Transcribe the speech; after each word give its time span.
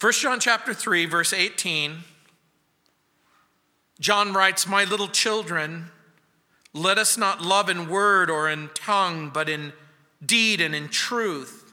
1 0.00 0.12
John 0.12 0.40
chapter 0.40 0.72
3 0.72 1.06
verse 1.06 1.32
18 1.32 2.04
John 4.00 4.32
writes, 4.32 4.64
"My 4.64 4.84
little 4.84 5.08
children, 5.08 5.90
let 6.72 6.98
us 6.98 7.16
not 7.16 7.42
love 7.42 7.68
in 7.68 7.88
word 7.88 8.30
or 8.30 8.48
in 8.48 8.70
tongue, 8.74 9.30
but 9.30 9.48
in 9.48 9.72
deed 10.24 10.60
and 10.60 10.74
in 10.74 10.88
truth. 10.88 11.72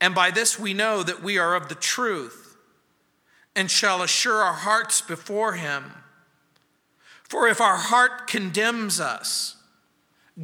And 0.00 0.14
by 0.14 0.30
this 0.30 0.58
we 0.58 0.74
know 0.74 1.02
that 1.02 1.22
we 1.22 1.38
are 1.38 1.54
of 1.54 1.68
the 1.68 1.74
truth 1.74 2.56
and 3.54 3.70
shall 3.70 4.02
assure 4.02 4.42
our 4.42 4.54
hearts 4.54 5.00
before 5.00 5.54
him. 5.54 5.92
For 7.24 7.48
if 7.48 7.60
our 7.60 7.76
heart 7.76 8.26
condemns 8.26 9.00
us, 9.00 9.56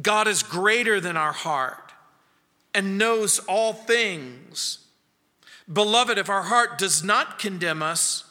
God 0.01 0.27
is 0.27 0.43
greater 0.43 0.99
than 0.99 1.15
our 1.15 1.31
heart 1.31 1.93
and 2.73 2.97
knows 2.97 3.39
all 3.39 3.73
things. 3.73 4.84
Beloved, 5.71 6.17
if 6.17 6.29
our 6.29 6.43
heart 6.43 6.77
does 6.77 7.03
not 7.03 7.39
condemn 7.39 7.81
us, 7.81 8.23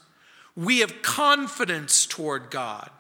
we 0.57 0.79
have 0.79 1.03
confidence 1.03 2.07
toward 2.07 2.51
God. 2.51 2.91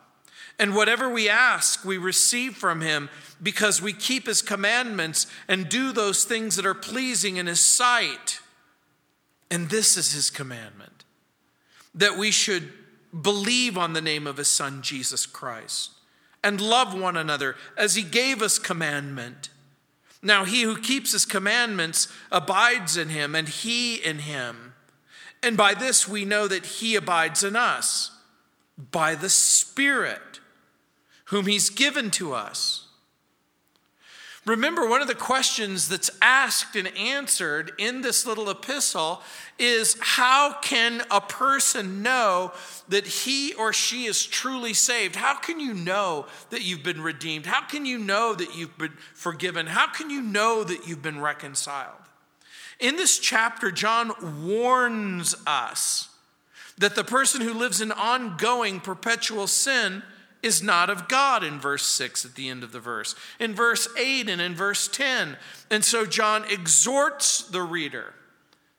And 0.58 0.74
whatever 0.74 1.08
we 1.08 1.28
ask, 1.28 1.84
we 1.84 1.98
receive 1.98 2.56
from 2.56 2.80
him 2.80 3.10
because 3.42 3.82
we 3.82 3.92
keep 3.92 4.26
his 4.26 4.42
commandments 4.42 5.26
and 5.48 5.68
do 5.68 5.92
those 5.92 6.24
things 6.24 6.56
that 6.56 6.66
are 6.66 6.74
pleasing 6.74 7.36
in 7.36 7.46
his 7.46 7.60
sight. 7.60 8.40
And 9.50 9.68
this 9.68 9.96
is 9.96 10.12
his 10.12 10.30
commandment 10.30 11.04
that 11.94 12.16
we 12.18 12.30
should 12.30 12.72
believe 13.22 13.78
on 13.78 13.92
the 13.92 14.00
name 14.00 14.26
of 14.26 14.36
his 14.36 14.48
son, 14.48 14.82
Jesus 14.82 15.26
Christ, 15.26 15.92
and 16.42 16.60
love 16.60 16.98
one 16.98 17.16
another 17.16 17.56
as 17.76 17.94
he 17.94 18.02
gave 18.02 18.42
us 18.42 18.58
commandment. 18.58 19.48
Now, 20.24 20.44
he 20.44 20.62
who 20.62 20.80
keeps 20.80 21.12
his 21.12 21.26
commandments 21.26 22.08
abides 22.32 22.96
in 22.96 23.10
him, 23.10 23.34
and 23.34 23.46
he 23.46 23.96
in 23.96 24.20
him. 24.20 24.72
And 25.42 25.54
by 25.54 25.74
this 25.74 26.08
we 26.08 26.24
know 26.24 26.48
that 26.48 26.64
he 26.64 26.96
abides 26.96 27.44
in 27.44 27.54
us, 27.54 28.10
by 28.90 29.14
the 29.14 29.28
Spirit, 29.28 30.40
whom 31.26 31.46
he's 31.46 31.68
given 31.68 32.10
to 32.12 32.32
us. 32.32 32.83
Remember, 34.46 34.86
one 34.86 35.00
of 35.00 35.08
the 35.08 35.14
questions 35.14 35.88
that's 35.88 36.10
asked 36.20 36.76
and 36.76 36.88
answered 36.98 37.72
in 37.78 38.02
this 38.02 38.26
little 38.26 38.50
epistle 38.50 39.22
is 39.58 39.96
how 40.00 40.58
can 40.60 41.02
a 41.10 41.20
person 41.20 42.02
know 42.02 42.52
that 42.88 43.06
he 43.06 43.54
or 43.54 43.72
she 43.72 44.04
is 44.04 44.26
truly 44.26 44.74
saved? 44.74 45.16
How 45.16 45.34
can 45.34 45.60
you 45.60 45.72
know 45.72 46.26
that 46.50 46.62
you've 46.62 46.82
been 46.82 47.00
redeemed? 47.00 47.46
How 47.46 47.62
can 47.62 47.86
you 47.86 47.96
know 47.96 48.34
that 48.34 48.54
you've 48.54 48.76
been 48.76 48.92
forgiven? 49.14 49.66
How 49.66 49.86
can 49.86 50.10
you 50.10 50.20
know 50.20 50.62
that 50.62 50.86
you've 50.86 51.02
been 51.02 51.20
reconciled? 51.20 51.96
In 52.80 52.96
this 52.96 53.18
chapter, 53.18 53.70
John 53.70 54.12
warns 54.46 55.34
us 55.46 56.10
that 56.76 56.96
the 56.96 57.04
person 57.04 57.40
who 57.40 57.54
lives 57.54 57.80
in 57.80 57.92
ongoing 57.92 58.80
perpetual 58.80 59.46
sin 59.46 60.02
is 60.44 60.62
not 60.62 60.90
of 60.90 61.08
God 61.08 61.42
in 61.42 61.58
verse 61.58 61.86
6 61.86 62.24
at 62.24 62.34
the 62.34 62.48
end 62.48 62.62
of 62.62 62.70
the 62.70 62.80
verse, 62.80 63.14
in 63.40 63.54
verse 63.54 63.88
8 63.98 64.28
and 64.28 64.40
in 64.40 64.54
verse 64.54 64.86
10. 64.88 65.36
And 65.70 65.84
so 65.84 66.04
John 66.04 66.44
exhorts 66.50 67.42
the 67.42 67.62
reader 67.62 68.14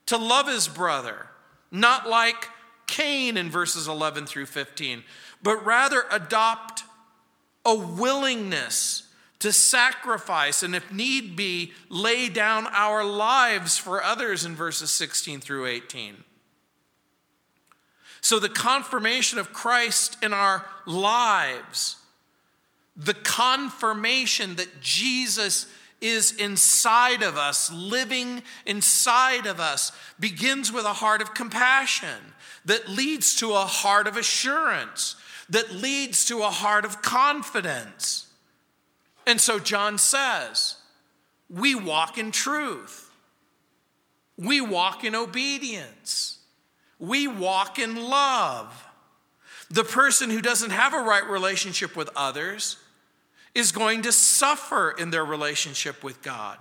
to 0.05 0.17
love 0.17 0.47
his 0.47 0.67
brother, 0.67 1.27
not 1.72 2.07
like 2.07 2.49
Cain 2.85 3.35
in 3.35 3.49
verses 3.49 3.88
11 3.88 4.27
through 4.27 4.45
15, 4.45 5.03
but 5.41 5.66
rather 5.66 6.05
adopt 6.11 6.83
a 7.66 7.75
willingness 7.75 9.03
to 9.39 9.52
sacrifice 9.52 10.63
and, 10.63 10.75
if 10.75 10.91
need 10.91 11.35
be, 11.35 11.73
lay 11.89 12.29
down 12.29 12.67
our 12.67 13.03
lives 13.03 13.77
for 13.77 14.03
others 14.03 14.45
in 14.45 14.55
verses 14.55 14.91
16 14.91 15.39
through 15.39 15.66
18. 15.66 16.23
So, 18.25 18.39
the 18.39 18.49
confirmation 18.49 19.37
of 19.37 19.53
Christ 19.53 20.17
in 20.23 20.33
our 20.33 20.65
lives, 20.87 21.97
the 22.95 23.13
confirmation 23.13 24.55
that 24.55 24.81
Jesus 24.81 25.67
is 26.01 26.31
inside 26.31 27.22
of 27.22 27.38
us, 27.38 27.72
living 27.72 28.41
inside 28.66 29.45
of 29.45 29.59
us, 29.59 29.91
begins 30.19 30.72
with 30.72 30.85
a 30.85 30.94
heart 30.94 31.22
of 31.22 31.35
compassion 31.35 32.33
that 32.66 32.89
leads 32.89 33.35
to 33.35 33.53
a 33.53 33.59
heart 33.59 34.07
of 34.07 34.17
assurance, 34.17 35.17
that 35.47 35.75
leads 35.75 36.25
to 36.25 36.41
a 36.41 36.50
heart 36.50 36.83
of 36.83 37.03
confidence. 37.03 38.25
And 39.27 39.39
so 39.39 39.59
John 39.59 40.00
says, 40.00 40.77
we 41.47 41.75
walk 41.75 42.17
in 42.17 42.31
truth, 42.31 43.07
we 44.35 44.61
walk 44.61 45.03
in 45.03 45.13
obedience. 45.13 46.34
We 47.00 47.28
walk 47.28 47.79
in 47.79 47.95
love. 47.95 48.85
The 49.69 49.83
person 49.83 50.29
who 50.29 50.41
doesn't 50.41 50.69
have 50.69 50.94
a 50.94 51.00
right 51.00 51.28
relationship 51.28 51.95
with 51.95 52.09
others 52.16 52.78
is 53.53 53.72
going 53.72 54.03
to 54.03 54.11
suffer 54.11 54.91
in 54.91 55.09
their 55.09 55.25
relationship 55.25 56.03
with 56.03 56.22
God. 56.22 56.57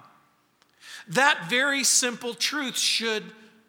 That 1.09 1.47
very 1.51 1.85
simple 1.85 2.35
truth 2.35 2.79
should 2.79 3.25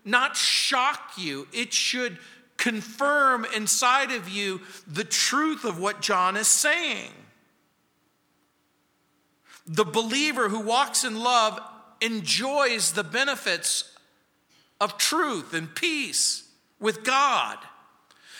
not 0.06 0.38
shock 0.38 1.14
you, 1.18 1.48
it 1.52 1.74
should 1.74 2.18
confirm 2.58 3.46
inside 3.56 4.12
of 4.12 4.30
you 4.30 4.62
the 4.88 5.03
truth 5.03 5.66
of 5.66 5.80
what 5.80 6.02
John 6.02 6.38
is 6.38 6.47
saying. 6.47 7.12
The 9.68 9.84
believer 9.84 10.47
who 10.47 10.59
walks 10.59 11.03
in 11.03 11.20
love 11.20 11.59
enjoys 12.00 12.92
the 12.92 13.03
benefits 13.03 13.92
of 14.80 14.97
truth 14.97 15.53
and 15.53 15.74
peace 15.74 16.45
with 16.80 17.03
God. 17.03 17.58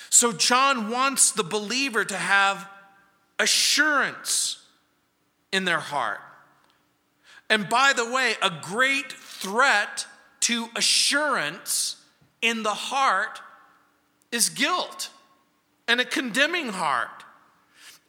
So, 0.10 0.32
John 0.32 0.90
wants 0.90 1.32
the 1.32 1.44
believer 1.44 2.06
to 2.06 2.18
have 2.18 2.70
assurance 3.40 4.64
in 5.52 5.66
their 5.66 5.80
heart. 5.80 6.20
And 7.50 7.70
by 7.70 7.94
the 7.94 8.10
way, 8.10 8.36
a 8.42 8.52
great 8.62 9.12
threat 9.12 10.08
to 10.42 10.68
assurance 10.76 11.98
in 12.42 12.64
the 12.64 12.74
heart 12.74 13.42
is 14.32 14.50
guilt 14.50 15.10
and 15.88 16.00
a 16.00 16.06
condemning 16.06 16.70
heart. 16.70 17.24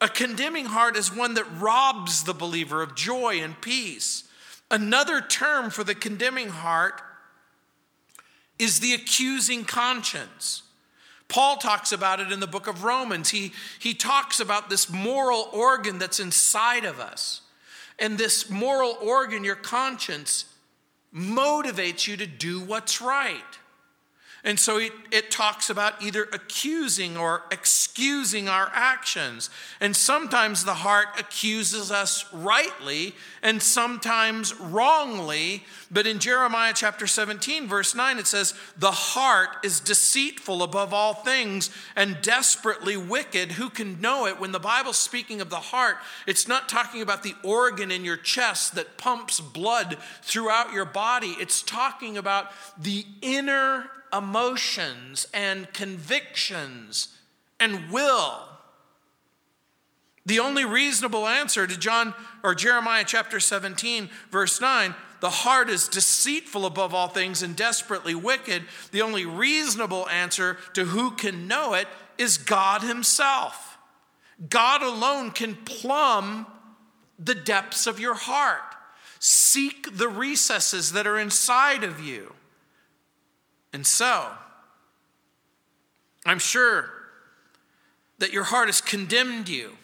A 0.00 0.08
condemning 0.08 0.66
heart 0.66 0.96
is 0.96 1.14
one 1.14 1.34
that 1.34 1.46
robs 1.58 2.24
the 2.24 2.34
believer 2.34 2.82
of 2.82 2.94
joy 2.94 3.40
and 3.40 3.58
peace. 3.60 4.24
Another 4.70 5.20
term 5.20 5.70
for 5.70 5.84
the 5.84 5.94
condemning 5.94 6.48
heart 6.48 7.00
is 8.58 8.80
the 8.80 8.94
accusing 8.94 9.64
conscience. 9.64 10.62
Paul 11.28 11.56
talks 11.56 11.92
about 11.92 12.20
it 12.20 12.30
in 12.30 12.40
the 12.40 12.46
book 12.46 12.66
of 12.66 12.84
Romans. 12.84 13.30
He, 13.30 13.52
he 13.78 13.94
talks 13.94 14.38
about 14.40 14.70
this 14.70 14.90
moral 14.90 15.48
organ 15.52 15.98
that's 15.98 16.20
inside 16.20 16.84
of 16.84 17.00
us. 17.00 17.42
And 17.98 18.18
this 18.18 18.50
moral 18.50 18.96
organ, 19.00 19.42
your 19.42 19.56
conscience, 19.56 20.44
motivates 21.14 22.06
you 22.06 22.16
to 22.18 22.26
do 22.26 22.60
what's 22.60 23.00
right. 23.00 23.42
And 24.46 24.60
so 24.60 24.78
it, 24.78 24.92
it, 25.10 25.32
talks 25.32 25.70
about 25.70 26.00
either 26.00 26.22
accusing 26.32 27.16
or 27.16 27.42
excusing 27.50 28.48
our 28.48 28.70
actions. 28.72 29.50
And 29.80 29.94
sometimes 29.96 30.64
the 30.64 30.74
heart 30.74 31.08
accuses 31.18 31.90
us 31.90 32.32
rightly 32.32 33.16
and 33.42 33.60
sometimes 33.60 34.54
wrongly. 34.54 35.64
But 35.90 36.06
in 36.06 36.20
Jeremiah 36.20 36.72
chapter 36.76 37.08
17, 37.08 37.66
verse 37.66 37.92
9, 37.96 38.18
it 38.18 38.28
says, 38.28 38.54
The 38.78 38.92
heart 38.92 39.48
is 39.64 39.80
deceitful 39.80 40.62
above 40.62 40.94
all 40.94 41.14
things 41.14 41.70
and 41.96 42.22
desperately 42.22 42.96
wicked. 42.96 43.52
Who 43.52 43.68
can 43.68 44.00
know 44.00 44.26
it? 44.26 44.38
When 44.38 44.52
the 44.52 44.60
Bible's 44.60 44.96
speaking 44.96 45.40
of 45.40 45.50
the 45.50 45.56
heart, 45.56 45.96
it's 46.24 46.46
not 46.46 46.68
talking 46.68 47.02
about 47.02 47.24
the 47.24 47.34
organ 47.42 47.90
in 47.90 48.04
your 48.04 48.16
chest 48.16 48.76
that 48.76 48.96
pumps 48.96 49.40
blood 49.40 49.98
throughout 50.22 50.72
your 50.72 50.84
body, 50.84 51.34
it's 51.40 51.62
talking 51.62 52.16
about 52.16 52.52
the 52.78 53.04
inner 53.22 53.90
emotions 54.12 55.26
and 55.32 55.72
convictions 55.72 57.16
and 57.60 57.90
will. 57.90 58.48
The 60.26 60.40
only 60.40 60.64
reasonable 60.64 61.26
answer 61.26 61.66
to 61.66 61.78
John 61.78 62.12
or 62.42 62.54
Jeremiah 62.54 63.04
chapter 63.06 63.38
17, 63.38 64.10
verse 64.30 64.60
9, 64.60 64.94
the 65.20 65.30
heart 65.30 65.70
is 65.70 65.88
deceitful 65.88 66.66
above 66.66 66.92
all 66.92 67.08
things 67.08 67.42
and 67.42 67.56
desperately 67.56 68.14
wicked. 68.14 68.64
The 68.90 69.02
only 69.02 69.24
reasonable 69.24 70.08
answer 70.08 70.58
to 70.74 70.84
who 70.84 71.12
can 71.12 71.46
know 71.46 71.74
it 71.74 71.88
is 72.18 72.38
God 72.38 72.82
Himself. 72.82 73.78
God 74.50 74.82
alone 74.82 75.30
can 75.30 75.54
plumb 75.54 76.46
the 77.18 77.34
depths 77.34 77.86
of 77.86 77.98
your 77.98 78.14
heart, 78.14 78.74
seek 79.18 79.96
the 79.96 80.08
recesses 80.08 80.92
that 80.92 81.06
are 81.06 81.18
inside 81.18 81.82
of 81.82 82.00
you. 82.00 82.34
And 83.76 83.86
so, 83.86 84.30
I'm 86.24 86.38
sure 86.38 86.88
that 88.16 88.32
your 88.32 88.44
heart 88.44 88.68
has 88.68 88.80
condemned 88.80 89.50
you 89.50 89.76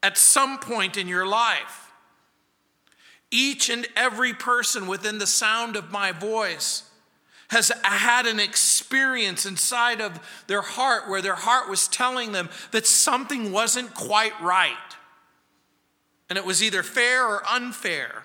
at 0.00 0.16
some 0.16 0.60
point 0.60 0.96
in 0.96 1.08
your 1.08 1.26
life. 1.26 1.90
Each 3.32 3.68
and 3.68 3.84
every 3.96 4.32
person 4.32 4.86
within 4.86 5.18
the 5.18 5.26
sound 5.26 5.74
of 5.74 5.90
my 5.90 6.12
voice 6.12 6.84
has 7.48 7.72
had 7.82 8.26
an 8.26 8.38
experience 8.38 9.44
inside 9.44 10.00
of 10.00 10.20
their 10.46 10.62
heart 10.62 11.08
where 11.08 11.20
their 11.20 11.34
heart 11.34 11.68
was 11.68 11.88
telling 11.88 12.30
them 12.30 12.48
that 12.70 12.86
something 12.86 13.50
wasn't 13.50 13.92
quite 13.92 14.40
right. 14.40 14.76
And 16.30 16.38
it 16.38 16.44
was 16.44 16.62
either 16.62 16.84
fair 16.84 17.26
or 17.26 17.42
unfair. 17.50 18.22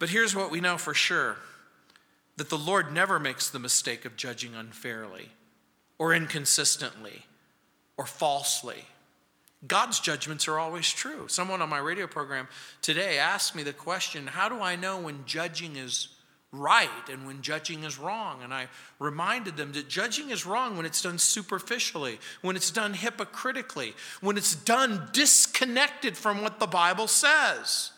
But 0.00 0.08
here's 0.08 0.34
what 0.34 0.50
we 0.50 0.60
know 0.60 0.78
for 0.78 0.94
sure 0.94 1.36
that 2.38 2.50
the 2.50 2.58
Lord 2.58 2.92
never 2.92 3.18
makes 3.18 3.50
the 3.50 3.58
mistake 3.58 4.04
of 4.04 4.16
judging 4.16 4.54
unfairly 4.54 5.30
or 5.98 6.14
inconsistently 6.14 7.26
or 7.96 8.06
falsely. 8.06 8.84
God's 9.66 9.98
judgments 9.98 10.46
are 10.46 10.56
always 10.56 10.88
true. 10.88 11.26
Someone 11.26 11.60
on 11.60 11.68
my 11.68 11.78
radio 11.78 12.06
program 12.06 12.46
today 12.80 13.18
asked 13.18 13.56
me 13.56 13.64
the 13.64 13.72
question 13.72 14.28
How 14.28 14.48
do 14.48 14.60
I 14.60 14.76
know 14.76 15.00
when 15.00 15.24
judging 15.26 15.74
is 15.74 16.08
right 16.52 16.88
and 17.10 17.26
when 17.26 17.42
judging 17.42 17.82
is 17.82 17.98
wrong? 17.98 18.40
And 18.44 18.54
I 18.54 18.68
reminded 19.00 19.56
them 19.56 19.72
that 19.72 19.88
judging 19.88 20.30
is 20.30 20.46
wrong 20.46 20.76
when 20.76 20.86
it's 20.86 21.02
done 21.02 21.18
superficially, 21.18 22.20
when 22.40 22.54
it's 22.54 22.70
done 22.70 22.94
hypocritically, 22.94 23.94
when 24.20 24.36
it's 24.36 24.54
done 24.54 25.08
disconnected 25.12 26.16
from 26.16 26.40
what 26.40 26.60
the 26.60 26.68
Bible 26.68 27.08
says. 27.08 27.90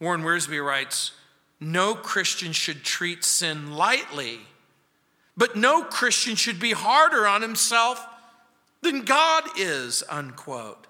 Warren 0.00 0.22
Wiersbe 0.22 0.64
writes 0.64 1.12
No 1.60 1.94
Christian 1.94 2.52
should 2.52 2.84
treat 2.84 3.24
sin 3.24 3.74
lightly, 3.74 4.40
but 5.36 5.56
no 5.56 5.82
Christian 5.82 6.36
should 6.36 6.60
be 6.60 6.72
harder 6.72 7.26
on 7.26 7.42
himself 7.42 8.06
than 8.80 9.04
God 9.04 9.44
is, 9.56 10.04
unquote. 10.08 10.86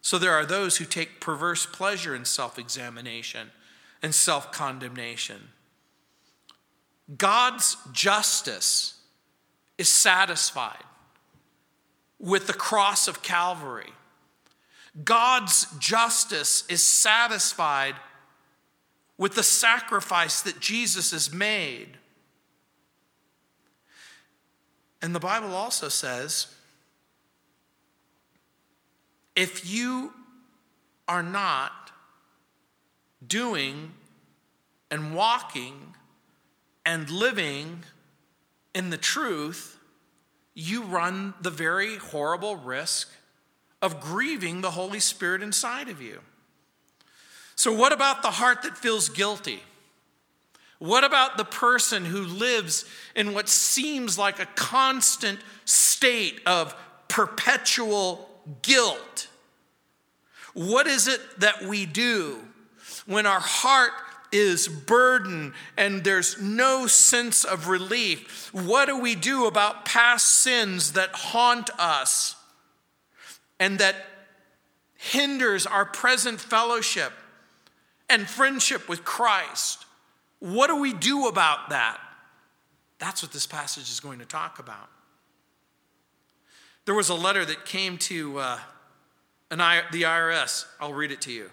So 0.00 0.18
there 0.18 0.32
are 0.32 0.46
those 0.46 0.76
who 0.76 0.84
take 0.84 1.20
perverse 1.20 1.66
pleasure 1.66 2.14
in 2.14 2.24
self 2.24 2.58
examination 2.58 3.50
and 4.02 4.14
self 4.14 4.52
condemnation. 4.52 5.48
God's 7.16 7.76
justice 7.92 8.94
is 9.76 9.88
satisfied 9.88 10.84
with 12.18 12.46
the 12.46 12.52
cross 12.52 13.08
of 13.08 13.22
Calvary. 13.22 13.92
God's 15.02 15.66
justice 15.78 16.64
is 16.68 16.82
satisfied 16.82 17.96
with 19.16 19.34
the 19.34 19.42
sacrifice 19.42 20.40
that 20.40 20.60
Jesus 20.60 21.12
has 21.12 21.32
made. 21.32 21.98
And 25.00 25.14
the 25.14 25.20
Bible 25.20 25.54
also 25.54 25.88
says 25.88 26.48
if 29.36 29.70
you 29.70 30.12
are 31.08 31.22
not 31.22 31.92
doing 33.26 33.92
and 34.90 35.14
walking 35.14 35.94
and 36.86 37.10
living 37.10 37.84
in 38.74 38.90
the 38.90 38.96
truth, 38.96 39.78
you 40.54 40.82
run 40.82 41.34
the 41.40 41.50
very 41.50 41.96
horrible 41.96 42.56
risk 42.56 43.10
of 43.82 44.00
grieving 44.00 44.60
the 44.60 44.70
Holy 44.70 45.00
Spirit 45.00 45.42
inside 45.42 45.88
of 45.88 46.00
you. 46.00 46.20
So, 47.56 47.72
what 47.72 47.92
about 47.92 48.22
the 48.22 48.30
heart 48.30 48.62
that 48.62 48.76
feels 48.76 49.08
guilty? 49.08 49.62
What 50.78 51.04
about 51.04 51.36
the 51.36 51.44
person 51.44 52.04
who 52.04 52.22
lives 52.22 52.84
in 53.14 53.32
what 53.32 53.48
seems 53.48 54.18
like 54.18 54.38
a 54.38 54.46
constant 54.46 55.38
state 55.64 56.40
of 56.46 56.74
perpetual 57.08 58.28
guilt. 58.62 59.28
What 60.52 60.86
is 60.86 61.08
it 61.08 61.20
that 61.40 61.62
we 61.62 61.86
do 61.86 62.40
when 63.06 63.24
our 63.24 63.40
heart 63.40 63.92
is 64.32 64.66
burdened 64.66 65.52
and 65.76 66.02
there's 66.02 66.40
no 66.40 66.86
sense 66.86 67.44
of 67.44 67.68
relief? 67.68 68.50
What 68.52 68.86
do 68.86 68.98
we 68.98 69.14
do 69.14 69.46
about 69.46 69.84
past 69.84 70.42
sins 70.42 70.92
that 70.92 71.10
haunt 71.12 71.70
us 71.78 72.36
and 73.60 73.78
that 73.78 73.96
hinders 74.96 75.66
our 75.66 75.84
present 75.84 76.40
fellowship 76.40 77.12
and 78.14 78.30
friendship 78.30 78.88
with 78.88 79.04
Christ? 79.04 79.86
What 80.38 80.68
do 80.68 80.76
we 80.76 80.92
do 80.92 81.26
about 81.26 81.70
that? 81.70 81.98
That's 83.00 83.24
what 83.24 83.32
this 83.32 83.44
passage 83.44 83.90
is 83.90 83.98
going 83.98 84.20
to 84.20 84.24
talk 84.24 84.60
about. 84.60 84.88
There 86.84 86.94
was 86.94 87.08
a 87.08 87.14
letter 87.14 87.44
that 87.44 87.64
came 87.64 87.98
to 87.98 88.38
uh, 88.38 88.58
an 89.50 89.60
I, 89.60 89.82
the 89.90 90.02
IRS. 90.02 90.64
I'll 90.80 90.94
read 90.94 91.10
it 91.10 91.22
to 91.22 91.32
you. 91.32 91.50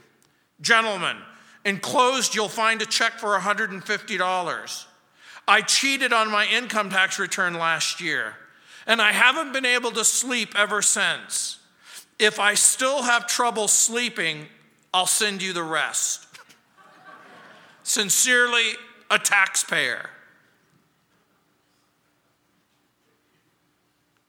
Gentlemen, 0.62 1.18
enclosed 1.66 2.36
you'll 2.36 2.48
find 2.48 2.80
a 2.84 2.86
check 2.86 3.14
for 3.14 3.38
$150. 3.40 4.86
I 5.48 5.62
cheated 5.62 6.14
on 6.14 6.30
my 6.30 6.46
income 6.46 6.92
tax 6.92 7.18
return 7.18 7.56
last 7.56 8.00
year, 8.00 8.36
and 8.86 9.02
I 9.02 9.14
haven't 9.14 9.52
been 9.52 9.66
able 9.66 9.92
to 9.94 10.06
sleep 10.06 10.54
ever 10.56 10.84
since. 10.84 11.58
If 12.20 12.40
I 12.40 12.54
still 12.54 13.02
have 13.02 13.26
trouble 13.26 13.68
sleeping, 13.68 14.46
I'll 14.94 15.08
send 15.08 15.42
you 15.42 15.54
the 15.54 15.64
rest. 15.64 16.28
Sincerely, 17.84 18.74
a 19.10 19.20
taxpayer. 19.20 20.10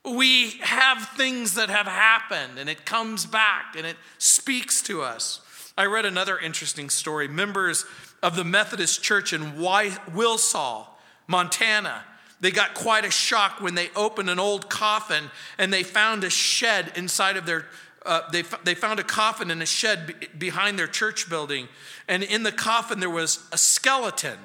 we 0.04 0.50
have 0.60 1.10
things 1.16 1.54
that 1.54 1.70
have 1.70 1.86
happened 1.86 2.58
and 2.58 2.68
it 2.68 2.84
comes 2.84 3.24
back 3.26 3.76
and 3.76 3.86
it 3.86 3.96
speaks 4.18 4.82
to 4.82 5.02
us. 5.02 5.40
I 5.78 5.86
read 5.86 6.04
another 6.04 6.38
interesting 6.38 6.90
story. 6.90 7.28
Members 7.28 7.84
of 8.22 8.36
the 8.36 8.44
Methodist 8.44 9.02
Church 9.02 9.32
in 9.32 9.52
Wilsall, 9.52 10.86
Montana, 11.26 12.04
they 12.40 12.50
got 12.50 12.74
quite 12.74 13.04
a 13.04 13.10
shock 13.10 13.60
when 13.60 13.76
they 13.76 13.90
opened 13.94 14.28
an 14.28 14.40
old 14.40 14.68
coffin 14.68 15.30
and 15.56 15.72
they 15.72 15.84
found 15.84 16.24
a 16.24 16.30
shed 16.30 16.92
inside 16.96 17.36
of 17.36 17.46
their 17.46 17.66
uh, 18.04 18.28
they, 18.30 18.42
they 18.64 18.74
found 18.74 19.00
a 19.00 19.04
coffin 19.04 19.50
in 19.50 19.62
a 19.62 19.66
shed 19.66 20.06
be- 20.06 20.26
behind 20.38 20.78
their 20.78 20.86
church 20.86 21.28
building, 21.28 21.68
and 22.08 22.22
in 22.22 22.42
the 22.42 22.52
coffin 22.52 23.00
there 23.00 23.10
was 23.10 23.46
a 23.52 23.58
skeleton. 23.58 24.38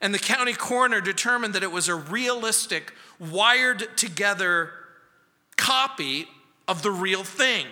And 0.00 0.12
the 0.12 0.18
county 0.18 0.52
coroner 0.52 1.00
determined 1.00 1.54
that 1.54 1.62
it 1.62 1.72
was 1.72 1.88
a 1.88 1.94
realistic 1.94 2.92
wired 3.18 3.96
together 3.96 4.70
copy 5.56 6.26
of 6.68 6.82
the 6.82 6.90
real 6.90 7.24
thing. 7.24 7.66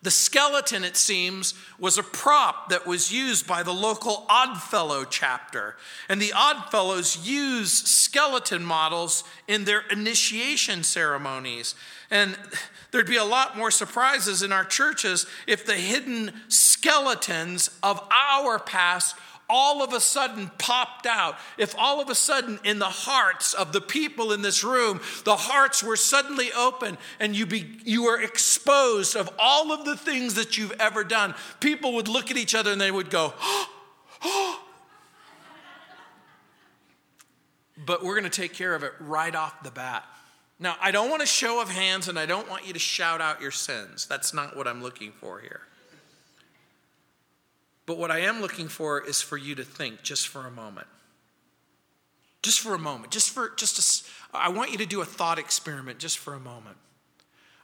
The 0.00 0.10
skeleton, 0.12 0.84
it 0.84 0.96
seems, 0.96 1.54
was 1.76 1.98
a 1.98 2.04
prop 2.04 2.68
that 2.68 2.86
was 2.86 3.12
used 3.12 3.48
by 3.48 3.64
the 3.64 3.74
local 3.74 4.26
Oddfellow 4.28 5.04
chapter. 5.04 5.76
And 6.08 6.22
the 6.22 6.32
Oddfellows 6.32 7.26
use 7.28 7.72
skeleton 7.72 8.64
models 8.64 9.24
in 9.48 9.64
their 9.64 9.80
initiation 9.90 10.84
ceremonies. 10.84 11.74
And 12.12 12.38
there'd 12.92 13.08
be 13.08 13.16
a 13.16 13.24
lot 13.24 13.56
more 13.56 13.72
surprises 13.72 14.44
in 14.44 14.52
our 14.52 14.64
churches 14.64 15.26
if 15.48 15.66
the 15.66 15.74
hidden 15.74 16.32
skeletons 16.46 17.68
of 17.82 18.00
our 18.12 18.60
past 18.60 19.16
all 19.48 19.82
of 19.82 19.92
a 19.92 20.00
sudden 20.00 20.50
popped 20.58 21.06
out, 21.06 21.36
if 21.56 21.74
all 21.78 22.00
of 22.00 22.08
a 22.08 22.14
sudden 22.14 22.58
in 22.64 22.78
the 22.78 22.84
hearts 22.86 23.54
of 23.54 23.72
the 23.72 23.80
people 23.80 24.32
in 24.32 24.42
this 24.42 24.62
room, 24.62 25.00
the 25.24 25.36
hearts 25.36 25.82
were 25.82 25.96
suddenly 25.96 26.52
open 26.52 26.98
and 27.18 27.34
you, 27.34 27.46
be, 27.46 27.78
you 27.84 28.04
were 28.04 28.20
exposed 28.20 29.16
of 29.16 29.30
all 29.38 29.72
of 29.72 29.84
the 29.84 29.96
things 29.96 30.34
that 30.34 30.58
you've 30.58 30.74
ever 30.78 31.04
done, 31.04 31.34
people 31.60 31.94
would 31.94 32.08
look 32.08 32.30
at 32.30 32.36
each 32.36 32.54
other 32.54 32.72
and 32.72 32.80
they 32.80 32.90
would 32.90 33.10
go, 33.10 33.32
oh, 33.40 33.68
oh. 34.22 34.64
But 37.84 38.04
we're 38.04 38.18
going 38.18 38.30
to 38.30 38.40
take 38.40 38.52
care 38.52 38.74
of 38.74 38.82
it 38.82 38.92
right 39.00 39.34
off 39.34 39.62
the 39.62 39.70
bat. 39.70 40.04
Now, 40.60 40.76
I 40.80 40.90
don't 40.90 41.08
want 41.08 41.22
a 41.22 41.26
show 41.26 41.62
of 41.62 41.70
hands 41.70 42.08
and 42.08 42.18
I 42.18 42.26
don't 42.26 42.50
want 42.50 42.66
you 42.66 42.72
to 42.72 42.78
shout 42.78 43.20
out 43.20 43.40
your 43.40 43.52
sins. 43.52 44.06
That's 44.06 44.34
not 44.34 44.56
what 44.56 44.66
I'm 44.66 44.82
looking 44.82 45.12
for 45.12 45.38
here. 45.38 45.60
But 47.88 47.96
what 47.96 48.10
I 48.10 48.18
am 48.18 48.42
looking 48.42 48.68
for 48.68 49.00
is 49.00 49.22
for 49.22 49.38
you 49.38 49.54
to 49.54 49.64
think 49.64 50.02
just 50.02 50.28
for 50.28 50.46
a 50.46 50.50
moment. 50.50 50.86
Just 52.42 52.60
for 52.60 52.74
a 52.74 52.78
moment. 52.78 53.10
Just 53.10 53.30
for 53.30 53.48
just 53.56 54.04
a, 54.34 54.36
I 54.36 54.50
want 54.50 54.72
you 54.72 54.76
to 54.76 54.84
do 54.84 55.00
a 55.00 55.06
thought 55.06 55.38
experiment 55.38 55.98
just 55.98 56.18
for 56.18 56.34
a 56.34 56.38
moment. 56.38 56.76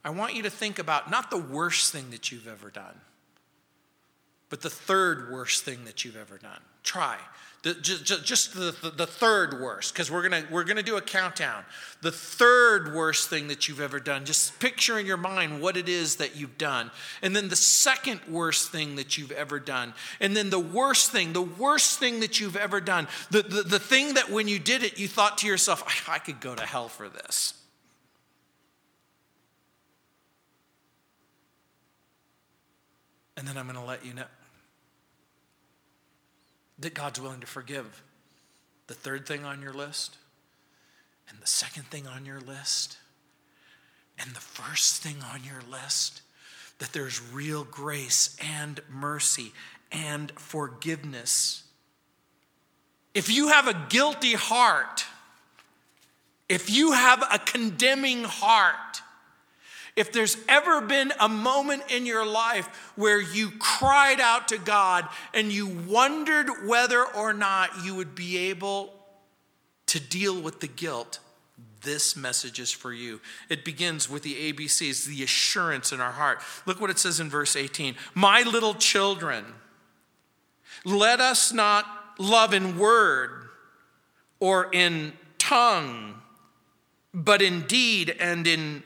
I 0.02 0.09
want 0.09 0.35
you 0.35 0.43
to 0.45 0.49
think 0.49 0.78
about 0.78 1.11
not 1.11 1.31
the 1.31 1.37
worst 1.37 1.93
thing 1.93 2.09
that 2.09 2.33
you've 2.33 2.49
ever 2.49 2.71
done, 2.71 3.02
but 4.49 4.62
the 4.62 4.71
third 4.71 5.31
worst 5.31 5.62
thing 5.62 5.85
that 5.85 6.07
you've 6.07 6.16
ever 6.16 6.38
done. 6.38 6.61
Try. 6.83 7.19
The, 7.64 7.73
just, 7.73 8.26
just 8.26 8.54
the, 8.54 8.76
the, 8.83 8.90
the 8.90 9.06
third 9.06 9.59
worst, 9.59 9.94
because 9.94 10.11
we're 10.11 10.28
going 10.28 10.44
we're 10.50 10.64
gonna 10.64 10.83
do 10.83 10.99
a 10.99 11.00
countdown. 11.00 11.64
The 12.02 12.12
third 12.12 12.94
worst 12.94 13.30
thing 13.30 13.49
that 13.49 13.68
you've 13.68 13.80
ever 13.80 13.99
done. 13.99 14.26
Just 14.26 14.61
picture 14.61 14.99
in 14.99 15.06
your 15.06 15.16
mind 15.16 15.62
what 15.62 15.78
it 15.78 15.88
is 15.88 16.16
that 16.16 16.37
you've 16.37 16.59
done. 16.59 16.90
And 17.23 17.35
then 17.35 17.49
the 17.49 17.56
second 17.56 18.21
worst 18.28 18.71
thing 18.71 18.97
that 18.97 19.16
you've 19.16 19.33
ever 19.33 19.59
done. 19.59 19.94
And 20.21 20.37
then 20.37 20.50
the 20.50 20.61
worst 20.61 21.11
thing, 21.11 21.33
the 21.33 21.40
worst 21.40 21.99
thing 21.99 22.21
that 22.21 22.38
you've 22.38 22.54
ever 22.54 22.83
done. 22.83 23.09
The, 23.30 23.40
the, 23.40 23.62
the 23.62 23.78
thing 23.78 24.12
that 24.14 24.30
when 24.30 24.47
you 24.47 24.59
did 24.59 24.83
it, 24.83 24.99
you 24.99 25.09
thought 25.09 25.38
to 25.38 25.47
yourself, 25.47 25.83
I, 26.06 26.16
I 26.16 26.18
could 26.18 26.40
go 26.40 26.54
to 26.54 26.66
hell 26.66 26.88
for 26.88 27.09
this. 27.09 27.54
And 33.38 33.49
then 33.49 33.56
I'm 33.56 33.64
going 33.64 33.78
to 33.78 33.85
let 33.85 34.04
you 34.04 34.12
know. 34.12 34.25
That 36.78 36.95
God's 36.95 37.21
willing 37.21 37.40
to 37.40 37.47
forgive. 37.47 38.02
The 38.87 38.95
third 38.95 39.26
thing 39.26 39.45
on 39.45 39.62
your 39.62 39.73
list, 39.73 40.16
and 41.28 41.38
the 41.40 41.47
second 41.47 41.85
thing 41.85 42.07
on 42.07 42.26
your 42.26 42.40
list, 42.40 42.99
and 44.19 44.35
the 44.35 44.40
first 44.40 45.02
thing 45.02 45.16
on 45.33 45.43
your 45.45 45.62
list, 45.71 46.23
that 46.78 46.93
there's 46.93 47.21
real 47.33 47.64
grace 47.64 48.37
and 48.40 48.81
mercy 48.90 49.52
and 49.90 50.31
forgiveness. 50.33 51.62
If 53.14 53.31
you 53.31 53.49
have 53.49 53.69
a 53.69 53.87
guilty 53.88 54.35
heart, 54.35 55.04
if 56.49 56.69
you 56.69 56.93
have 56.93 57.23
a 57.33 57.38
condemning 57.38 58.25
heart, 58.25 59.00
if 59.97 60.13
there's 60.13 60.37
ever 60.49 60.81
been 60.81 61.13
a 61.21 61.29
moment 61.29 61.85
in 61.89 62.05
your 62.05 62.27
life 62.27 62.93
where 62.97 63.21
you 63.21 63.53
cried 63.59 64.21
out 64.21 64.49
to 64.49 64.59
God 64.59 65.09
and 65.33 65.53
you 65.53 65.69
wondered 65.69 66.67
whether 66.67 67.05
or 67.05 67.33
not 67.33 67.85
you 67.85 67.95
would 67.95 68.15
be 68.15 68.37
able 68.51 68.93
to 69.87 70.01
deal 70.01 70.41
with 70.41 70.61
the 70.61 70.67
guilt, 70.67 71.21
this 71.83 72.17
message 72.17 72.59
is 72.59 72.73
for 72.73 72.93
you. 72.93 73.21
It 73.49 73.65
begins 73.65 74.11
with 74.11 74.23
the 74.23 74.53
ABCs, 74.53 75.07
the 75.07 75.23
assurance 75.23 75.93
in 75.93 76.01
our 76.01 76.13
heart. 76.13 76.41
Look 76.67 76.81
what 76.81 76.91
it 76.91 76.99
says 76.99 77.21
in 77.21 77.31
verse 77.31 77.55
18 77.55 77.95
My 78.15 78.43
little 78.43 78.75
children, 78.75 79.45
let 80.85 81.21
us 81.21 81.53
not 81.53 81.87
love 82.19 82.53
in 82.53 82.79
word 82.79 83.31
or 84.41 84.69
in 84.73 85.13
tongue, 85.39 86.21
but 87.13 87.41
in 87.41 87.63
deed 87.63 88.17
and 88.19 88.47
in 88.47 88.83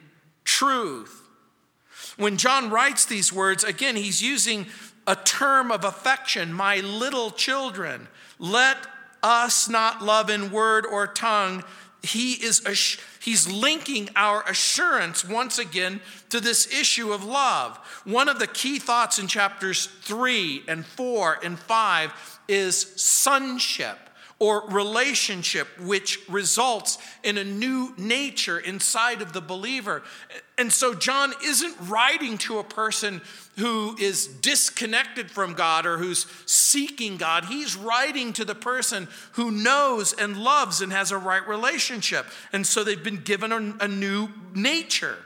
truth. 0.48 1.28
When 2.16 2.38
John 2.38 2.70
writes 2.70 3.04
these 3.04 3.32
words, 3.32 3.62
again, 3.62 3.96
he's 3.96 4.22
using 4.22 4.66
a 5.06 5.14
term 5.14 5.70
of 5.70 5.84
affection, 5.84 6.52
my 6.52 6.78
little 6.78 7.30
children. 7.30 8.08
Let 8.38 8.78
us 9.22 9.68
not 9.68 10.02
love 10.02 10.30
in 10.30 10.50
word 10.50 10.86
or 10.86 11.06
tongue. 11.06 11.64
He 12.02 12.32
is 12.32 12.62
he's 13.20 13.46
linking 13.46 14.08
our 14.16 14.42
assurance 14.48 15.24
once 15.24 15.58
again 15.58 16.00
to 16.30 16.40
this 16.40 16.66
issue 16.72 17.12
of 17.12 17.24
love. 17.24 17.76
One 18.04 18.28
of 18.28 18.38
the 18.38 18.46
key 18.46 18.78
thoughts 18.78 19.18
in 19.18 19.26
chapters 19.28 19.86
3 20.02 20.64
and 20.66 20.86
4 20.86 21.40
and 21.44 21.58
5 21.58 22.40
is 22.48 22.80
sonship 22.96 24.07
or 24.40 24.68
relationship 24.68 25.66
which 25.80 26.20
results 26.28 26.98
in 27.24 27.36
a 27.38 27.44
new 27.44 27.92
nature 27.96 28.58
inside 28.58 29.20
of 29.20 29.32
the 29.32 29.40
believer. 29.40 30.02
And 30.56 30.72
so 30.72 30.94
John 30.94 31.32
isn't 31.44 31.74
writing 31.88 32.38
to 32.38 32.58
a 32.58 32.64
person 32.64 33.20
who 33.56 33.96
is 33.98 34.28
disconnected 34.28 35.28
from 35.30 35.54
God 35.54 35.86
or 35.86 35.98
who's 35.98 36.26
seeking 36.46 37.16
God. 37.16 37.46
He's 37.46 37.74
writing 37.76 38.32
to 38.34 38.44
the 38.44 38.54
person 38.54 39.08
who 39.32 39.50
knows 39.50 40.12
and 40.12 40.36
loves 40.36 40.80
and 40.80 40.92
has 40.92 41.10
a 41.10 41.18
right 41.18 41.46
relationship. 41.46 42.26
And 42.52 42.64
so 42.64 42.84
they've 42.84 43.02
been 43.02 43.22
given 43.22 43.52
a, 43.52 43.88
new 43.88 44.28
nature. 44.54 45.16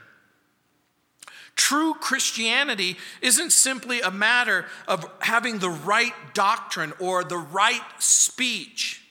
True 1.54 1.92
Christianity 1.92 2.96
isn't 3.20 3.52
simply 3.52 4.00
a 4.00 4.10
matter 4.10 4.64
of 4.88 5.06
having 5.20 5.58
the 5.58 5.68
right 5.68 6.14
doctrine 6.32 6.94
or 6.98 7.24
the 7.24 7.36
right 7.36 7.82
speech. 7.98 9.01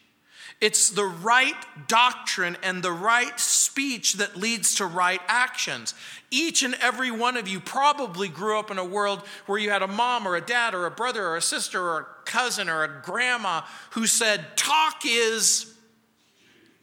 It's 0.62 0.92
the 0.92 1.06
right 1.06 1.56
doctrine 1.88 2.56
and 2.62 2.84
the 2.84 2.92
right 2.92 3.38
speech 3.40 4.14
that 4.14 4.36
leads 4.36 4.76
to 4.76 4.86
right 4.86 5.20
actions. 5.28 5.96
Each 6.30 6.62
and 6.62 6.76
every 6.76 7.10
one 7.10 7.36
of 7.36 7.48
you 7.48 7.60
probably 7.60 8.28
grew 8.28 8.60
up 8.60 8.70
in 8.70 8.78
a 8.78 8.86
world 8.86 9.24
where 9.48 9.58
you 9.58 9.72
had 9.72 9.82
a 9.82 9.88
mom 9.88 10.28
or 10.28 10.36
a 10.36 10.42
dad 10.42 10.76
or 10.76 10.86
a 10.86 10.92
brother 10.92 11.26
or 11.26 11.36
a 11.36 11.42
sister 11.42 11.82
or 11.82 12.00
a 12.00 12.06
cousin 12.26 12.70
or 12.70 12.84
a 12.84 13.02
grandma 13.02 13.62
who 13.92 14.06
said, 14.06 14.56
Talk 14.56 15.02
is, 15.04 15.74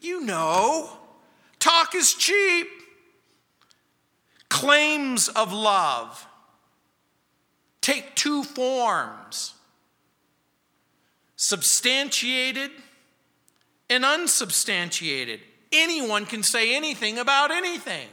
you 0.00 0.22
know, 0.22 0.90
talk 1.60 1.94
is 1.94 2.14
cheap. 2.14 2.66
Claims 4.48 5.28
of 5.28 5.52
love 5.52 6.26
take 7.80 8.14
two 8.16 8.42
forms 8.42 9.54
substantiated 11.36 12.70
and 13.90 14.04
unsubstantiated. 14.04 15.40
Anyone 15.72 16.26
can 16.26 16.42
say 16.42 16.74
anything 16.74 17.18
about 17.18 17.50
anything, 17.50 18.08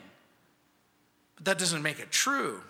but 1.35 1.45
that 1.45 1.57
doesn't 1.57 1.81
make 1.81 1.99
it 1.99 2.11
true. 2.11 2.61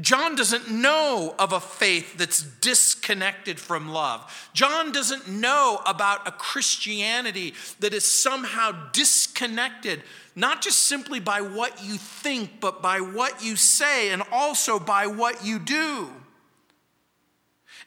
John 0.00 0.36
doesn't 0.36 0.70
know 0.70 1.34
of 1.40 1.52
a 1.52 1.58
faith 1.58 2.16
that's 2.16 2.42
disconnected 2.42 3.58
from 3.58 3.88
love. 3.88 4.48
John 4.52 4.92
doesn't 4.92 5.28
know 5.28 5.80
about 5.86 6.28
a 6.28 6.30
Christianity 6.30 7.54
that 7.80 7.92
is 7.92 8.04
somehow 8.04 8.90
disconnected, 8.92 10.02
not 10.36 10.62
just 10.62 10.82
simply 10.82 11.18
by 11.18 11.40
what 11.40 11.82
you 11.82 11.94
think, 11.94 12.60
but 12.60 12.80
by 12.80 13.00
what 13.00 13.42
you 13.42 13.56
say 13.56 14.10
and 14.10 14.22
also 14.30 14.78
by 14.78 15.08
what 15.08 15.44
you 15.44 15.58
do. 15.58 16.10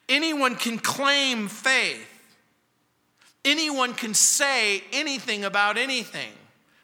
Anyone 0.10 0.56
can 0.58 0.80
claim 0.80 1.48
faith. 1.48 2.11
Anyone 3.44 3.94
can 3.94 4.14
say 4.14 4.84
anything 4.92 5.44
about 5.44 5.78
anything. 5.78 6.32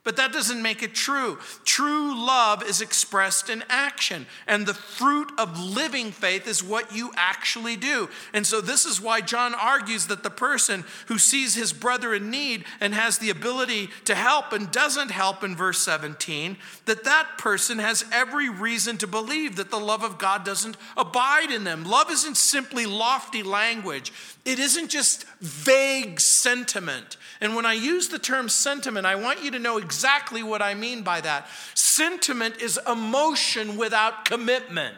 But 0.07 0.15
that 0.15 0.31
doesn't 0.31 0.61
make 0.61 0.83
it 0.83 0.95
true. 0.95 1.37
True 1.65 2.17
love 2.17 2.63
is 2.63 2.79
expressed 2.79 3.49
in 3.49 3.61
action, 3.67 4.25
and 4.47 4.65
the 4.65 4.73
fruit 4.73 5.29
of 5.37 5.59
living 5.59 6.13
faith 6.13 6.47
is 6.47 6.63
what 6.63 6.95
you 6.95 7.11
actually 7.17 7.75
do. 7.75 8.07
And 8.31 8.47
so, 8.47 8.61
this 8.61 8.85
is 8.85 9.01
why 9.01 9.19
John 9.19 9.53
argues 9.53 10.07
that 10.07 10.23
the 10.23 10.29
person 10.29 10.85
who 11.07 11.17
sees 11.17 11.55
his 11.55 11.73
brother 11.73 12.13
in 12.13 12.31
need 12.31 12.63
and 12.79 12.93
has 12.93 13.17
the 13.17 13.29
ability 13.29 13.89
to 14.05 14.15
help 14.15 14.53
and 14.53 14.71
doesn't 14.71 15.11
help 15.11 15.43
in 15.43 15.57
verse 15.57 15.79
17, 15.79 16.55
that 16.85 17.03
that 17.03 17.37
person 17.37 17.77
has 17.79 18.05
every 18.09 18.47
reason 18.47 18.97
to 18.99 19.07
believe 19.07 19.57
that 19.57 19.71
the 19.71 19.77
love 19.77 20.03
of 20.03 20.17
God 20.17 20.45
doesn't 20.45 20.77
abide 20.95 21.51
in 21.51 21.65
them. 21.65 21.83
Love 21.83 22.09
isn't 22.09 22.37
simply 22.37 22.85
lofty 22.85 23.43
language, 23.43 24.13
it 24.45 24.57
isn't 24.57 24.89
just 24.89 25.25
vague 25.41 26.21
sentiment. 26.21 27.17
And 27.41 27.55
when 27.55 27.65
I 27.65 27.73
use 27.73 28.07
the 28.07 28.17
term 28.17 28.47
sentiment, 28.49 29.05
I 29.05 29.13
want 29.13 29.43
you 29.43 29.51
to 29.51 29.59
know 29.59 29.77
exactly 29.77 29.96
what 30.43 30.61
I 30.61 30.73
mean 30.73 31.03
by 31.03 31.21
that. 31.21 31.47
Sentiment 31.73 32.61
is 32.61 32.79
emotion 32.87 33.77
without 33.77 34.25
commitment. 34.25 34.95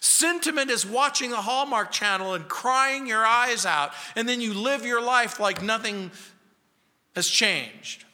Sentiment 0.00 0.70
is 0.70 0.86
watching 0.86 1.32
a 1.32 1.42
Hallmark 1.42 1.90
channel 1.90 2.34
and 2.34 2.48
crying 2.48 3.06
your 3.06 3.24
eyes 3.24 3.66
out, 3.66 3.92
and 4.14 4.28
then 4.28 4.40
you 4.40 4.54
live 4.54 4.84
your 4.84 5.02
life 5.02 5.40
like 5.40 5.62
nothing 5.62 6.10
has 7.14 7.28
changed. 7.28 8.04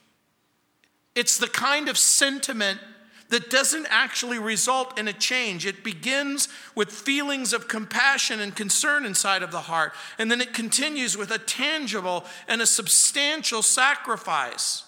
It's 1.14 1.38
the 1.38 1.48
kind 1.48 1.88
of 1.88 1.98
sentiment 1.98 2.80
that 3.28 3.50
doesn't 3.50 3.86
actually 3.90 4.38
result 4.38 4.98
in 4.98 5.08
a 5.08 5.12
change. 5.12 5.66
It 5.66 5.82
begins 5.82 6.48
with 6.74 6.90
feelings 6.90 7.52
of 7.52 7.68
compassion 7.68 8.40
and 8.40 8.54
concern 8.54 9.04
inside 9.04 9.42
of 9.42 9.50
the 9.50 9.62
heart, 9.62 9.92
and 10.18 10.30
then 10.30 10.40
it 10.40 10.54
continues 10.54 11.16
with 11.16 11.30
a 11.30 11.38
tangible 11.38 12.24
and 12.48 12.62
a 12.62 12.66
substantial 12.66 13.62
sacrifice. 13.62 14.83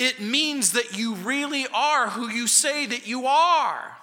It 0.00 0.18
means 0.18 0.72
that 0.72 0.96
you 0.96 1.14
really 1.14 1.66
are 1.74 2.08
who 2.08 2.30
you 2.30 2.46
say 2.46 2.86
that 2.86 3.06
you 3.06 3.26
are. 3.26 3.98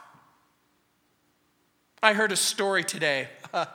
I 2.03 2.13
heard 2.13 2.31
a 2.31 2.35
story 2.35 2.83
today 2.83 3.29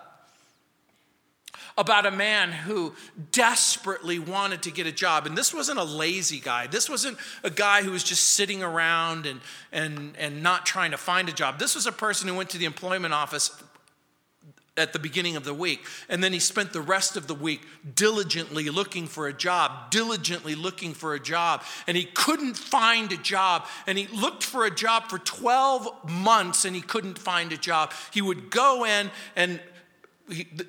about 1.77 2.07
a 2.07 2.13
man 2.13 2.53
who 2.53 2.95
desperately 3.33 4.21
wanted 4.21 4.63
to 4.63 4.71
get 4.71 4.87
a 4.87 4.93
job. 4.93 5.27
And 5.27 5.37
this 5.37 5.53
wasn't 5.53 5.81
a 5.81 5.85
lazy 5.85 6.39
guy. 6.39 6.69
This 6.69 6.89
wasn't 6.89 7.19
a 7.43 7.51
guy 7.51 7.83
who 7.83 7.91
was 7.91 8.05
just 8.05 8.23
sitting 8.23 8.63
around 8.63 9.27
and, 9.27 9.41
and, 9.73 10.17
and 10.17 10.45
not 10.45 10.65
trying 10.65 10.93
to 10.93 10.99
find 10.99 11.29
a 11.29 11.33
job. 11.33 11.59
This 11.59 11.75
was 11.75 11.89
a 11.89 11.93
person 11.93 12.29
who 12.29 12.37
went 12.37 12.51
to 12.51 12.59
the 12.59 12.67
employment 12.67 13.13
office 13.13 13.51
at 14.77 14.95
the 14.95 14.99
beginning 14.99 15.37
of 15.37 15.45
the 15.45 15.53
week. 15.53 15.85
And 16.09 16.25
then 16.25 16.33
he 16.33 16.39
spent 16.39 16.73
the 16.73 16.81
rest 16.81 17.17
of 17.17 17.27
the 17.27 17.35
week 17.35 17.61
diligently 17.95 18.71
looking 18.71 19.07
for 19.07 19.29
a 19.29 19.33
job, 19.33 19.91
diligently 19.91 20.55
looking 20.55 20.95
for 20.95 21.15
a 21.15 21.21
job. 21.21 21.63
And 21.87 21.97
he 21.97 22.05
couldn't 22.05 22.57
find 22.57 23.13
a 23.13 23.19
job. 23.19 23.67
And 23.87 23.99
he 23.99 24.07
looked 24.07 24.43
for 24.43 24.65
a 24.65 24.71
job 24.71 25.11
for 25.11 25.19
12 25.19 26.11
months 26.11 26.65
and 26.65 26.75
he 26.75 26.81
couldn't 26.81 27.19
find 27.19 27.53
a 27.53 27.59
job. 27.59 27.93
He 28.13 28.23
would 28.23 28.51
go 28.51 28.85
in 28.87 29.11
and 29.37 29.61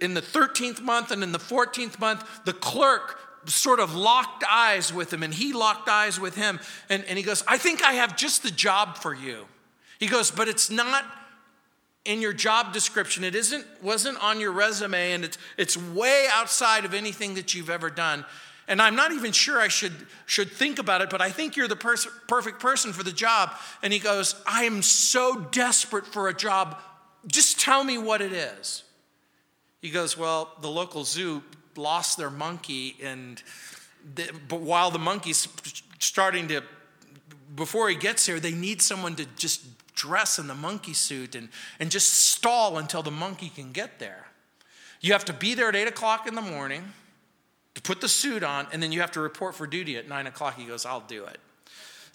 in 0.02 0.14
the 0.14 0.22
13th 0.22 0.82
month 0.82 1.12
and 1.12 1.24
in 1.24 1.32
the 1.32 1.40
14th 1.40 2.00
month, 2.00 2.28
the 2.44 2.54
clerk 2.54 3.20
sort 3.46 3.80
of 3.80 3.96
locked 3.96 4.44
eyes 4.50 4.92
with 4.92 5.14
him 5.14 5.24
and 5.24 5.34
he 5.34 5.54
locked 5.54 5.88
eyes 5.88 6.20
with 6.20 6.36
him. 6.36 6.60
And, 6.90 7.06
and 7.06 7.18
he 7.18 7.24
goes, 7.24 7.44
I 7.48 7.58
think 7.58 7.84
I 7.84 7.94
have 7.94 8.18
just 8.18 8.44
the 8.44 8.52
job 8.52 8.98
for 8.98 9.14
you. 9.14 9.46
He 10.00 10.08
goes, 10.08 10.32
but 10.32 10.50
it's 10.50 10.70
not 10.70 11.06
in 12.06 12.22
your 12.22 12.34
job 12.34 12.74
description. 12.74 13.24
It 13.24 13.36
isn't, 13.36 13.66
wasn't 13.82 14.22
on 14.22 14.40
your 14.40 14.52
resume 14.52 15.14
and 15.14 15.24
it's, 15.24 15.38
it's 15.58 15.78
way 15.78 16.28
outside 16.32 16.86
of 16.86 16.94
anything 16.94 17.36
that 17.36 17.54
you've 17.54 17.70
ever 17.70 17.90
done. 17.90 18.26
And 18.68 18.82
I'm 18.82 18.96
not 18.96 19.12
even 19.12 19.32
sure 19.32 19.60
I 19.60 19.68
should, 19.68 19.94
should 20.26 20.50
think 20.50 20.80
about 20.80 21.02
it, 21.02 21.10
but 21.10 21.22
I 21.22 21.30
think 21.30 21.56
you're 21.56 21.68
the 21.68 21.76
pers- 21.76 22.08
perfect 22.28 22.60
person 22.60 22.94
for 22.94 23.04
the 23.04 23.12
job. 23.12 23.52
And 23.82 23.92
he 23.92 24.00
goes, 24.00 24.36
I 24.48 24.64
am 24.64 24.82
so 24.82 25.40
desperate 25.52 26.06
for 26.06 26.30
a 26.30 26.34
job. 26.34 26.78
Just 27.28 27.60
tell 27.60 27.84
me 27.84 27.98
what 27.98 28.22
it 28.22 28.32
is. 28.32 28.84
He 29.82 29.90
goes, 29.90 30.18
Well, 30.18 30.50
the 30.62 30.70
local 30.70 31.04
zoo 31.04 31.44
lost 31.76 32.18
their 32.18 32.30
monkey, 32.30 32.96
and 33.04 33.44
the, 34.16 34.30
but 34.48 34.62
while 34.62 34.92
the 34.92 35.00
monkey's 35.00 35.48
starting 36.00 36.48
to, 36.48 36.62
before 37.56 37.90
he 37.90 37.96
gets 37.96 38.26
here, 38.26 38.40
they 38.40 38.52
need 38.52 38.82
someone 38.82 39.16
to 39.16 39.26
just 39.38 39.62
dress 39.96 40.40
in 40.40 40.48
the 40.48 40.56
monkey 40.56 40.94
suit 40.94 41.36
and, 41.36 41.50
and 41.80 41.92
just 41.92 42.12
stall 42.12 42.78
until 42.78 43.04
the 43.04 43.12
monkey 43.12 43.50
can 43.50 43.72
get 43.72 44.00
there. 44.00 44.28
You 45.02 45.14
have 45.14 45.26
to 45.26 45.34
be 45.34 45.54
there 45.54 45.70
at 45.70 45.76
8 45.76 45.88
o'clock 45.88 46.28
in 46.28 46.36
the 46.36 46.42
morning 46.42 46.94
to 47.76 47.82
put 47.82 48.02
the 48.02 48.08
suit 48.08 48.44
on, 48.44 48.68
and 48.72 48.82
then 48.82 48.92
you 48.92 49.02
have 49.02 49.12
to 49.12 49.20
report 49.20 49.56
for 49.56 49.68
duty 49.68 49.98
at 49.98 50.08
9 50.08 50.28
o'clock. 50.28 50.56
He 50.58 50.66
goes, 50.66 50.86
I'll 50.86 51.02
do 51.02 51.26
it. 51.26 51.40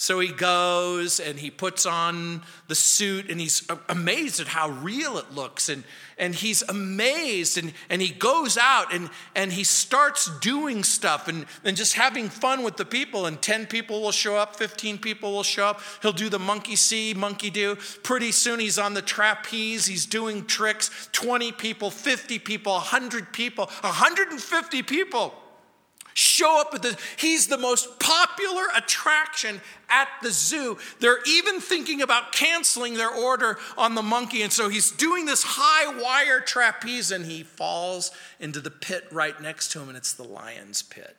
So 0.01 0.21
he 0.21 0.29
goes 0.29 1.19
and 1.19 1.41
he 1.41 1.51
puts 1.51 1.85
on 1.85 2.43
the 2.69 2.77
suit 2.77 3.29
and 3.29 3.41
he's 3.41 3.69
amazed 3.89 4.39
at 4.39 4.47
how 4.47 4.69
real 4.69 5.19
it 5.19 5.33
looks. 5.33 5.69
And, 5.69 5.83
and 6.17 6.37
he's 6.37 6.63
amazed 6.63 7.59
and, 7.59 7.73
and 7.91 8.01
he 8.01 8.11
goes 8.11 8.57
out 8.57 8.95
and, 8.95 9.11
and 9.35 9.53
he 9.53 9.65
starts 9.65 10.31
doing 10.39 10.85
stuff 10.85 11.27
and, 11.27 11.47
and 11.65 11.77
just 11.77 11.95
having 11.95 12.29
fun 12.29 12.63
with 12.63 12.77
the 12.77 12.85
people. 12.85 13.27
And 13.27 13.43
10 13.43 13.67
people 13.67 14.01
will 14.01 14.13
show 14.13 14.37
up, 14.37 14.55
15 14.55 14.99
people 14.99 15.33
will 15.33 15.43
show 15.43 15.67
up. 15.67 15.81
He'll 16.01 16.13
do 16.13 16.29
the 16.29 16.39
monkey 16.39 16.77
see, 16.77 17.13
monkey 17.13 17.51
do. 17.51 17.75
Pretty 18.05 18.31
soon 18.31 18.61
he's 18.61 18.79
on 18.79 18.95
the 18.95 19.03
trapeze, 19.03 19.87
he's 19.87 20.07
doing 20.07 20.47
tricks. 20.47 21.09
20 21.11 21.51
people, 21.51 21.91
50 21.91 22.39
people, 22.39 22.75
100 22.75 23.33
people, 23.33 23.67
150 23.81 24.83
people 24.85 25.35
show 26.19 26.61
up 26.61 26.75
at 26.75 26.83
the 26.83 26.99
he's 27.17 27.47
the 27.47 27.57
most 27.57 28.01
popular 28.01 28.65
attraction 28.77 29.61
at 29.89 30.09
the 30.21 30.33
zoo. 30.33 30.77
They're 30.99 31.23
even 31.25 31.61
thinking 31.61 32.03
about 32.03 32.33
canceling 32.33 32.95
their 32.95 33.11
order 33.11 33.59
on 33.77 33.95
the 33.95 34.03
monkey 34.03 34.43
and 34.43 34.53
so 34.53 34.69
he's 34.69 34.91
doing 34.91 35.27
this 35.27 35.45
high 35.47 36.01
wire 36.03 36.41
trapeze 36.41 37.13
and 37.13 37.25
he 37.25 37.45
falls 37.45 38.11
into 38.41 38.61
the 38.61 38.71
pit 38.71 39.05
right 39.13 39.41
next 39.41 39.71
to 39.73 39.81
him 39.81 39.89
and 39.89 39.97
it's 39.97 40.13
the 40.13 40.25
lion's 40.25 40.83
pit. 40.83 41.17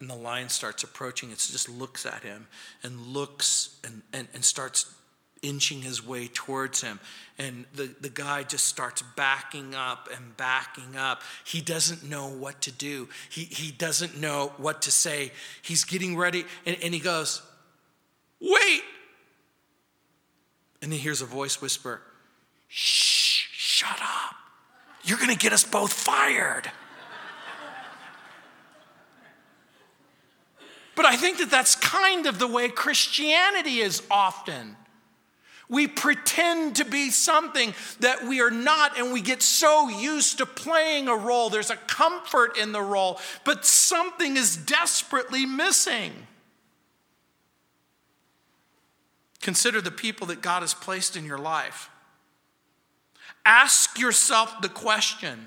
And 0.00 0.08
the 0.08 0.14
lion 0.14 0.48
starts 0.48 0.82
approaching 0.82 1.30
it 1.30 1.36
just 1.36 1.68
looks 1.68 2.06
at 2.06 2.22
him 2.22 2.46
and 2.82 3.08
looks 3.08 3.76
and, 3.84 4.00
and, 4.14 4.28
and 4.32 4.42
starts 4.42 4.94
inching 5.42 5.82
his 5.82 6.04
way 6.04 6.28
towards 6.28 6.82
him. 6.82 7.00
And 7.38 7.64
the, 7.74 7.94
the 8.00 8.10
guy 8.10 8.42
just 8.42 8.66
starts 8.66 9.02
backing 9.16 9.74
up 9.74 10.08
and 10.14 10.36
backing 10.36 10.96
up. 10.96 11.22
He 11.44 11.60
doesn't 11.60 12.04
know 12.04 12.28
what 12.28 12.60
to 12.62 12.72
do, 12.72 13.08
he, 13.30 13.44
he 13.44 13.72
doesn't 13.72 14.20
know 14.20 14.52
what 14.58 14.82
to 14.82 14.90
say. 14.90 15.32
He's 15.62 15.84
getting 15.84 16.16
ready, 16.16 16.44
and, 16.66 16.76
and 16.82 16.92
he 16.94 17.00
goes, 17.00 17.42
Wait! 18.40 18.82
And 20.82 20.92
he 20.92 20.98
hears 20.98 21.20
a 21.20 21.26
voice 21.26 21.60
whisper, 21.60 22.00
Shh, 22.68 23.46
shut 23.52 24.00
up. 24.00 24.34
You're 25.04 25.18
going 25.18 25.30
to 25.30 25.36
get 25.36 25.52
us 25.52 25.64
both 25.64 25.92
fired. 25.92 26.70
But 31.00 31.06
I 31.06 31.16
think 31.16 31.38
that 31.38 31.50
that's 31.50 31.76
kind 31.76 32.26
of 32.26 32.38
the 32.38 32.46
way 32.46 32.68
Christianity 32.68 33.80
is 33.80 34.02
often. 34.10 34.76
We 35.70 35.86
pretend 35.86 36.76
to 36.76 36.84
be 36.84 37.10
something 37.10 37.72
that 38.00 38.26
we 38.26 38.40
are 38.40 38.50
not, 38.50 38.98
and 38.98 39.12
we 39.12 39.22
get 39.22 39.40
so 39.40 39.88
used 39.88 40.38
to 40.38 40.46
playing 40.46 41.06
a 41.06 41.14
role. 41.14 41.48
There's 41.48 41.70
a 41.70 41.76
comfort 41.76 42.58
in 42.58 42.72
the 42.72 42.82
role, 42.82 43.20
but 43.44 43.64
something 43.64 44.36
is 44.36 44.56
desperately 44.56 45.46
missing. 45.46 46.12
Consider 49.40 49.80
the 49.80 49.92
people 49.92 50.26
that 50.26 50.42
God 50.42 50.60
has 50.60 50.74
placed 50.74 51.16
in 51.16 51.24
your 51.24 51.38
life. 51.38 51.88
Ask 53.46 53.98
yourself 53.98 54.60
the 54.60 54.68
question 54.68 55.46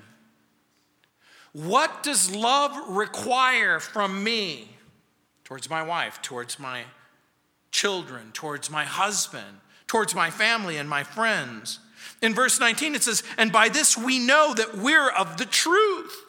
what 1.52 2.02
does 2.02 2.34
love 2.34 2.76
require 2.88 3.78
from 3.78 4.24
me 4.24 4.76
towards 5.44 5.70
my 5.70 5.82
wife, 5.82 6.20
towards 6.20 6.58
my 6.58 6.82
children, 7.70 8.32
towards 8.32 8.70
my 8.70 8.84
husband, 8.84 9.60
towards 9.94 10.12
my 10.12 10.28
family 10.28 10.76
and 10.76 10.88
my 10.88 11.04
friends. 11.04 11.78
In 12.20 12.34
verse 12.34 12.58
19, 12.58 12.96
it 12.96 13.04
says, 13.04 13.22
And 13.38 13.52
by 13.52 13.68
this 13.68 13.96
we 13.96 14.18
know 14.18 14.52
that 14.52 14.76
we're 14.76 15.08
of 15.08 15.36
the 15.36 15.46
truth 15.46 16.20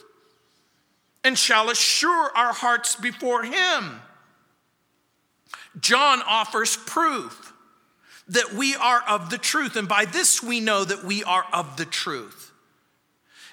and 1.23 1.35
shall 1.35 1.71
assure 1.71 2.29
our 2.35 2.53
hearts 2.53 2.95
before 2.95 3.41
Him. 3.41 4.01
John 5.79 6.21
offers 6.27 6.77
proof 6.77 7.53
that 8.27 8.53
we 8.53 8.75
are 8.75 9.01
of 9.07 9.31
the 9.31 9.39
truth, 9.39 9.75
and 9.75 9.87
by 9.87 10.05
this 10.05 10.43
we 10.43 10.59
know 10.59 10.85
that 10.85 11.03
we 11.03 11.23
are 11.23 11.47
of 11.51 11.75
the 11.75 11.85
truth. 11.85 12.51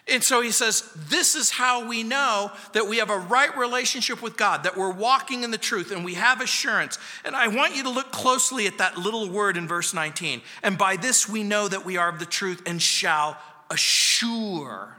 And 0.08 0.22
so 0.22 0.40
he 0.40 0.50
says, 0.50 0.90
This 1.08 1.34
is 1.34 1.50
how 1.50 1.86
we 1.86 2.02
know 2.02 2.50
that 2.72 2.88
we 2.88 2.98
have 2.98 3.10
a 3.10 3.18
right 3.18 3.56
relationship 3.56 4.20
with 4.20 4.36
God, 4.36 4.64
that 4.64 4.76
we're 4.76 4.92
walking 4.92 5.44
in 5.44 5.50
the 5.50 5.58
truth 5.58 5.92
and 5.92 6.04
we 6.04 6.14
have 6.14 6.40
assurance. 6.40 6.98
And 7.24 7.36
I 7.36 7.48
want 7.48 7.76
you 7.76 7.84
to 7.84 7.90
look 7.90 8.10
closely 8.10 8.66
at 8.66 8.78
that 8.78 8.98
little 8.98 9.30
word 9.30 9.56
in 9.56 9.68
verse 9.68 9.94
19. 9.94 10.42
And 10.62 10.76
by 10.76 10.96
this 10.96 11.28
we 11.28 11.44
know 11.44 11.68
that 11.68 11.84
we 11.84 11.96
are 11.96 12.08
of 12.08 12.18
the 12.18 12.26
truth 12.26 12.62
and 12.66 12.82
shall 12.82 13.38
assure. 13.70 14.98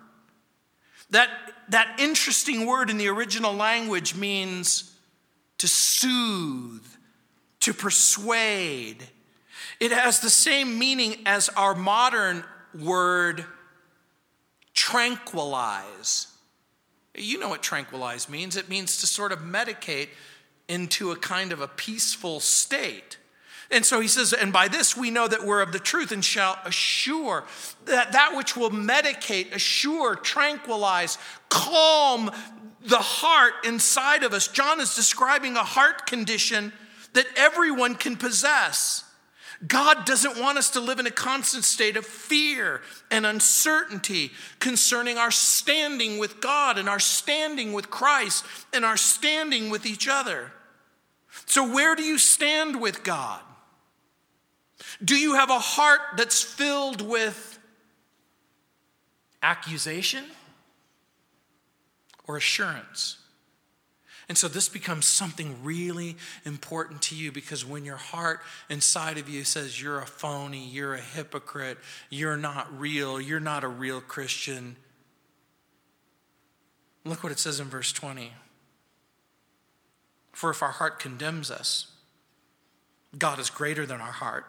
That, 1.10 1.30
that 1.70 2.00
interesting 2.00 2.66
word 2.66 2.90
in 2.90 2.98
the 2.98 3.10
original 3.10 3.54
language 3.54 4.16
means 4.16 4.96
to 5.58 5.68
soothe, 5.68 6.86
to 7.60 7.74
persuade. 7.74 9.04
It 9.80 9.92
has 9.92 10.22
the 10.22 10.30
same 10.30 10.80
meaning 10.80 11.18
as 11.26 11.50
our 11.50 11.76
modern 11.76 12.44
word 12.74 13.46
tranquilize. 14.74 16.28
You 17.16 17.40
know 17.40 17.50
what 17.50 17.62
tranquilize 17.62 18.28
means 18.28 18.56
it 18.58 18.70
means 18.70 18.98
to 19.02 19.08
sort 19.08 19.32
of 19.32 19.40
medicate 19.40 20.10
into 20.68 21.12
a 21.12 21.16
kind 21.16 21.52
of 21.52 21.62
a 21.62 21.68
peaceful 21.68 22.40
state. 22.40 23.18
And 23.70 23.86
so 23.86 24.00
he 24.00 24.08
says, 24.08 24.34
and 24.34 24.54
by 24.54 24.68
this 24.68 24.96
we 24.96 25.12
know 25.12 25.28
that 25.28 25.44
we're 25.44 25.62
of 25.62 25.72
the 25.72 25.80
truth 25.80 26.12
and 26.12 26.24
shall 26.24 26.58
assure 26.66 27.44
that 27.86 28.12
that 28.12 28.36
which 28.36 28.56
will 28.56 28.70
medicate, 28.70 29.54
assure, 29.54 30.16
tranquilize, 30.16 31.18
calm 31.50 32.32
the 32.86 32.98
heart 32.98 33.54
inside 33.66 34.24
of 34.24 34.34
us. 34.34 34.48
John 34.48 34.80
is 34.80 34.96
describing 34.96 35.56
a 35.56 35.64
heart 35.64 36.06
condition 36.06 36.74
that 37.14 37.26
everyone 37.36 37.96
can 37.96 38.16
possess. 38.16 39.04
God 39.66 40.06
doesn't 40.06 40.40
want 40.40 40.58
us 40.58 40.72
to 40.72 40.80
live 40.80 41.00
in 41.00 41.08
a 41.08 41.12
constant 41.12 41.64
state 41.64 41.96
of 41.96 42.06
fear 42.06 42.82
and 43.12 43.26
uncertainty 43.26 44.32
concerning 44.60 45.18
our 45.18 45.32
standing 45.32 46.18
with 46.18 46.42
God 46.42 46.78
and 46.78 46.90
our 46.90 47.00
standing 47.00 47.74
with 47.74 47.90
Christ 47.90 48.46
and 48.74 48.84
our 48.84 48.98
standing 48.98 49.70
with 49.70 49.86
each 49.86 50.08
other. 50.08 50.52
So, 51.46 51.74
where 51.74 51.96
do 51.96 52.04
you 52.04 52.18
stand 52.18 52.82
with 52.82 53.04
God? 53.04 53.42
Do 55.04 55.16
you 55.16 55.36
have 55.36 55.50
a 55.50 55.60
heart 55.60 56.02
that's 56.18 56.42
filled 56.42 57.02
with 57.02 57.60
accusation 59.42 60.26
or 62.28 62.38
assurance? 62.38 63.23
And 64.34 64.38
so 64.40 64.48
this 64.48 64.68
becomes 64.68 65.06
something 65.06 65.64
really 65.64 66.18
important 66.44 67.04
to 67.04 67.16
you 67.16 67.32
because 67.32 67.64
when 67.64 67.86
your 67.86 67.98
heart 67.98 68.40
inside 68.68 69.20
of 69.20 69.30
you 69.30 69.44
says 69.44 69.80
you're 69.80 70.00
a 70.00 70.08
phony, 70.08 70.66
you're 70.66 70.96
a 70.96 71.00
hypocrite, 71.00 71.78
you're 72.10 72.36
not 72.36 72.68
real, 72.80 73.22
you're 73.22 73.40
not 73.40 73.64
a 73.64 73.68
real 73.68 74.02
Christian. 74.02 74.76
Look 77.06 77.22
what 77.22 77.32
it 77.32 77.38
says 77.38 77.60
in 77.60 77.68
verse 77.68 77.94
20. 77.94 78.34
For 80.32 80.50
if 80.50 80.64
our 80.64 80.72
heart 80.72 80.98
condemns 80.98 81.52
us, 81.52 81.92
God 83.16 83.38
is 83.38 83.52
greater 83.52 83.86
than 83.86 84.02
our 84.02 84.14
heart, 84.14 84.48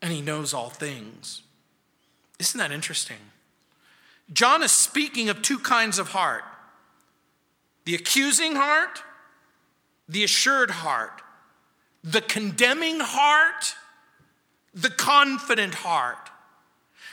and 0.00 0.12
He 0.12 0.22
knows 0.22 0.54
all 0.54 0.70
things. 0.70 1.42
Isn't 2.38 2.58
that 2.58 2.70
interesting? 2.70 3.16
John 4.32 4.62
is 4.62 4.70
speaking 4.70 5.28
of 5.28 5.42
two 5.42 5.58
kinds 5.58 5.98
of 5.98 6.10
heart 6.10 6.44
the 7.84 7.94
accusing 7.94 8.54
heart, 8.56 9.02
the 10.08 10.24
assured 10.24 10.70
heart, 10.70 11.22
the 12.04 12.20
condemning 12.20 13.00
heart, 13.00 13.74
the 14.74 14.90
confident 14.90 15.74
heart. 15.74 16.30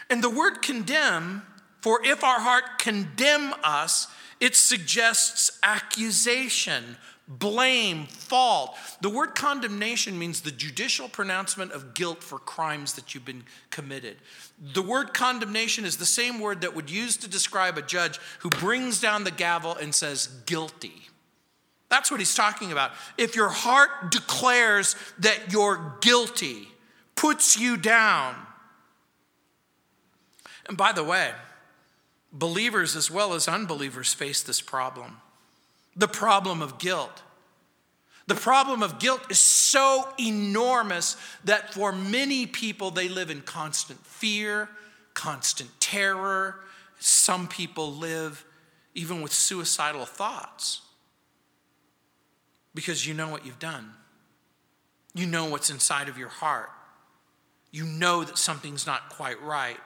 And 0.10 0.24
the 0.24 0.30
word 0.30 0.62
condemn, 0.62 1.44
for 1.82 2.04
if 2.04 2.24
our 2.24 2.40
heart 2.40 2.80
condemn 2.80 3.54
us, 3.64 4.08
it 4.40 4.56
suggests 4.56 5.60
accusation, 5.62 6.98
blame, 7.30 8.08
fault. 8.08 8.76
The 9.02 9.10
word 9.10 9.36
condemnation 9.36 10.20
means 10.20 10.42
the 10.42 10.52
judicial 10.52 11.08
pronouncement 11.08 11.72
of 11.72 11.94
guilt 11.94 12.24
for 12.24 12.40
crimes 12.40 12.94
that 12.94 13.14
you've 13.14 13.26
been 13.26 13.44
committed. 13.70 14.18
The 14.74 14.82
word 14.82 15.14
condemnation 15.14 15.86
is 15.86 15.98
the 15.98 16.06
same 16.06 16.40
word 16.40 16.62
that 16.62 16.76
would 16.76 16.90
use 16.90 17.16
to 17.18 17.30
describe 17.30 17.78
a 17.78 17.82
judge 17.82 18.20
who 18.40 18.50
brings 18.50 19.00
down 19.00 19.24
the 19.24 19.32
gavel 19.32 19.76
and 19.76 19.96
says 19.96 20.28
guilty. 20.46 21.08
That's 21.88 22.12
what 22.12 22.20
he's 22.20 22.36
talking 22.36 22.72
about. 22.72 22.92
If 23.18 23.36
your 23.36 23.50
heart 23.50 24.12
declares 24.12 24.96
that 25.20 25.54
you're 25.54 25.98
guilty, 26.02 26.68
puts 27.16 27.58
you 27.58 27.78
down. 27.78 28.36
And 30.68 30.78
by 30.78 30.92
the 30.92 31.04
way, 31.04 31.32
Believers 32.32 32.96
as 32.96 33.10
well 33.10 33.34
as 33.34 33.48
unbelievers 33.48 34.14
face 34.14 34.44
this 34.44 34.62
problem 34.62 35.18
the 35.96 36.08
problem 36.08 36.62
of 36.62 36.78
guilt. 36.78 37.22
The 38.28 38.36
problem 38.36 38.84
of 38.84 39.00
guilt 39.00 39.22
is 39.30 39.40
so 39.40 40.08
enormous 40.20 41.18
that 41.46 41.74
for 41.74 41.92
many 41.92 42.46
people, 42.46 42.92
they 42.92 43.10
live 43.10 43.32
in 43.32 43.42
constant 43.42 44.06
fear, 44.06 44.70
constant 45.16 45.70
terror. 45.80 46.60
Some 47.00 47.48
people 47.48 47.92
live 47.92 48.46
even 48.94 49.22
with 49.22 49.34
suicidal 49.34 50.06
thoughts 50.06 50.82
because 52.76 53.08
you 53.08 53.14
know 53.14 53.30
what 53.30 53.46
you've 53.46 53.60
done. 53.60 53.94
You 55.16 55.26
know 55.26 55.46
what's 55.46 55.70
inside 55.70 56.08
of 56.08 56.18
your 56.18 56.30
heart. 56.30 56.70
You 57.72 57.84
know 57.84 58.24
that 58.24 58.38
something's 58.38 58.86
not 58.86 59.10
quite 59.10 59.42
right. 59.42 59.80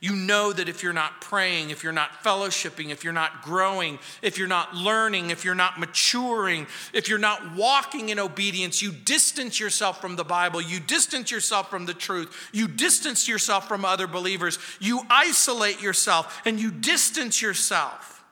You 0.00 0.14
know 0.14 0.52
that 0.52 0.68
if 0.68 0.82
you're 0.82 0.92
not 0.92 1.20
praying, 1.20 1.70
if 1.70 1.82
you're 1.82 1.92
not 1.92 2.22
fellowshipping, 2.22 2.90
if 2.90 3.04
you're 3.04 3.12
not 3.12 3.42
growing, 3.42 3.98
if 4.22 4.38
you're 4.38 4.48
not 4.48 4.74
learning, 4.74 5.30
if 5.30 5.44
you're 5.44 5.54
not 5.54 5.78
maturing, 5.78 6.66
if 6.94 7.08
you're 7.08 7.18
not 7.18 7.54
walking 7.54 8.08
in 8.08 8.18
obedience, 8.18 8.80
you 8.80 8.92
distance 8.92 9.60
yourself 9.60 10.00
from 10.00 10.16
the 10.16 10.24
Bible, 10.24 10.60
you 10.60 10.80
distance 10.80 11.30
yourself 11.30 11.68
from 11.68 11.86
the 11.86 11.94
truth, 11.94 12.34
you 12.52 12.68
distance 12.68 13.28
yourself 13.28 13.68
from 13.68 13.84
other 13.84 14.06
believers, 14.06 14.58
you 14.80 15.02
isolate 15.10 15.82
yourself, 15.82 16.40
and 16.46 16.60
you 16.60 16.70
distance 16.70 17.42
yourself. 17.42 18.24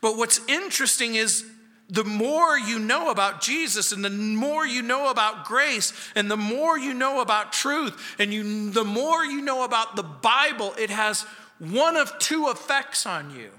But 0.00 0.16
what's 0.16 0.40
interesting 0.48 1.14
is 1.14 1.44
the 1.90 2.04
more 2.04 2.58
you 2.58 2.78
know 2.78 3.10
about 3.10 3.40
Jesus 3.40 3.92
and 3.92 4.04
the 4.04 4.10
more 4.10 4.64
you 4.64 4.80
know 4.80 5.10
about 5.10 5.44
grace 5.44 5.92
and 6.14 6.30
the 6.30 6.36
more 6.36 6.78
you 6.78 6.94
know 6.94 7.20
about 7.20 7.52
truth 7.52 8.14
and 8.18 8.32
you, 8.32 8.70
the 8.70 8.84
more 8.84 9.24
you 9.24 9.42
know 9.42 9.64
about 9.64 9.96
the 9.96 10.02
Bible, 10.02 10.72
it 10.78 10.90
has 10.90 11.22
one 11.58 11.96
of 11.96 12.16
two 12.18 12.48
effects 12.48 13.06
on 13.06 13.30
you. 13.30 13.50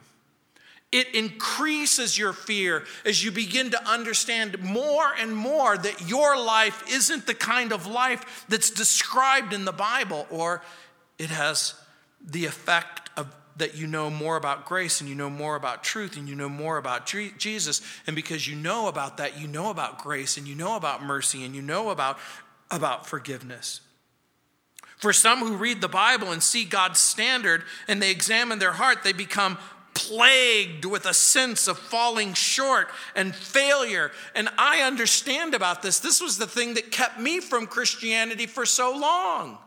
It 0.92 1.16
increases 1.16 2.18
your 2.18 2.34
fear 2.34 2.84
as 3.06 3.24
you 3.24 3.32
begin 3.32 3.72
to 3.72 3.90
understand 3.90 4.62
more 4.62 5.14
and 5.18 5.34
more 5.34 5.78
that 5.78 6.10
your 6.10 6.38
life 6.38 6.84
isn't 6.92 7.28
the 7.28 7.34
kind 7.34 7.72
of 7.72 7.88
life 7.88 8.46
that's 8.50 8.70
described 8.70 9.54
in 9.54 9.64
the 9.64 9.72
Bible, 9.72 10.28
or 10.30 10.62
it 11.18 11.30
has 11.30 11.76
the 12.22 12.46
effect 12.46 13.01
that 13.62 13.76
you 13.76 13.88
know 13.88 14.10
more 14.10 14.38
about 14.38 14.66
grace 14.66 15.02
and 15.02 15.10
you 15.10 15.16
know 15.16 15.30
more 15.30 15.56
about 15.56 15.84
truth 15.84 16.18
and 16.18 16.28
you 16.28 16.36
know 16.36 16.50
more 16.50 16.78
about 16.78 17.06
Jesus. 17.06 17.82
And 18.08 18.16
because 18.16 18.48
you 18.48 18.56
know 18.56 18.88
about 18.88 19.18
that, 19.18 19.40
you 19.40 19.48
know 19.48 19.70
about 19.70 20.00
grace 20.00 20.36
and 20.36 20.48
you 20.48 20.56
know 20.56 20.76
about 20.76 21.04
mercy 21.04 21.46
and 21.46 21.56
you 21.56 21.62
know 21.62 21.92
about, 21.92 22.18
about 22.70 23.08
forgiveness. 23.08 23.82
For 24.98 25.14
some 25.14 25.40
who 25.40 25.56
read 25.56 25.80
the 25.80 25.88
Bible 25.88 26.32
and 26.32 26.44
see 26.44 26.66
God's 26.66 27.00
standard 27.00 27.64
and 27.88 28.02
they 28.02 28.12
examine 28.12 28.60
their 28.60 28.74
heart, 28.74 29.04
they 29.04 29.14
become 29.14 29.58
plagued 29.94 30.86
with 30.86 31.06
a 31.06 31.14
sense 31.14 31.68
of 31.68 31.78
falling 31.78 32.34
short 32.34 32.88
and 33.16 33.36
failure. 33.36 34.12
And 34.36 34.50
I 34.58 34.82
understand 34.82 35.54
about 35.54 35.82
this. 35.82 36.00
This 36.00 36.20
was 36.20 36.38
the 36.38 36.48
thing 36.48 36.74
that 36.76 36.92
kept 36.92 37.20
me 37.20 37.40
from 37.40 37.68
Christianity 37.68 38.48
for 38.48 38.66
so 38.66 38.96
long. 38.96 39.58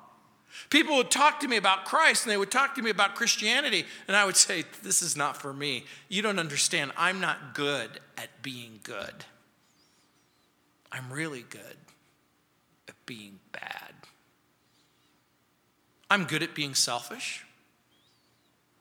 People 0.70 0.96
would 0.96 1.10
talk 1.10 1.40
to 1.40 1.48
me 1.48 1.56
about 1.56 1.84
Christ 1.84 2.24
and 2.24 2.32
they 2.32 2.36
would 2.36 2.50
talk 2.50 2.74
to 2.74 2.82
me 2.82 2.90
about 2.90 3.14
Christianity, 3.14 3.84
and 4.08 4.16
I 4.16 4.24
would 4.24 4.36
say, 4.36 4.64
This 4.82 5.02
is 5.02 5.16
not 5.16 5.36
for 5.36 5.52
me. 5.52 5.84
You 6.08 6.22
don't 6.22 6.38
understand. 6.38 6.92
I'm 6.96 7.20
not 7.20 7.54
good 7.54 7.90
at 8.16 8.42
being 8.42 8.80
good. 8.82 9.24
I'm 10.90 11.12
really 11.12 11.44
good 11.48 11.76
at 12.88 12.94
being 13.06 13.40
bad. 13.52 13.92
I'm 16.10 16.24
good 16.24 16.42
at 16.42 16.54
being 16.54 16.74
selfish. 16.74 17.44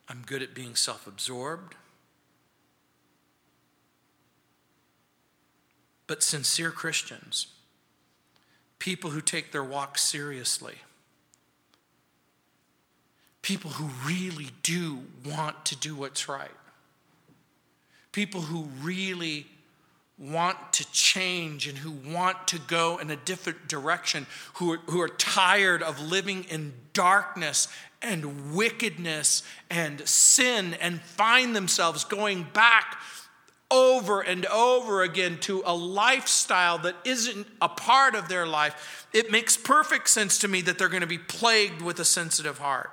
I'm 0.08 0.22
good 0.26 0.44
at 0.44 0.54
being 0.54 0.76
self 0.76 1.08
absorbed. 1.08 1.76
But 6.06 6.22
sincere 6.22 6.70
Christians, 6.70 7.48
people 8.78 9.12
who 9.12 9.22
take 9.22 9.52
their 9.52 9.64
walk 9.64 9.98
seriously, 9.98 10.76
people 13.44 13.70
who 13.70 13.90
really 14.08 14.48
do 14.64 15.04
want 15.26 15.66
to 15.66 15.76
do 15.76 15.96
what's 15.96 16.28
right, 16.28 16.50
people 18.12 18.42
who 18.42 18.68
really 18.82 19.46
want 20.18 20.58
to 20.72 20.90
change 20.92 21.68
and 21.68 21.78
who 21.78 21.92
want 22.12 22.48
to 22.48 22.60
go 22.60 22.98
in 22.98 23.12
a 23.12 23.16
different 23.16 23.68
direction, 23.68 24.26
who 24.56 24.74
are, 24.74 24.78
who 24.88 25.02
are 25.02 25.10
tired 25.10 25.84
of 25.84 26.00
living 26.00 26.46
in 26.46 26.74
darkness 26.94 27.68
and 28.02 28.56
wickedness 28.56 29.44
and 29.70 30.08
sin 30.08 30.76
and 30.76 31.02
find 31.02 31.56
themselves 31.56 32.06
going 32.06 32.48
back 32.54 32.98
over 33.70 34.22
and 34.22 34.46
over 34.46 35.02
again 35.02 35.38
to 35.40 35.64
a 35.66 35.76
lifestyle 35.76 36.78
that 36.78 36.96
isn't 37.04 37.48
a 37.62 37.68
part 37.68 38.16
of 38.16 38.30
their 38.30 38.46
life, 38.46 39.08
it 39.14 39.32
makes 39.32 39.58
perfect 39.58 40.08
sense 40.10 40.38
to 40.38 40.48
me 40.48 40.62
that 40.62 40.78
they're 40.78 40.90
going 40.90 41.02
to 41.02 41.08
be 41.08 41.18
plagued 41.18 41.82
with 41.82 42.00
a 42.00 42.06
sensitive 42.06 42.60
heart. 42.60 42.92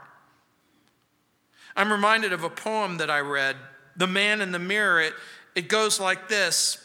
I'm 1.81 1.91
reminded 1.91 2.35
of 2.35 2.45
a 2.45 2.51
poem 2.51 2.99
that 2.99 3.09
I 3.09 3.21
read, 3.21 3.57
The 3.97 4.07
Man 4.07 4.43
in 4.43 4.53
the 4.53 4.59
Mirror. 4.59 5.01
It, 5.01 5.15
it 5.55 5.69
goes 5.69 5.99
like 5.99 6.29
this 6.29 6.77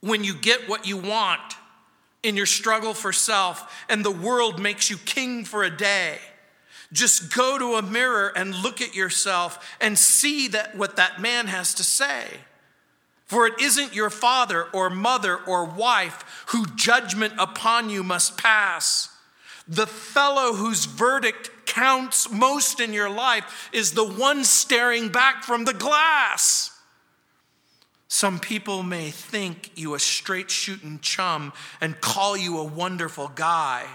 When 0.00 0.22
you 0.22 0.34
get 0.34 0.68
what 0.68 0.86
you 0.86 0.96
want 0.96 1.56
in 2.22 2.36
your 2.36 2.46
struggle 2.46 2.94
for 2.94 3.12
self, 3.12 3.84
and 3.88 4.04
the 4.04 4.12
world 4.12 4.60
makes 4.60 4.90
you 4.90 4.96
king 4.96 5.44
for 5.44 5.64
a 5.64 5.76
day, 5.76 6.18
just 6.92 7.34
go 7.34 7.58
to 7.58 7.74
a 7.74 7.82
mirror 7.82 8.32
and 8.36 8.54
look 8.54 8.80
at 8.80 8.94
yourself 8.94 9.76
and 9.80 9.98
see 9.98 10.46
that 10.48 10.76
what 10.76 10.94
that 10.94 11.20
man 11.20 11.48
has 11.48 11.74
to 11.74 11.82
say. 11.82 12.26
For 13.26 13.48
it 13.48 13.60
isn't 13.60 13.92
your 13.92 14.08
father 14.08 14.66
or 14.72 14.88
mother 14.88 15.36
or 15.36 15.64
wife 15.64 16.44
who 16.50 16.64
judgment 16.76 17.34
upon 17.38 17.90
you 17.90 18.04
must 18.04 18.38
pass. 18.38 19.08
The 19.66 19.88
fellow 19.88 20.54
whose 20.54 20.84
verdict 20.84 21.50
counts 21.78 22.30
most 22.30 22.80
in 22.80 22.92
your 22.92 23.08
life 23.08 23.70
is 23.72 23.92
the 23.92 24.04
one 24.04 24.44
staring 24.44 25.08
back 25.10 25.44
from 25.44 25.64
the 25.64 25.72
glass. 25.72 26.76
Some 28.08 28.40
people 28.40 28.82
may 28.82 29.10
think 29.10 29.70
you 29.76 29.94
a 29.94 30.00
straight 30.00 30.50
shooting 30.50 30.98
chum 31.00 31.52
and 31.80 32.00
call 32.00 32.36
you 32.36 32.58
a 32.58 32.64
wonderful 32.64 33.28
guy. 33.28 33.86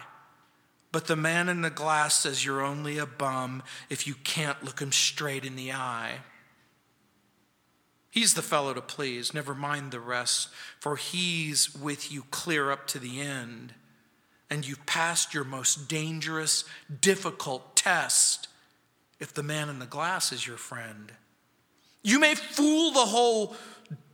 But 0.93 1.07
the 1.07 1.15
man 1.15 1.49
in 1.49 1.61
the 1.61 1.69
glass 1.69 2.21
says 2.21 2.45
you're 2.45 2.63
only 2.63 2.99
a 2.99 3.05
bum 3.05 3.63
if 3.89 4.07
you 4.07 4.13
can't 4.23 4.63
look 4.63 4.79
him 4.79 4.91
straight 4.91 5.43
in 5.43 5.55
the 5.55 5.73
eye. 5.73 6.19
He's 8.11 8.35
the 8.35 8.43
fellow 8.43 8.73
to 8.75 8.81
please, 8.81 9.33
never 9.33 9.55
mind 9.55 9.91
the 9.91 9.99
rest, 9.99 10.49
for 10.79 10.95
he's 10.95 11.75
with 11.75 12.11
you 12.11 12.25
clear 12.29 12.71
up 12.71 12.85
to 12.87 12.99
the 12.99 13.19
end 13.19 13.73
and 14.53 14.67
you've 14.67 14.85
passed 14.85 15.33
your 15.33 15.43
most 15.43 15.89
dangerous, 15.89 16.63
difficult 17.01 17.75
test 17.75 18.47
if 19.19 19.33
the 19.33 19.41
man 19.41 19.67
in 19.67 19.79
the 19.79 19.87
glass 19.87 20.31
is 20.31 20.45
your 20.45 20.57
friend. 20.57 21.11
You 22.03 22.19
may 22.19 22.35
fool 22.35 22.91
the 22.91 22.99
whole 22.99 23.55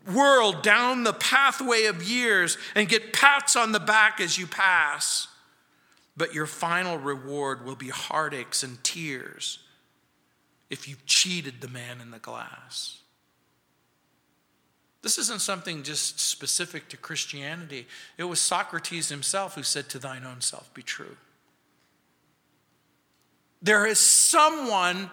world 0.10 0.64
down 0.64 1.04
the 1.04 1.12
pathway 1.12 1.88
of 1.88 2.02
years 2.02 2.58
and 2.74 2.88
get 2.88 3.12
pats 3.12 3.58
on 3.58 3.74
the 3.74 3.82
back 3.82 4.22
as 4.22 4.38
you 4.38 4.48
pass, 4.48 5.28
but 6.16 6.34
your 6.34 6.46
final 6.46 6.98
reward 6.98 7.66
will 7.66 7.76
be 7.76 7.90
heartaches 7.90 8.64
and 8.64 8.82
tears 8.82 9.60
if 10.70 10.88
you've 10.88 11.06
cheated 11.06 11.60
the 11.60 11.68
man 11.68 12.00
in 12.00 12.12
the 12.12 12.20
glass. 12.20 13.00
This 15.02 15.18
isn't 15.18 15.42
something 15.42 15.84
just 15.84 16.20
specific 16.20 16.90
to 16.90 16.98
Christianity. 16.98 17.88
It 18.18 18.26
was 18.26 18.40
Socrates 18.42 19.10
himself 19.10 19.56
who 19.56 19.64
said, 19.64 19.90
To 19.90 20.00
thine 20.00 20.26
own 20.26 20.42
self 20.42 20.74
be 20.74 20.82
true. 20.82 21.16
There 23.62 23.86
is 23.86 24.00
someone, 24.00 25.10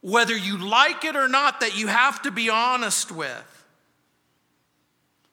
whether 0.00 0.36
you 0.36 0.58
like 0.58 1.04
it 1.04 1.16
or 1.16 1.28
not, 1.28 1.60
that 1.60 1.76
you 1.78 1.88
have 1.88 2.22
to 2.22 2.30
be 2.30 2.48
honest 2.48 3.12
with. 3.12 3.62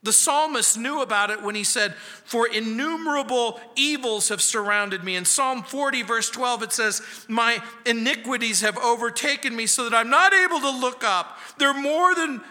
The 0.01 0.13
psalmist 0.13 0.77
knew 0.77 1.01
about 1.01 1.29
it 1.29 1.43
when 1.43 1.55
he 1.55 1.65
said, 1.65 1.93
For 1.93 2.47
innumerable 2.47 3.59
evils 3.75 4.29
have 4.29 4.41
surrounded 4.41 5.03
me. 5.03 5.17
In 5.17 5.25
Psalm 5.25 5.63
40, 5.63 6.03
verse 6.03 6.29
12, 6.29 6.63
it 6.63 6.71
says, 6.71 7.01
My 7.27 7.61
iniquities 7.85 8.61
have 8.61 8.77
overtaken 8.77 9.55
me 9.55 9.65
so 9.67 9.89
that 9.89 9.95
I'm 9.95 10.09
not 10.09 10.33
able 10.33 10.61
to 10.61 10.69
look 10.69 11.03
up. 11.03 11.37
They're 11.57 11.73
more 11.73 12.15
than 12.15 12.41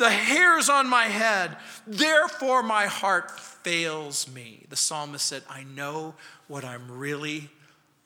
the 0.00 0.10
hairs 0.10 0.68
on 0.68 0.88
my 0.88 1.04
head. 1.04 1.56
Therefore, 1.86 2.62
my 2.62 2.86
heart 2.86 3.30
fails 3.38 4.26
me. 4.26 4.64
The 4.68 4.74
psalmist 4.74 5.24
said, 5.26 5.42
I 5.48 5.62
know 5.62 6.14
what 6.48 6.64
I'm 6.64 6.90
really 6.90 7.50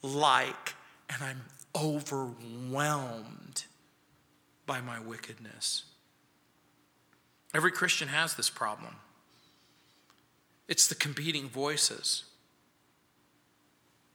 like, 0.03 0.75
and 1.09 1.23
I'm 1.23 1.43
overwhelmed 1.75 3.65
by 4.67 4.81
my 4.81 4.99
wickedness. 5.01 5.85
Every 7.55 7.71
Christian 7.71 8.09
has 8.09 8.35
this 8.35 8.51
problem. 8.51 8.97
It's 10.67 10.89
the 10.89 10.97
competing 10.97 11.49
voices. 11.49 12.25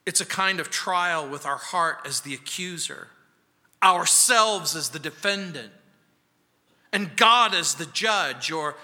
It's 0.06 0.20
a 0.20 0.26
kind 0.26 0.60
of 0.60 0.70
trial 0.70 1.30
with 1.30 1.46
our 1.46 1.58
heart 1.58 2.00
as 2.06 2.22
the 2.22 2.34
accuser. 2.34 3.08
ourselves 3.82 4.76
as 4.76 4.90
the 4.90 5.00
defendant, 5.00 5.72
and 6.92 7.16
God 7.16 7.54
as 7.54 7.76
the 7.76 7.86
judge, 7.86 8.52
or 8.52 8.76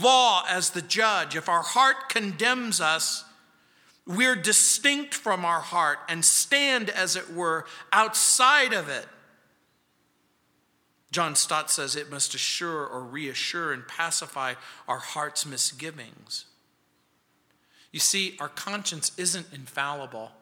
law 0.00 0.44
as 0.48 0.70
the 0.70 0.82
judge, 0.82 1.36
if 1.36 1.48
our 1.48 1.62
heart 1.62 2.08
condemns 2.08 2.80
us, 2.80 3.24
we're 4.06 4.36
distinct 4.36 5.14
from 5.14 5.44
our 5.44 5.60
heart 5.60 5.98
and 6.08 6.24
stand, 6.24 6.90
as 6.90 7.16
it 7.16 7.32
were, 7.32 7.66
outside 7.92 8.72
of 8.72 8.88
it. 8.88 9.06
John 11.10 11.36
Stott 11.36 11.70
says 11.70 11.94
it 11.94 12.10
must 12.10 12.34
assure 12.34 12.84
or 12.86 13.00
reassure 13.02 13.72
and 13.72 13.86
pacify 13.86 14.54
our 14.88 14.98
heart's 14.98 15.46
misgivings. 15.46 16.46
You 17.92 18.00
see, 18.00 18.36
our 18.40 18.48
conscience 18.48 19.12
isn't 19.16 19.46
infallible. 19.52 20.32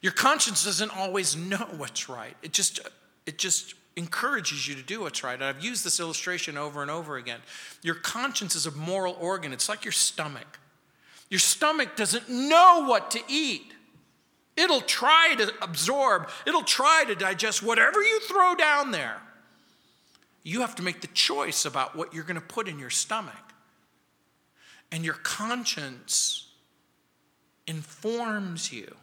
Your 0.00 0.12
conscience 0.12 0.64
doesn't 0.64 0.96
always 0.96 1.36
know 1.36 1.66
what's 1.76 2.08
right. 2.08 2.36
It 2.40 2.52
just, 2.52 2.78
it 3.26 3.36
just 3.36 3.74
encourages 3.98 4.66
you 4.68 4.74
to 4.76 4.82
do 4.82 5.00
what's 5.00 5.24
right. 5.24 5.42
I've 5.42 5.62
used 5.62 5.84
this 5.84 6.00
illustration 6.00 6.56
over 6.56 6.80
and 6.80 6.90
over 6.90 7.16
again. 7.16 7.40
Your 7.82 7.96
conscience 7.96 8.54
is 8.54 8.64
a 8.64 8.70
moral 8.70 9.16
organ, 9.20 9.52
it's 9.52 9.68
like 9.68 9.84
your 9.84 9.92
stomach. 9.92 10.58
Your 11.28 11.40
stomach 11.40 11.96
doesn't 11.96 12.30
know 12.30 12.84
what 12.86 13.10
to 13.10 13.20
eat. 13.28 13.74
It'll 14.56 14.80
try 14.80 15.34
to 15.36 15.52
absorb, 15.60 16.30
it'll 16.46 16.62
try 16.62 17.04
to 17.06 17.14
digest 17.14 17.62
whatever 17.62 18.02
you 18.02 18.20
throw 18.20 18.54
down 18.54 18.92
there. 18.92 19.20
You 20.42 20.62
have 20.62 20.74
to 20.76 20.82
make 20.82 21.00
the 21.00 21.08
choice 21.08 21.64
about 21.64 21.94
what 21.94 22.14
you're 22.14 22.24
going 22.24 22.40
to 22.40 22.40
put 22.40 22.68
in 22.68 22.78
your 22.78 22.90
stomach. 22.90 23.34
And 24.90 25.04
your 25.04 25.14
conscience 25.14 26.46
informs 27.66 28.72
you, 28.72 28.94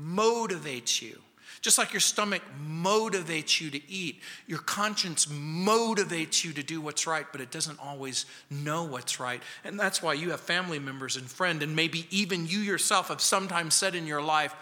motivates 0.00 1.02
you. 1.02 1.20
Just 1.62 1.78
like 1.78 1.92
your 1.92 2.00
stomach 2.00 2.42
motivates 2.60 3.60
you 3.60 3.70
to 3.70 3.80
eat, 3.90 4.20
your 4.48 4.58
conscience 4.58 5.26
motivates 5.26 6.44
you 6.44 6.52
to 6.54 6.62
do 6.62 6.80
what's 6.80 7.06
right, 7.06 7.24
but 7.30 7.40
it 7.40 7.52
doesn't 7.52 7.78
always 7.78 8.26
know 8.50 8.82
what's 8.82 9.20
right. 9.20 9.40
And 9.62 9.78
that's 9.78 10.02
why 10.02 10.14
you 10.14 10.32
have 10.32 10.40
family 10.40 10.80
members 10.80 11.16
and 11.16 11.24
friends, 11.24 11.62
and 11.62 11.76
maybe 11.76 12.08
even 12.10 12.48
you 12.48 12.58
yourself 12.58 13.08
have 13.08 13.20
sometimes 13.20 13.74
said 13.74 13.94
in 13.94 14.08
your 14.08 14.20
life, 14.20 14.52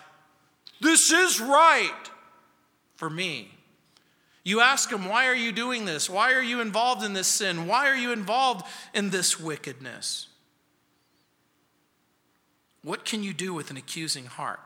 This 0.82 1.10
is 1.10 1.40
right 1.40 2.10
for 2.96 3.08
me. 3.08 3.50
You 4.44 4.60
ask 4.60 4.90
them, 4.90 5.08
Why 5.08 5.26
are 5.26 5.34
you 5.34 5.52
doing 5.52 5.86
this? 5.86 6.10
Why 6.10 6.34
are 6.34 6.42
you 6.42 6.60
involved 6.60 7.02
in 7.02 7.14
this 7.14 7.28
sin? 7.28 7.66
Why 7.66 7.88
are 7.88 7.96
you 7.96 8.12
involved 8.12 8.66
in 8.92 9.08
this 9.08 9.40
wickedness? 9.40 10.28
What 12.82 13.06
can 13.06 13.22
you 13.22 13.32
do 13.32 13.54
with 13.54 13.70
an 13.70 13.78
accusing 13.78 14.26
heart? 14.26 14.60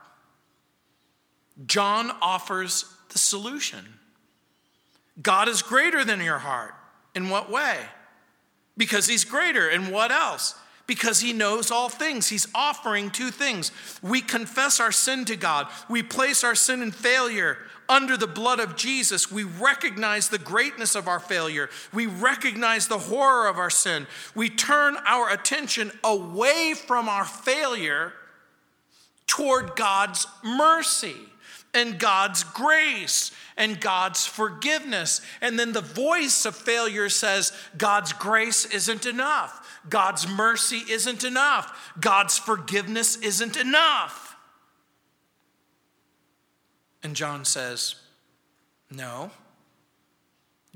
John 1.65 2.11
offers 2.21 2.85
the 3.09 3.19
solution. 3.19 3.85
God 5.21 5.47
is 5.47 5.61
greater 5.61 6.03
than 6.03 6.21
your 6.21 6.39
heart. 6.39 6.73
In 7.15 7.29
what 7.29 7.49
way? 7.49 7.77
Because 8.77 9.07
he's 9.07 9.23
greater. 9.23 9.69
And 9.69 9.89
what 9.91 10.11
else? 10.11 10.55
Because 10.85 11.21
he 11.21 11.33
knows 11.33 11.71
all 11.71 11.89
things. 11.89 12.27
He's 12.27 12.47
offering 12.53 13.09
two 13.09 13.31
things. 13.31 13.71
We 14.03 14.21
confess 14.21 14.79
our 14.79 14.91
sin 14.91 15.25
to 15.25 15.35
God, 15.35 15.67
we 15.89 16.03
place 16.03 16.43
our 16.43 16.55
sin 16.55 16.81
and 16.81 16.93
failure 16.93 17.57
under 17.87 18.17
the 18.17 18.27
blood 18.27 18.59
of 18.59 18.75
Jesus. 18.75 19.31
We 19.31 19.43
recognize 19.43 20.29
the 20.29 20.39
greatness 20.39 20.95
of 20.95 21.07
our 21.07 21.19
failure, 21.19 21.69
we 21.93 22.05
recognize 22.05 22.87
the 22.87 22.97
horror 22.97 23.47
of 23.47 23.57
our 23.57 23.69
sin. 23.69 24.07
We 24.35 24.49
turn 24.49 24.97
our 25.05 25.29
attention 25.29 25.91
away 26.03 26.73
from 26.75 27.07
our 27.07 27.25
failure 27.25 28.13
toward 29.27 29.75
God's 29.75 30.27
mercy 30.43 31.15
and 31.75 31.99
God's 31.99 32.43
grace 32.43 33.31
and 33.57 33.79
God's 33.79 34.25
forgiveness. 34.25 35.21
And 35.41 35.59
then 35.59 35.73
the 35.73 35.81
voice 35.81 36.45
of 36.45 36.55
failure 36.55 37.09
says, 37.09 37.51
God's 37.77 38.13
grace 38.13 38.65
isn't 38.65 39.05
enough. 39.05 39.81
God's 39.89 40.27
mercy 40.27 40.81
isn't 40.89 41.23
enough. 41.23 41.93
God's 41.99 42.37
forgiveness 42.37 43.17
isn't 43.17 43.57
enough. 43.57 44.35
And 47.03 47.15
John 47.15 47.45
says, 47.45 47.95
No, 48.89 49.29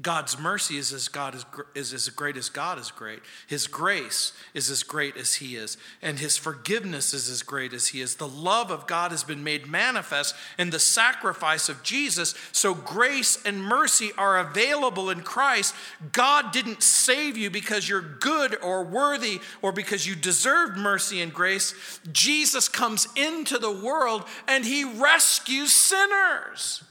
God's 0.02 0.40
mercy 0.40 0.78
is 0.78 0.94
as 0.94 1.10
God 1.10 1.36
is, 1.36 1.46
is 1.76 1.94
as 1.94 2.08
great 2.10 2.38
as 2.38 2.48
God 2.48 2.80
is 2.80 2.90
great. 2.90 3.20
His 3.48 3.68
grace 3.68 4.32
is 4.54 4.70
as 4.70 4.82
great 4.82 5.18
as 5.18 5.36
He 5.36 5.58
is, 5.58 5.78
and 6.02 6.20
His 6.20 6.38
forgiveness 6.38 7.14
is 7.14 7.30
as 7.30 7.44
great 7.44 7.74
as 7.74 7.88
He 7.88 8.00
is. 8.00 8.16
The 8.16 8.28
love 8.28 8.72
of 8.72 8.88
God 8.88 9.12
has 9.12 9.26
been 9.26 9.44
made 9.44 9.68
manifest 9.68 10.36
in 10.58 10.70
the 10.70 10.80
sacrifice 10.80 11.68
of 11.68 11.84
Jesus. 11.84 12.34
So 12.54 12.74
grace 12.74 13.44
and 13.46 13.62
mercy 13.62 14.12
are 14.18 14.40
available 14.40 15.10
in 15.10 15.22
Christ. 15.22 15.76
God 16.14 16.54
didn't 16.54 16.82
save 16.82 17.36
you 17.36 17.50
because 17.50 17.90
you're 17.90 18.02
good 18.02 18.58
or 18.64 18.86
worthy 18.86 19.42
or 19.62 19.74
because 19.74 20.08
you 20.08 20.16
deserved 20.16 20.78
mercy 20.78 21.22
and 21.22 21.34
grace. 21.34 22.00
Jesus 22.12 22.70
comes 22.70 23.08
into 23.18 23.58
the 23.58 23.72
world 23.72 24.24
and 24.48 24.64
He 24.64 24.86
rescues 24.86 25.76
sinners. 25.76 26.84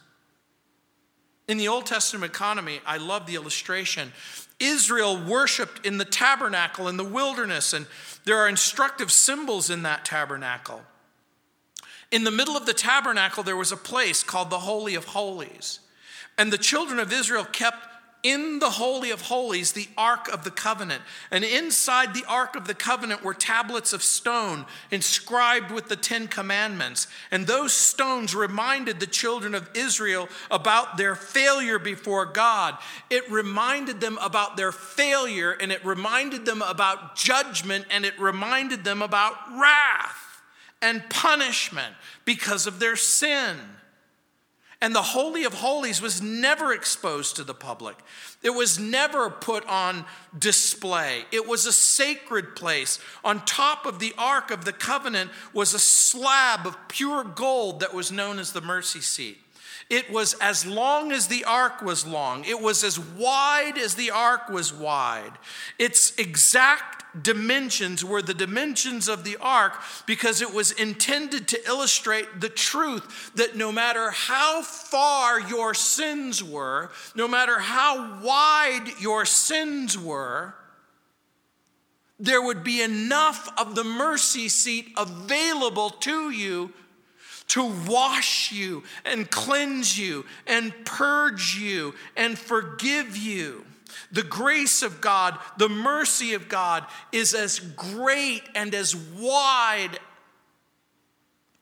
In 1.49 1.57
the 1.57 1.69
Old 1.69 1.87
Testament 1.87 2.31
economy, 2.31 2.81
I 2.87 2.99
love 2.99 3.27
the 3.27 3.35
illustration. 3.35 4.13
Israel 4.61 5.19
worshiped 5.19 5.87
in 5.87 5.97
the 5.97 6.05
tabernacle 6.05 6.89
in 6.89 6.99
the 6.99 7.05
wilderness, 7.05 7.73
and 7.73 7.87
there 8.25 8.37
are 8.37 8.49
instructive 8.49 9.11
symbols 9.11 9.71
in 9.71 9.83
that 9.83 10.05
tabernacle. 10.05 10.83
In 12.11 12.25
the 12.25 12.31
middle 12.31 12.57
of 12.57 12.67
the 12.67 12.75
tabernacle, 12.75 13.43
there 13.43 13.57
was 13.57 13.73
a 13.73 13.77
place 13.77 14.23
called 14.23 14.51
the 14.51 14.61
Holy 14.61 14.95
of 14.95 15.07
Holies. 15.07 15.81
And 16.37 16.53
the 16.53 16.59
children 16.59 16.99
of 16.99 17.13
Israel 17.13 17.45
kept 17.45 17.88
in 18.22 18.59
the 18.59 18.70
Holy 18.70 19.11
of 19.11 19.22
Holies, 19.22 19.72
the 19.72 19.88
Ark 19.96 20.28
of 20.28 20.42
the 20.42 20.50
Covenant. 20.50 21.02
And 21.31 21.44
inside 21.44 22.14
the 22.14 22.24
Ark 22.28 22.57
of 22.57 22.66
the 22.66 22.74
Covenant 22.74 23.22
were 23.22 23.35
tablets 23.35 23.92
of 23.92 24.02
stone 24.02 24.66
inscribed 24.90 25.70
with 25.70 25.88
the 25.88 25.96
Ten 25.96 26.26
Commandments. 26.26 27.07
And 27.31 27.46
those 27.46 27.72
stones 27.72 28.35
reminded 28.35 28.98
the 28.98 29.07
children 29.07 29.54
of 29.54 29.70
Israel 29.74 30.28
about 30.50 30.96
their 30.96 31.14
failure 31.14 31.78
before 31.78 32.26
God. 32.26 32.76
It 33.09 33.31
reminded 33.31 34.00
them 34.00 34.18
about 34.20 34.57
their 34.57 34.72
failure, 34.72 35.52
and 35.52 35.70
it 35.70 35.85
reminded 35.85 36.44
them 36.44 36.61
about 36.61 37.14
judgment, 37.14 37.87
and 37.90 38.04
it 38.04 38.18
reminded 38.18 38.83
them 38.83 39.00
about 39.00 39.35
wrath 39.52 40.42
and 40.83 41.09
punishment 41.09 41.94
because 42.24 42.66
of 42.66 42.81
their 42.81 42.96
sin. 42.96 43.57
And 44.81 44.95
the 44.95 45.03
Holy 45.03 45.43
of 45.43 45.55
Holies 45.55 46.01
was 46.01 46.23
never 46.23 46.73
exposed 46.73 47.35
to 47.37 47.45
the 47.45 47.55
public. 47.55 47.97
It 48.45 48.51
was 48.51 48.79
never 48.79 49.29
put 49.29 49.67
on 49.67 50.05
display. 50.38 51.25
It 51.33 51.49
was 51.49 51.67
a 51.67 51.73
sacred 51.73 52.55
place. 52.55 53.01
On 53.25 53.45
top 53.45 53.87
of 53.87 53.99
the 53.99 54.14
Ark 54.17 54.53
of 54.53 54.64
the 54.64 54.73
Covenant 54.73 55.33
was 55.53 55.75
a 55.75 55.81
slab 55.81 56.64
of 56.64 56.77
pure 56.87 57.25
gold 57.25 57.81
that 57.81 57.93
was 57.93 58.12
known 58.12 58.38
as 58.38 58.53
the 58.53 58.61
mercy 58.61 59.01
seat. 59.01 59.38
It 59.90 60.11
was 60.11 60.35
as 60.35 60.66
long 60.66 61.12
as 61.12 61.29
the 61.29 61.44
ark 61.44 61.81
was 61.81 62.07
long. 62.07 62.44
It 62.44 62.61
was 62.61 62.85
as 62.85 62.98
wide 62.98 63.79
as 63.79 63.94
the 63.94 64.11
ark 64.11 64.51
was 64.51 64.72
wide. 64.72 65.33
Its 65.79 66.14
exact 66.18 67.22
dimensions 67.22 68.05
were 68.05 68.20
the 68.20 68.35
dimensions 68.35 69.09
of 69.09 69.24
the 69.24 69.38
ark 69.40 69.81
because 70.05 70.42
it 70.42 70.53
was 70.53 70.72
intended 70.72 71.48
to 71.48 71.66
illustrate 71.66 72.40
the 72.40 72.51
truth 72.51 73.33
that 73.35 73.57
no 73.57 73.72
matter 73.72 74.11
how 74.11 74.61
far 74.61 75.40
your 75.40 75.72
sins 75.72 76.44
were, 76.44 76.90
no 77.14 77.27
matter 77.27 77.59
how 77.59 78.20
wide 78.20 78.92
your 79.01 79.24
sins 79.24 79.96
were, 79.96 80.55
there 82.20 82.42
would 82.42 82.62
be 82.62 82.83
enough 82.83 83.48
of 83.57 83.74
the 83.74 83.85
mercy 83.85 84.48
seat 84.51 84.92
available 84.98 85.90
to 85.90 86.31
you 86.31 86.72
to 87.49 87.65
wash 87.87 88.53
you 88.53 88.83
and 89.05 89.31
cleanse 89.31 89.99
you 89.99 90.25
and 90.47 90.73
purge 90.85 91.57
you 91.57 91.95
and 92.17 92.39
forgive 92.39 93.17
you. 93.17 93.65
The 94.13 94.23
grace 94.23 94.83
of 94.83 95.01
God, 95.01 95.39
the 95.57 95.69
mercy 95.69 96.35
of 96.35 96.49
God 96.49 96.85
is 97.13 97.35
as 97.35 97.59
great 97.59 98.43
and 98.55 98.75
as 98.75 98.95
wide 98.95 99.99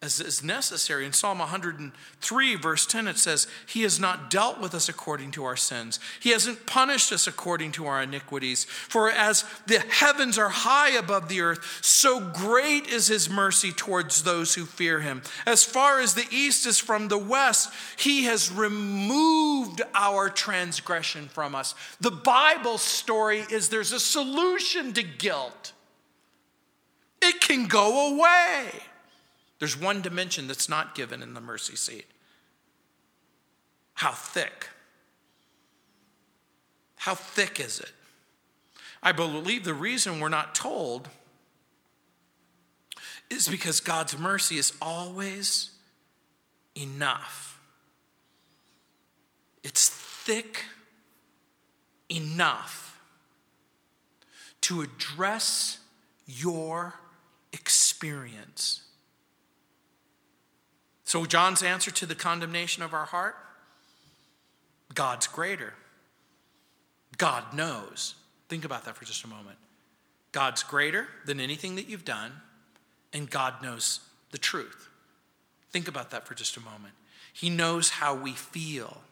as 0.02 0.20
is 0.20 0.44
necessary. 0.44 1.06
In 1.06 1.14
Psalm 1.14 1.38
103, 1.38 2.54
verse 2.56 2.84
10, 2.84 3.08
it 3.08 3.16
says, 3.16 3.46
He 3.66 3.80
has 3.82 3.98
not 3.98 4.28
dealt 4.28 4.60
with 4.60 4.74
us 4.74 4.90
according 4.90 5.30
to 5.32 5.44
our 5.44 5.56
sins. 5.56 5.98
He 6.20 6.30
hasn't 6.30 6.66
punished 6.66 7.12
us 7.12 7.26
according 7.26 7.72
to 7.72 7.86
our 7.86 8.02
iniquities. 8.02 8.64
For 8.64 9.10
as 9.10 9.46
the 9.66 9.80
heavens 9.80 10.36
are 10.36 10.50
high 10.50 10.90
above 10.90 11.28
the 11.28 11.40
earth, 11.40 11.80
so 11.80 12.20
great 12.20 12.86
is 12.88 13.08
His 13.08 13.30
mercy 13.30 13.72
towards 13.72 14.22
those 14.22 14.54
who 14.54 14.66
fear 14.66 15.00
Him. 15.00 15.22
As 15.46 15.64
far 15.64 15.98
as 15.98 16.12
the 16.12 16.26
east 16.30 16.66
is 16.66 16.78
from 16.78 17.08
the 17.08 17.18
west, 17.18 17.72
He 17.96 18.24
has 18.24 18.52
removed 18.52 19.80
our 19.94 20.28
transgression 20.28 21.28
from 21.28 21.54
us. 21.54 21.74
The 22.00 22.10
Bible 22.10 22.76
story 22.76 23.44
is 23.50 23.70
there's 23.70 23.92
a 23.92 24.00
solution 24.00 24.92
to 24.92 25.02
guilt, 25.02 25.72
it 27.22 27.40
can 27.40 27.66
go 27.66 28.14
away. 28.14 28.68
There's 29.58 29.78
one 29.78 30.02
dimension 30.02 30.48
that's 30.48 30.68
not 30.68 30.94
given 30.94 31.22
in 31.22 31.34
the 31.34 31.40
mercy 31.40 31.76
seat 31.76 32.06
How 33.94 34.12
thick? 34.12 34.68
How 36.96 37.14
thick 37.14 37.60
is 37.60 37.80
it? 37.80 37.92
I 39.02 39.12
believe 39.12 39.64
the 39.64 39.74
reason 39.74 40.18
we're 40.18 40.28
not 40.28 40.54
told 40.54 41.08
is 43.30 43.48
because 43.48 43.80
God's 43.80 44.18
mercy 44.18 44.58
is 44.58 44.72
always 44.80 45.70
enough. 46.74 47.60
It's 49.62 49.88
thick 49.88 50.64
enough 52.08 53.00
to 54.62 54.82
address 54.82 55.78
your 56.26 56.94
experience. 57.52 58.82
So, 61.06 61.24
John's 61.24 61.62
answer 61.62 61.92
to 61.92 62.04
the 62.04 62.16
condemnation 62.16 62.82
of 62.82 62.92
our 62.92 63.06
heart 63.06 63.36
God's 64.94 65.26
greater. 65.26 65.72
God 67.16 67.54
knows. 67.54 68.14
Think 68.48 68.64
about 68.64 68.84
that 68.84 68.96
for 68.96 69.04
just 69.04 69.24
a 69.24 69.28
moment. 69.28 69.56
God's 70.32 70.62
greater 70.62 71.08
than 71.24 71.40
anything 71.40 71.76
that 71.76 71.88
you've 71.88 72.04
done, 72.04 72.32
and 73.12 73.30
God 73.30 73.62
knows 73.62 74.00
the 74.32 74.38
truth. 74.38 74.88
Think 75.70 75.88
about 75.88 76.10
that 76.10 76.26
for 76.26 76.34
just 76.34 76.56
a 76.56 76.60
moment. 76.60 76.94
He 77.32 77.50
knows 77.50 77.88
how 77.90 78.14
we 78.14 78.32
feel. 78.32 79.02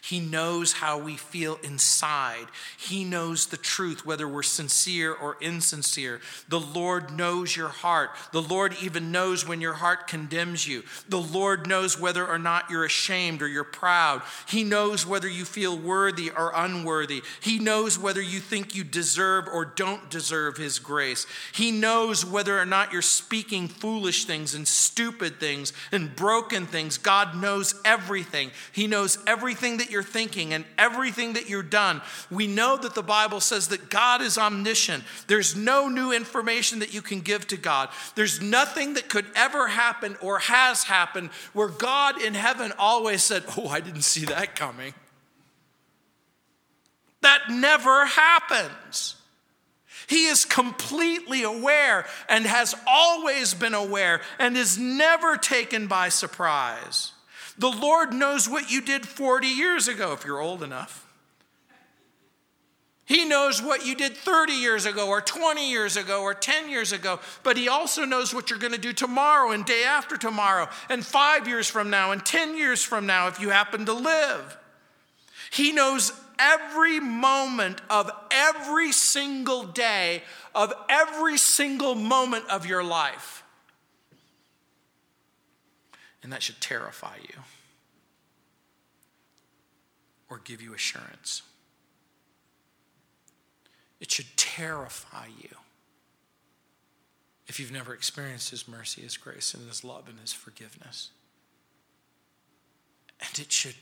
He 0.00 0.20
knows 0.20 0.72
how 0.72 0.98
we 0.98 1.16
feel 1.16 1.58
inside. 1.62 2.46
He 2.78 3.04
knows 3.04 3.46
the 3.46 3.56
truth, 3.56 4.06
whether 4.06 4.28
we're 4.28 4.42
sincere 4.42 5.12
or 5.12 5.36
insincere. 5.40 6.20
The 6.48 6.60
Lord 6.60 7.16
knows 7.16 7.56
your 7.56 7.68
heart. 7.68 8.10
The 8.32 8.42
Lord 8.42 8.76
even 8.82 9.12
knows 9.12 9.46
when 9.46 9.60
your 9.60 9.74
heart 9.74 10.06
condemns 10.06 10.66
you. 10.66 10.82
The 11.08 11.20
Lord 11.20 11.66
knows 11.66 12.00
whether 12.00 12.26
or 12.26 12.38
not 12.38 12.70
you're 12.70 12.84
ashamed 12.84 13.42
or 13.42 13.48
you're 13.48 13.64
proud. 13.64 14.22
He 14.46 14.64
knows 14.64 15.06
whether 15.06 15.28
you 15.28 15.44
feel 15.44 15.76
worthy 15.76 16.30
or 16.30 16.52
unworthy. 16.54 17.22
He 17.40 17.58
knows 17.58 17.98
whether 17.98 18.22
you 18.22 18.40
think 18.40 18.74
you 18.74 18.84
deserve 18.84 19.48
or 19.48 19.64
don't 19.64 20.10
deserve 20.10 20.56
His 20.56 20.78
grace. 20.78 21.26
He 21.52 21.70
knows 21.70 22.24
whether 22.24 22.58
or 22.58 22.66
not 22.66 22.92
you're 22.92 23.02
speaking 23.02 23.68
foolish 23.68 24.24
things 24.24 24.54
and 24.54 24.66
stupid 24.66 25.40
things 25.40 25.72
and 25.90 26.14
broken 26.14 26.66
things. 26.66 26.98
God 26.98 27.36
knows 27.36 27.74
everything. 27.84 28.50
He 28.72 28.86
knows 28.86 29.18
everything 29.26 29.78
that 29.82 29.90
you're 29.90 30.02
thinking 30.02 30.54
and 30.54 30.64
everything 30.78 31.32
that 31.32 31.48
you're 31.48 31.62
done. 31.62 32.00
We 32.30 32.46
know 32.46 32.76
that 32.76 32.94
the 32.94 33.02
Bible 33.02 33.40
says 33.40 33.68
that 33.68 33.90
God 33.90 34.22
is 34.22 34.38
omniscient. 34.38 35.02
There's 35.26 35.56
no 35.56 35.88
new 35.88 36.12
information 36.12 36.78
that 36.78 36.94
you 36.94 37.02
can 37.02 37.20
give 37.20 37.46
to 37.48 37.56
God. 37.56 37.88
There's 38.14 38.40
nothing 38.40 38.94
that 38.94 39.08
could 39.08 39.26
ever 39.34 39.66
happen 39.66 40.16
or 40.22 40.38
has 40.38 40.84
happened 40.84 41.30
where 41.52 41.68
God 41.68 42.22
in 42.22 42.34
heaven 42.34 42.72
always 42.78 43.24
said, 43.24 43.42
Oh, 43.58 43.66
I 43.68 43.80
didn't 43.80 44.02
see 44.02 44.24
that 44.26 44.54
coming. 44.54 44.94
That 47.22 47.50
never 47.50 48.06
happens. 48.06 49.16
He 50.06 50.26
is 50.26 50.44
completely 50.44 51.42
aware 51.42 52.06
and 52.28 52.44
has 52.44 52.74
always 52.86 53.54
been 53.54 53.74
aware 53.74 54.20
and 54.38 54.56
is 54.56 54.78
never 54.78 55.36
taken 55.36 55.86
by 55.86 56.08
surprise. 56.08 57.12
The 57.62 57.68
Lord 57.70 58.12
knows 58.12 58.48
what 58.48 58.72
you 58.72 58.80
did 58.80 59.06
40 59.06 59.46
years 59.46 59.86
ago, 59.86 60.12
if 60.14 60.24
you're 60.24 60.40
old 60.40 60.64
enough. 60.64 61.06
He 63.04 63.24
knows 63.24 63.62
what 63.62 63.86
you 63.86 63.94
did 63.94 64.16
30 64.16 64.52
years 64.52 64.84
ago, 64.84 65.08
or 65.08 65.20
20 65.20 65.70
years 65.70 65.96
ago, 65.96 66.22
or 66.22 66.34
10 66.34 66.68
years 66.68 66.90
ago, 66.90 67.20
but 67.44 67.56
He 67.56 67.68
also 67.68 68.04
knows 68.04 68.34
what 68.34 68.50
you're 68.50 68.58
going 68.58 68.72
to 68.72 68.80
do 68.80 68.92
tomorrow, 68.92 69.52
and 69.52 69.64
day 69.64 69.84
after 69.84 70.16
tomorrow, 70.16 70.68
and 70.90 71.06
five 71.06 71.46
years 71.46 71.68
from 71.68 71.88
now, 71.88 72.10
and 72.10 72.26
10 72.26 72.56
years 72.56 72.82
from 72.82 73.06
now, 73.06 73.28
if 73.28 73.38
you 73.38 73.50
happen 73.50 73.86
to 73.86 73.92
live. 73.92 74.58
He 75.52 75.70
knows 75.70 76.12
every 76.40 76.98
moment 76.98 77.80
of 77.88 78.10
every 78.32 78.90
single 78.90 79.62
day, 79.62 80.24
of 80.52 80.72
every 80.88 81.38
single 81.38 81.94
moment 81.94 82.44
of 82.50 82.66
your 82.66 82.82
life. 82.82 83.44
And 86.24 86.32
that 86.32 86.42
should 86.42 86.60
terrify 86.60 87.18
you 87.22 87.42
or 90.32 90.40
give 90.42 90.62
you 90.62 90.72
assurance. 90.72 91.42
It 94.00 94.10
should 94.10 94.34
terrify 94.34 95.26
you 95.26 95.50
if 97.46 97.60
you've 97.60 97.70
never 97.70 97.92
experienced 97.92 98.48
His 98.48 98.66
mercy, 98.66 99.02
His 99.02 99.18
grace, 99.18 99.52
and 99.52 99.68
His 99.68 99.84
love 99.84 100.08
and 100.08 100.18
His 100.18 100.32
forgiveness. 100.32 101.10
And 103.20 103.38
it 103.38 103.52
should, 103.52 103.74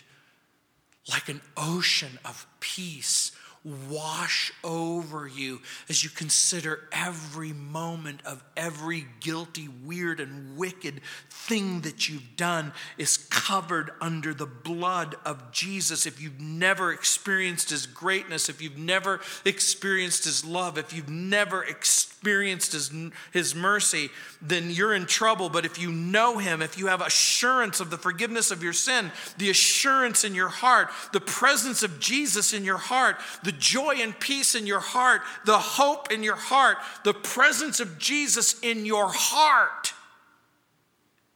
like 1.08 1.28
an 1.28 1.40
ocean 1.56 2.18
of 2.24 2.48
peace, 2.58 3.30
wash 3.62 4.52
over 4.64 5.28
you 5.28 5.60
as 5.90 6.02
you 6.02 6.08
consider 6.08 6.88
every 6.92 7.52
moment 7.52 8.20
of 8.24 8.42
every 8.56 9.06
guilty, 9.20 9.68
weird, 9.84 10.18
and 10.18 10.56
wicked 10.56 11.00
thing 11.28 11.82
that 11.82 12.08
you've 12.08 12.36
done 12.36 12.72
is 12.96 13.18
covered 13.18 13.90
under 14.00 14.32
the 14.32 14.46
blood 14.46 15.14
of 15.26 15.52
Jesus. 15.52 16.06
If 16.06 16.22
you've 16.22 16.40
never 16.40 16.92
experienced 16.92 17.68
his 17.68 17.86
greatness, 17.86 18.48
if 18.48 18.62
you've 18.62 18.78
never 18.78 19.20
experienced 19.44 20.24
his 20.24 20.42
love, 20.44 20.78
if 20.78 20.94
you've 20.94 21.10
never 21.10 21.62
experienced 21.62 22.72
his, 22.72 22.90
his 23.32 23.54
mercy, 23.54 24.08
then 24.40 24.70
you're 24.70 24.94
in 24.94 25.04
trouble. 25.04 25.50
But 25.50 25.66
if 25.66 25.78
you 25.78 25.92
know 25.92 26.38
him, 26.38 26.62
if 26.62 26.78
you 26.78 26.86
have 26.86 27.02
assurance 27.02 27.80
of 27.80 27.90
the 27.90 27.98
forgiveness 27.98 28.50
of 28.50 28.62
your 28.62 28.72
sin, 28.72 29.12
the 29.36 29.50
assurance 29.50 30.24
in 30.24 30.34
your 30.34 30.48
heart, 30.48 30.88
the 31.12 31.20
presence 31.20 31.82
of 31.82 32.00
Jesus 32.00 32.54
in 32.54 32.64
your 32.64 32.78
heart, 32.78 33.16
the 33.44 33.49
the 33.50 33.58
joy 33.58 33.96
and 33.98 34.18
peace 34.20 34.54
in 34.54 34.64
your 34.64 34.78
heart, 34.78 35.22
the 35.44 35.58
hope 35.58 36.12
in 36.12 36.22
your 36.22 36.36
heart, 36.36 36.76
the 37.02 37.12
presence 37.12 37.80
of 37.80 37.98
Jesus 37.98 38.60
in 38.60 38.86
your 38.86 39.08
heart 39.12 39.92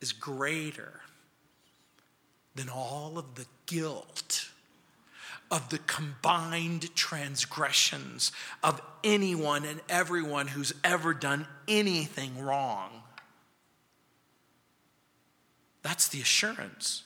is 0.01 0.13
greater 0.13 1.01
than 2.55 2.69
all 2.69 3.19
of 3.19 3.35
the 3.35 3.47
guilt 3.67 4.49
of 5.51 5.71
the 5.71 5.79
combined 5.79 6.95
transgressions 6.95 8.31
of 8.63 8.81
anyone 9.03 9.65
and 9.65 9.81
everyone 9.89 10.47
who's 10.47 10.73
ever 10.85 11.15
done 11.15 11.49
anything 11.67 12.39
wrong. 12.39 12.91
That's 15.83 16.07
the 16.07 16.21
assurance. 16.21 17.03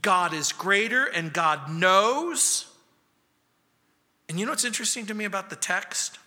God 0.00 0.32
is 0.32 0.52
greater 0.52 1.04
and 1.04 1.34
God 1.34 1.70
knows 1.70 2.69
and 4.30 4.38
you 4.38 4.46
know 4.46 4.52
what's 4.52 4.64
interesting 4.64 5.06
to 5.06 5.14
me 5.14 5.24
about 5.24 5.50
the 5.50 5.56
text? 5.56 6.20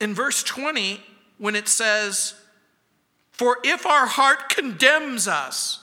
In 0.00 0.12
verse 0.12 0.42
20, 0.42 1.00
when 1.38 1.54
it 1.54 1.68
says, 1.68 2.34
For 3.30 3.58
if 3.62 3.86
our 3.86 4.06
heart 4.06 4.48
condemns 4.48 5.28
us, 5.28 5.78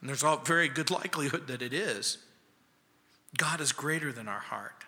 and 0.00 0.08
there's 0.08 0.24
a 0.24 0.40
very 0.44 0.68
good 0.68 0.90
likelihood 0.90 1.46
that 1.46 1.62
it 1.62 1.72
is, 1.72 2.18
God 3.36 3.60
is 3.60 3.70
greater 3.70 4.10
than 4.10 4.26
our 4.26 4.40
heart. 4.40 4.82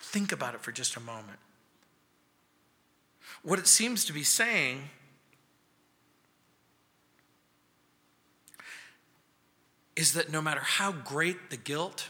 Think 0.00 0.32
about 0.32 0.54
it 0.54 0.60
for 0.60 0.72
just 0.72 0.96
a 0.96 1.00
moment. 1.00 1.38
What 3.44 3.60
it 3.60 3.68
seems 3.68 4.04
to 4.06 4.12
be 4.12 4.24
saying 4.24 4.90
is 9.94 10.14
that 10.14 10.32
no 10.32 10.42
matter 10.42 10.62
how 10.62 10.90
great 10.90 11.50
the 11.50 11.56
guilt, 11.56 12.08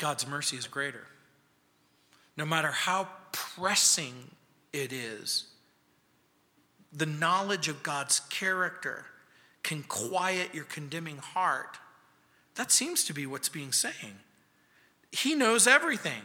God's 0.00 0.26
mercy 0.26 0.56
is 0.56 0.66
greater. 0.66 1.06
No 2.36 2.44
matter 2.44 2.72
how 2.72 3.06
pressing 3.30 4.32
it 4.72 4.92
is, 4.92 5.44
the 6.92 7.06
knowledge 7.06 7.68
of 7.68 7.84
God's 7.84 8.20
character 8.30 9.04
can 9.62 9.84
quiet 9.84 10.54
your 10.54 10.64
condemning 10.64 11.18
heart. 11.18 11.78
That 12.56 12.72
seems 12.72 13.04
to 13.04 13.12
be 13.12 13.26
what's 13.26 13.50
being 13.50 13.72
saying. 13.72 14.16
He 15.12 15.34
knows 15.34 15.66
everything. 15.66 16.22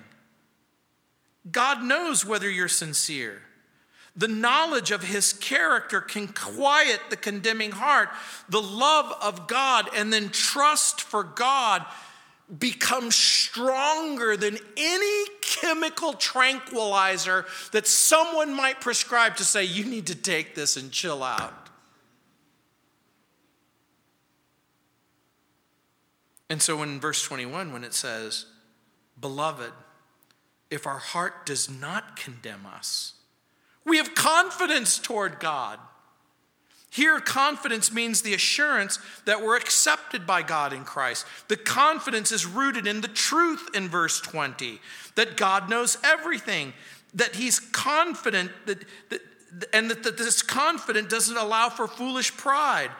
God 1.51 1.83
knows 1.83 2.25
whether 2.25 2.49
you're 2.49 2.67
sincere. 2.67 3.41
The 4.15 4.27
knowledge 4.29 4.91
of 4.91 5.03
his 5.03 5.33
character 5.33 5.99
can 5.99 6.29
quiet 6.29 7.01
the 7.09 7.17
condemning 7.17 7.71
heart. 7.71 8.07
The 8.47 8.61
love 8.61 9.13
of 9.21 9.47
God 9.47 9.89
and 9.93 10.13
then 10.13 10.29
trust 10.29 11.01
for 11.01 11.23
God 11.23 11.85
becomes 12.59 13.15
stronger 13.15 14.37
than 14.37 14.57
any 14.77 15.25
chemical 15.41 16.13
tranquilizer 16.13 17.45
that 17.71 17.87
someone 17.87 18.53
might 18.53 18.81
prescribe 18.81 19.35
to 19.37 19.43
say, 19.43 19.63
you 19.63 19.85
need 19.85 20.07
to 20.07 20.15
take 20.15 20.53
this 20.53 20.77
and 20.77 20.91
chill 20.91 21.23
out. 21.23 21.69
And 26.49 26.61
so 26.61 26.83
in 26.83 26.99
verse 26.99 27.23
21, 27.23 27.73
when 27.73 27.83
it 27.83 27.93
says, 27.93 28.45
Beloved, 29.19 29.71
if 30.69 30.85
our 30.85 30.99
heart 30.99 31.45
does 31.45 31.69
not 31.69 32.15
condemn 32.15 32.65
us, 32.65 33.13
we 33.83 33.97
have 33.97 34.13
confidence 34.13 34.99
toward 34.99 35.39
God. 35.39 35.79
Here, 36.95 37.19
confidence 37.19 37.91
means 37.91 38.21
the 38.21 38.33
assurance 38.33 38.99
that 39.25 39.41
we're 39.41 39.57
accepted 39.57 40.25
by 40.25 40.43
God 40.43 40.71
in 40.71 40.85
Christ. 40.85 41.25
The 41.49 41.57
confidence 41.57 42.31
is 42.31 42.45
rooted 42.45 42.87
in 42.87 43.01
the 43.01 43.09
truth 43.09 43.67
in 43.73 43.89
verse 43.89 44.21
20 44.21 44.79
that 45.15 45.35
God 45.35 45.69
knows 45.69 45.97
everything, 46.05 46.71
that 47.13 47.35
He's 47.35 47.59
confident, 47.59 48.49
that, 48.65 48.85
that, 49.09 49.19
and 49.73 49.91
that, 49.91 50.03
that 50.03 50.17
this 50.17 50.41
confidence 50.41 51.09
doesn't 51.09 51.35
allow 51.35 51.67
for 51.67 51.85
foolish 51.85 52.31
pride. 52.37 52.91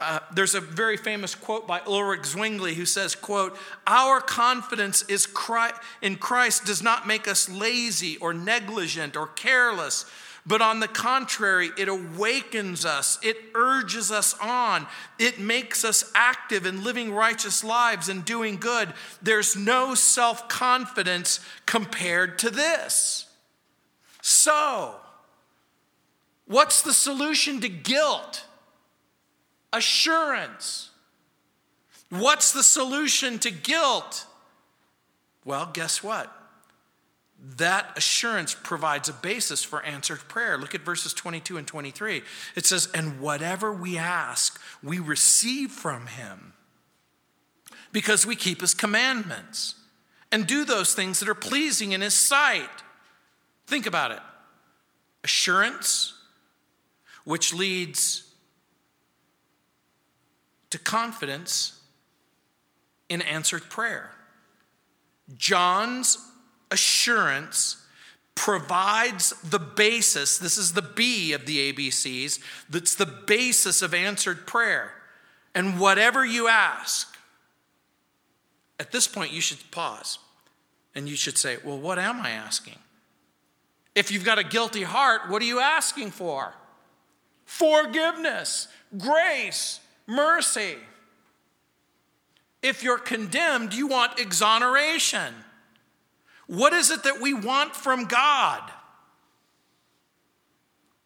Uh, 0.00 0.18
there's 0.34 0.56
a 0.56 0.60
very 0.60 0.96
famous 0.96 1.36
quote 1.36 1.68
by 1.68 1.80
Ulrich 1.86 2.24
Zwingli 2.24 2.74
who 2.74 2.84
says, 2.84 3.14
quote, 3.14 3.56
Our 3.86 4.20
confidence 4.20 5.02
is 5.02 5.28
Christ, 5.28 5.76
in 6.02 6.16
Christ 6.16 6.64
does 6.64 6.82
not 6.82 7.06
make 7.06 7.28
us 7.28 7.48
lazy 7.48 8.16
or 8.16 8.34
negligent 8.34 9.16
or 9.16 9.28
careless, 9.28 10.06
but 10.46 10.60
on 10.60 10.80
the 10.80 10.88
contrary, 10.88 11.70
it 11.78 11.88
awakens 11.88 12.84
us, 12.84 13.18
it 13.22 13.36
urges 13.54 14.10
us 14.10 14.34
on, 14.40 14.86
it 15.18 15.38
makes 15.38 15.84
us 15.84 16.10
active 16.14 16.66
in 16.66 16.84
living 16.84 17.12
righteous 17.12 17.64
lives 17.64 18.10
and 18.10 18.24
doing 18.24 18.56
good. 18.56 18.92
There's 19.22 19.56
no 19.56 19.94
self 19.94 20.48
confidence 20.48 21.40
compared 21.64 22.38
to 22.40 22.50
this. 22.50 23.26
So, 24.20 24.96
what's 26.46 26.82
the 26.82 26.94
solution 26.94 27.60
to 27.62 27.68
guilt? 27.68 28.44
Assurance. 29.72 30.90
What's 32.10 32.52
the 32.52 32.62
solution 32.62 33.38
to 33.40 33.50
guilt? 33.50 34.26
Well, 35.44 35.70
guess 35.72 36.02
what? 36.02 36.43
That 37.56 37.96
assurance 37.96 38.54
provides 38.54 39.08
a 39.08 39.12
basis 39.12 39.62
for 39.62 39.82
answered 39.82 40.20
prayer. 40.28 40.56
Look 40.56 40.74
at 40.74 40.80
verses 40.80 41.12
22 41.12 41.58
and 41.58 41.66
23. 41.66 42.22
It 42.56 42.64
says, 42.64 42.88
And 42.94 43.20
whatever 43.20 43.72
we 43.72 43.98
ask, 43.98 44.60
we 44.82 44.98
receive 44.98 45.70
from 45.70 46.06
him 46.06 46.54
because 47.92 48.26
we 48.26 48.34
keep 48.34 48.62
his 48.62 48.72
commandments 48.72 49.74
and 50.32 50.46
do 50.46 50.64
those 50.64 50.94
things 50.94 51.20
that 51.20 51.28
are 51.28 51.34
pleasing 51.34 51.92
in 51.92 52.00
his 52.00 52.14
sight. 52.14 52.68
Think 53.66 53.86
about 53.86 54.10
it 54.10 54.20
assurance, 55.22 56.12
which 57.24 57.54
leads 57.54 58.30
to 60.70 60.78
confidence 60.78 61.80
in 63.08 63.22
answered 63.22 63.62
prayer. 63.70 64.10
John's 65.36 66.18
assurance 66.74 67.76
provides 68.34 69.30
the 69.42 69.58
basis. 69.58 70.36
This 70.36 70.58
is 70.58 70.72
the 70.72 70.82
B 70.82 71.32
of 71.32 71.46
the 71.46 71.72
ABCs, 71.72 72.40
that's 72.68 72.94
the 72.94 73.06
basis 73.06 73.80
of 73.80 73.94
answered 73.94 74.46
prayer. 74.46 74.92
And 75.54 75.78
whatever 75.78 76.26
you 76.26 76.48
ask, 76.48 77.16
at 78.78 78.90
this 78.90 79.06
point, 79.06 79.32
you 79.32 79.40
should 79.40 79.70
pause 79.70 80.18
and 80.94 81.08
you 81.08 81.16
should 81.16 81.38
say, 81.38 81.58
Well, 81.64 81.78
what 81.78 81.98
am 81.98 82.20
I 82.20 82.30
asking? 82.30 82.78
If 83.94 84.10
you've 84.10 84.24
got 84.24 84.40
a 84.40 84.44
guilty 84.44 84.82
heart, 84.82 85.30
what 85.30 85.40
are 85.40 85.46
you 85.46 85.60
asking 85.60 86.10
for? 86.10 86.52
Forgiveness, 87.44 88.66
grace, 88.98 89.78
mercy. 90.08 90.74
If 92.62 92.82
you're 92.82 92.98
condemned, 92.98 93.74
you 93.74 93.86
want 93.86 94.18
exoneration. 94.18 95.34
What 96.46 96.72
is 96.72 96.90
it 96.90 97.04
that 97.04 97.20
we 97.20 97.34
want 97.34 97.74
from 97.74 98.04
God? 98.04 98.62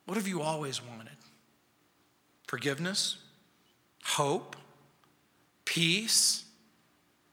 What 0.07 0.17
have 0.17 0.27
you 0.27 0.43
always 0.43 0.83
wanted? 0.83 1.17
Forgiveness, 2.47 3.19
hope, 4.05 4.57
peace, 5.65 6.45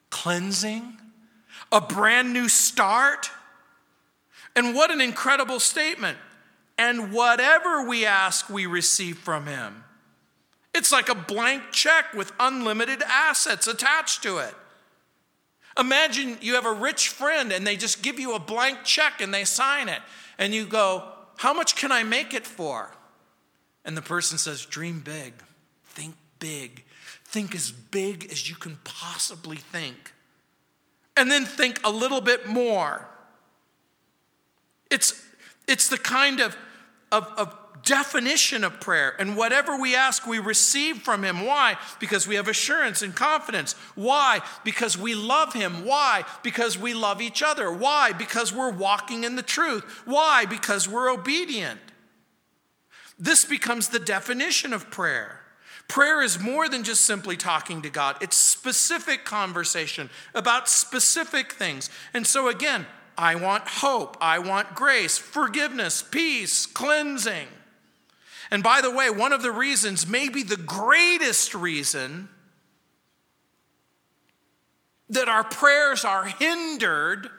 cleansing, 0.09 0.97
a 1.71 1.81
brand 1.81 2.33
new 2.33 2.49
start. 2.49 3.31
And 4.55 4.75
what 4.75 4.91
an 4.91 5.01
incredible 5.01 5.59
statement. 5.59 6.17
And 6.77 7.13
whatever 7.13 7.87
we 7.87 8.05
ask, 8.05 8.49
we 8.49 8.65
receive 8.65 9.17
from 9.17 9.45
Him. 9.45 9.83
It's 10.73 10.91
like 10.91 11.07
a 11.07 11.15
blank 11.15 11.63
check 11.71 12.13
with 12.13 12.33
unlimited 12.39 13.01
assets 13.03 13.67
attached 13.67 14.21
to 14.23 14.39
it. 14.39 14.53
Imagine 15.77 16.37
you 16.41 16.55
have 16.55 16.65
a 16.65 16.73
rich 16.73 17.09
friend 17.09 17.51
and 17.51 17.67
they 17.67 17.75
just 17.75 18.01
give 18.01 18.19
you 18.19 18.33
a 18.35 18.39
blank 18.39 18.79
check 18.83 19.21
and 19.21 19.33
they 19.33 19.43
sign 19.43 19.89
it. 19.89 19.99
And 20.37 20.53
you 20.53 20.65
go, 20.65 21.03
How 21.37 21.53
much 21.53 21.75
can 21.75 21.91
I 21.91 22.03
make 22.03 22.33
it 22.33 22.47
for? 22.47 22.91
And 23.83 23.95
the 23.95 24.01
person 24.01 24.37
says, 24.37 24.65
Dream 24.65 25.01
big, 25.01 25.33
think 25.85 26.15
big, 26.39 26.83
think 27.25 27.53
as 27.53 27.71
big 27.71 28.31
as 28.31 28.49
you 28.49 28.55
can 28.55 28.77
possibly 28.83 29.57
think. 29.57 30.13
And 31.17 31.31
then 31.31 31.45
think 31.45 31.79
a 31.83 31.91
little 31.91 32.21
bit 32.21 32.47
more. 32.47 33.07
It's, 34.89 35.25
it's 35.67 35.87
the 35.87 35.97
kind 35.97 36.39
of, 36.39 36.55
of, 37.11 37.31
of 37.37 37.55
definition 37.85 38.63
of 38.63 38.81
prayer. 38.81 39.15
And 39.17 39.37
whatever 39.37 39.79
we 39.79 39.95
ask, 39.95 40.27
we 40.27 40.39
receive 40.39 40.97
from 40.97 41.23
Him. 41.23 41.45
Why? 41.45 41.77
Because 41.99 42.27
we 42.27 42.35
have 42.35 42.47
assurance 42.47 43.01
and 43.01 43.15
confidence. 43.15 43.73
Why? 43.95 44.41
Because 44.63 44.97
we 44.97 45.15
love 45.15 45.53
Him. 45.53 45.85
Why? 45.85 46.25
Because 46.43 46.77
we 46.77 46.93
love 46.93 47.21
each 47.21 47.41
other. 47.41 47.71
Why? 47.71 48.11
Because 48.11 48.51
we're 48.51 48.71
walking 48.71 49.23
in 49.23 49.35
the 49.35 49.43
truth. 49.43 49.83
Why? 50.05 50.45
Because 50.45 50.89
we're 50.89 51.09
obedient. 51.09 51.79
This 53.17 53.45
becomes 53.45 53.89
the 53.89 53.99
definition 53.99 54.73
of 54.73 54.91
prayer. 54.91 55.39
Prayer 55.87 56.21
is 56.21 56.39
more 56.39 56.67
than 56.67 56.83
just 56.83 57.01
simply 57.01 57.37
talking 57.37 57.83
to 57.83 57.89
God, 57.89 58.17
it's 58.19 58.35
specific 58.35 59.23
conversation 59.23 60.09
about 60.33 60.67
specific 60.67 61.53
things. 61.53 61.89
And 62.13 62.25
so, 62.25 62.47
again, 62.47 62.87
I 63.17 63.35
want 63.35 63.67
hope, 63.67 64.17
I 64.19 64.39
want 64.39 64.75
grace, 64.75 65.17
forgiveness, 65.17 66.01
peace, 66.01 66.65
cleansing. 66.65 67.47
And 68.51 68.61
by 68.63 68.81
the 68.81 68.91
way, 68.91 69.09
one 69.09 69.33
of 69.33 69.41
the 69.41 69.51
reasons, 69.51 70.07
maybe 70.07 70.43
the 70.43 70.57
greatest 70.57 71.55
reason, 71.55 72.29
that 75.09 75.29
our 75.29 75.43
prayers 75.43 76.03
are 76.03 76.25
hindered 76.25 77.29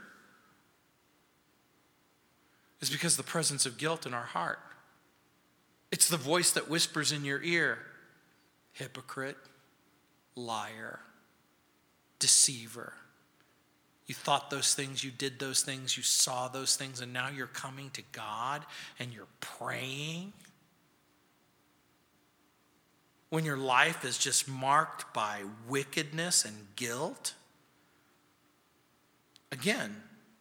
is 2.81 2.91
because 2.91 3.17
the 3.17 3.23
presence 3.23 3.67
of 3.67 3.79
guilt 3.79 4.07
in 4.07 4.15
our 4.15 4.25
heart. 4.25 4.59
It's 5.91 6.09
the 6.09 6.17
voice 6.17 6.53
that 6.53 6.69
whispers 6.69 7.13
in 7.13 7.25
your 7.25 7.43
ear 7.43 7.79
hypocrite, 8.73 9.39
liar, 10.35 11.01
deceiver. 12.19 12.93
You 14.07 14.15
thought 14.15 14.51
those 14.51 14.75
things, 14.75 15.03
you 15.03 15.11
did 15.11 15.39
those 15.39 15.63
things, 15.63 15.97
you 15.97 16.03
saw 16.03 16.49
those 16.49 16.77
things, 16.77 17.01
and 17.01 17.13
now 17.13 17.29
you're 17.29 17.47
coming 17.47 17.91
to 17.91 18.03
God 18.13 18.65
and 18.99 19.13
you're 19.13 19.25
praying 19.41 20.33
when 23.37 23.45
your 23.45 23.59
life 23.59 24.03
is 24.03 24.17
just 24.17 24.49
marked 24.49 25.13
by 25.13 25.43
wickedness 25.69 26.43
and 26.47 26.57
guilt? 26.75 27.35
Again, 29.53 29.95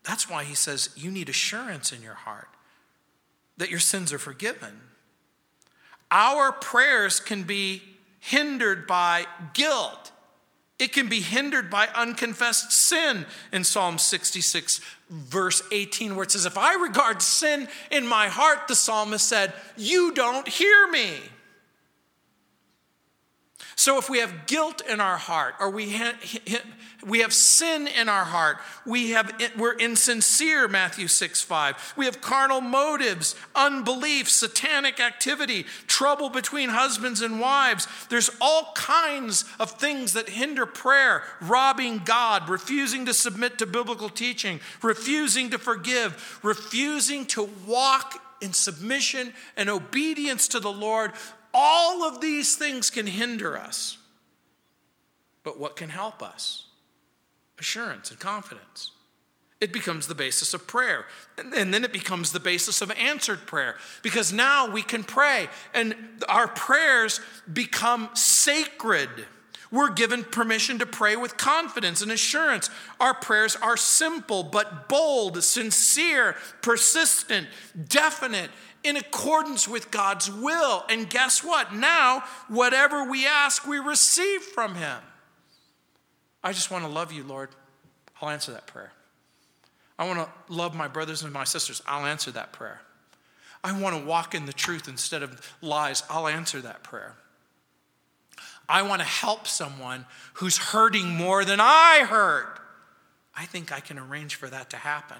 that's 0.05 0.29
why 0.29 0.45
he 0.45 0.55
says 0.55 0.91
you 0.95 1.11
need 1.11 1.27
assurance 1.27 1.91
in 1.91 2.01
your 2.01 2.13
heart 2.13 2.47
that 3.57 3.69
your 3.69 3.81
sins 3.81 4.13
are 4.13 4.17
forgiven. 4.17 4.79
Our 6.09 6.53
prayers 6.53 7.19
can 7.19 7.43
be 7.43 7.81
hindered 8.21 8.87
by 8.87 9.25
guilt. 9.53 10.13
It 10.79 10.93
can 10.93 11.09
be 11.09 11.19
hindered 11.19 11.69
by 11.69 11.89
unconfessed 11.93 12.71
sin 12.71 13.25
in 13.51 13.65
Psalm 13.65 13.97
66, 13.97 14.79
verse 15.09 15.61
18, 15.69 16.15
where 16.15 16.23
it 16.23 16.31
says, 16.31 16.45
If 16.45 16.57
I 16.57 16.75
regard 16.75 17.21
sin 17.21 17.67
in 17.91 18.07
my 18.07 18.29
heart, 18.29 18.69
the 18.69 18.75
psalmist 18.75 19.27
said, 19.27 19.51
You 19.75 20.13
don't 20.13 20.47
hear 20.47 20.87
me. 20.87 21.17
So 23.78 23.97
if 23.97 24.09
we 24.09 24.19
have 24.19 24.47
guilt 24.47 24.82
in 24.88 25.01
our 25.01 25.17
heart, 25.17 25.55
or 25.59 25.69
we, 25.69 25.91
ha- 25.91 26.15
we 27.05 27.19
have 27.19 27.34
sin 27.34 27.88
in 27.88 28.07
our 28.07 28.23
heart, 28.23 28.57
we 28.86 29.11
have, 29.11 29.34
we're 29.57 29.76
insincere, 29.76 30.69
Matthew 30.69 31.07
6 31.07 31.41
5. 31.41 31.93
We 31.97 32.05
have 32.05 32.21
carnal 32.21 32.61
motives, 32.61 33.36
unbelief, 33.53 34.30
satanic 34.30 35.01
activity, 35.01 35.65
trouble 35.88 36.30
between 36.30 36.69
husbands 36.69 37.21
and 37.21 37.41
wives. 37.41 37.88
There's 38.09 38.30
all 38.39 38.71
kinds 38.76 39.43
of 39.59 39.71
things 39.71 40.13
that 40.13 40.30
hinder 40.30 40.65
prayer, 40.65 41.23
robbing 41.41 42.01
God, 42.05 42.47
refusing 42.47 43.05
to 43.07 43.13
submit 43.13 43.59
to 43.59 43.65
biblical 43.65 44.09
teaching, 44.09 44.61
refusing 44.82 45.49
to 45.49 45.57
forgive, 45.57 46.39
refusing 46.43 47.26
to 47.28 47.49
walk 47.67 48.21
in 48.41 48.53
submission 48.53 49.34
and 49.57 49.69
obedience 49.69 50.47
to 50.49 50.59
the 50.59 50.71
Lord, 50.71 51.11
all 51.57 52.03
of 52.03 52.19
these 52.19 52.57
things 52.57 52.89
can 52.89 53.07
hinder 53.07 53.57
us. 53.57 53.97
But 55.43 55.57
what 55.57 55.77
can 55.77 55.89
help 55.89 56.21
us? 56.21 56.65
Assurance 57.57 58.11
and 58.11 58.19
confidence. 58.19 58.91
It 59.61 59.71
becomes 59.71 60.07
the 60.07 60.15
basis 60.15 60.53
of 60.53 60.67
prayer. 60.67 61.05
And 61.37 61.73
then 61.73 61.85
it 61.85 61.93
becomes 61.93 62.33
the 62.33 62.41
basis 62.41 62.81
of 62.81 62.91
answered 62.91 63.47
prayer 63.47 63.77
because 64.03 64.33
now 64.33 64.69
we 64.69 64.81
can 64.81 65.03
pray 65.03 65.47
and 65.73 65.95
our 66.27 66.49
prayers 66.49 67.21
become 67.51 68.09
sacred. 68.13 69.09
We're 69.71 69.93
given 69.93 70.23
permission 70.23 70.79
to 70.79 70.85
pray 70.85 71.15
with 71.15 71.37
confidence 71.37 72.01
and 72.01 72.11
assurance. 72.11 72.69
Our 72.99 73.13
prayers 73.13 73.55
are 73.55 73.77
simple 73.77 74.43
but 74.43 74.89
bold, 74.89 75.41
sincere, 75.41 76.35
persistent, 76.61 77.47
definite, 77.87 78.51
in 78.86 78.97
accordance 78.97 79.67
with 79.67 79.89
God's 79.89 80.31
will. 80.31 80.86
And 80.89 81.09
guess 81.09 81.43
what? 81.43 81.73
Now, 81.73 82.23
whatever 82.47 83.09
we 83.09 83.25
ask, 83.25 83.65
we 83.67 83.79
receive 83.79 84.41
from 84.41 84.75
Him. 84.75 84.99
I 86.43 86.53
just 86.53 86.69
want 86.69 86.86
to 86.86 86.89
love 86.89 87.11
you, 87.11 87.23
Lord. 87.23 87.49
I'll 88.21 88.29
answer 88.29 88.51
that 88.51 88.67
prayer. 88.67 88.91
I 89.97 90.07
want 90.07 90.19
to 90.19 90.53
love 90.53 90.75
my 90.75 90.88
brothers 90.88 91.23
and 91.23 91.33
my 91.33 91.45
sisters. 91.45 91.81
I'll 91.88 92.05
answer 92.05 92.31
that 92.31 92.53
prayer. 92.53 92.81
I 93.63 93.77
want 93.79 93.97
to 93.97 94.05
walk 94.05 94.36
in 94.36 94.45
the 94.45 94.53
truth 94.53 94.88
instead 94.88 95.23
of 95.23 95.55
lies. 95.61 96.03
I'll 96.07 96.27
answer 96.27 96.61
that 96.61 96.83
prayer. 96.83 97.15
I 98.69 98.83
want 98.83 99.01
to 99.01 99.07
help 99.07 99.47
someone 99.47 100.05
who's 100.36 100.57
hurting 100.57 101.07
more 101.07 101.43
than 101.43 101.59
I 101.59 102.05
hurt. 102.07 102.59
I 103.36 103.45
think 103.45 103.71
I 103.71 103.79
can 103.79 103.97
arrange 103.97 104.36
for 104.36 104.47
that 104.47 104.69
to 104.71 104.77
happen. 104.77 105.17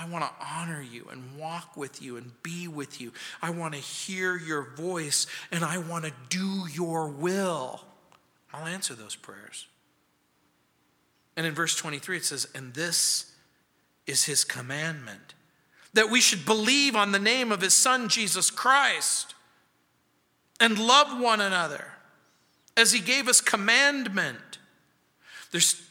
I 0.00 0.08
want 0.08 0.24
to 0.24 0.46
honor 0.46 0.80
you 0.80 1.08
and 1.12 1.36
walk 1.36 1.76
with 1.76 2.00
you 2.00 2.16
and 2.16 2.32
be 2.42 2.68
with 2.68 3.02
you. 3.02 3.12
I 3.42 3.50
want 3.50 3.74
to 3.74 3.80
hear 3.80 4.34
your 4.34 4.62
voice 4.62 5.26
and 5.52 5.62
I 5.62 5.76
want 5.76 6.06
to 6.06 6.12
do 6.30 6.64
your 6.72 7.08
will. 7.08 7.84
I'll 8.52 8.66
answer 8.66 8.94
those 8.94 9.14
prayers. 9.14 9.66
And 11.36 11.46
in 11.46 11.52
verse 11.52 11.76
23, 11.76 12.16
it 12.16 12.24
says, 12.24 12.48
And 12.54 12.72
this 12.72 13.32
is 14.06 14.24
his 14.24 14.42
commandment 14.42 15.34
that 15.92 16.08
we 16.08 16.20
should 16.20 16.46
believe 16.46 16.96
on 16.96 17.12
the 17.12 17.18
name 17.18 17.52
of 17.52 17.60
his 17.60 17.74
son, 17.74 18.08
Jesus 18.08 18.50
Christ, 18.50 19.34
and 20.58 20.78
love 20.78 21.20
one 21.20 21.42
another 21.42 21.84
as 22.76 22.92
he 22.92 23.00
gave 23.00 23.28
us 23.28 23.42
commandment. 23.42 24.58
There's 25.50 25.82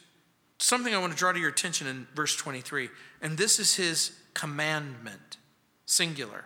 something 0.58 0.94
I 0.94 0.98
want 0.98 1.12
to 1.12 1.18
draw 1.18 1.32
to 1.32 1.38
your 1.38 1.50
attention 1.50 1.86
in 1.86 2.06
verse 2.14 2.34
23, 2.34 2.88
and 3.20 3.36
this 3.36 3.58
is 3.58 3.76
his 3.76 4.12
commandment, 4.34 5.36
singular. 5.86 6.44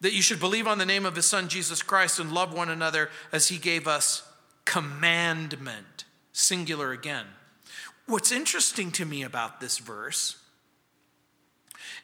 That 0.00 0.12
you 0.12 0.22
should 0.22 0.38
believe 0.38 0.68
on 0.68 0.78
the 0.78 0.86
name 0.86 1.04
of 1.04 1.16
his 1.16 1.26
son, 1.26 1.48
Jesus 1.48 1.82
Christ, 1.82 2.20
and 2.20 2.32
love 2.32 2.54
one 2.54 2.68
another 2.68 3.10
as 3.32 3.48
he 3.48 3.58
gave 3.58 3.88
us 3.88 4.22
commandment, 4.64 6.04
singular 6.32 6.92
again. 6.92 7.26
What's 8.06 8.32
interesting 8.32 8.92
to 8.92 9.04
me 9.04 9.22
about 9.22 9.60
this 9.60 9.78
verse 9.78 10.36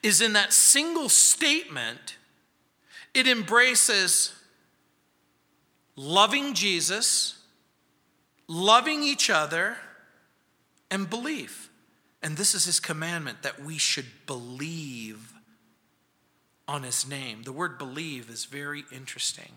is 0.02 0.20
in 0.20 0.34
that 0.34 0.52
single 0.52 1.08
statement, 1.08 2.16
it 3.14 3.26
embraces 3.26 4.34
loving 5.96 6.52
Jesus, 6.54 7.38
loving 8.48 9.02
each 9.02 9.30
other, 9.30 9.76
and 10.90 11.08
belief. 11.08 11.63
And 12.24 12.38
this 12.38 12.54
is 12.54 12.64
his 12.64 12.80
commandment 12.80 13.42
that 13.42 13.62
we 13.62 13.76
should 13.76 14.06
believe 14.26 15.34
on 16.66 16.82
his 16.82 17.06
name. 17.06 17.42
The 17.42 17.52
word 17.52 17.76
believe 17.76 18.30
is 18.30 18.46
very 18.46 18.86
interesting. 18.90 19.52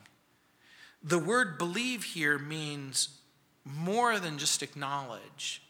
The 1.02 1.18
word 1.18 1.58
believe 1.58 2.04
here 2.04 2.38
means 2.38 3.08
more 3.64 4.20
than 4.20 4.38
just 4.38 4.62
acknowledge, 4.62 5.62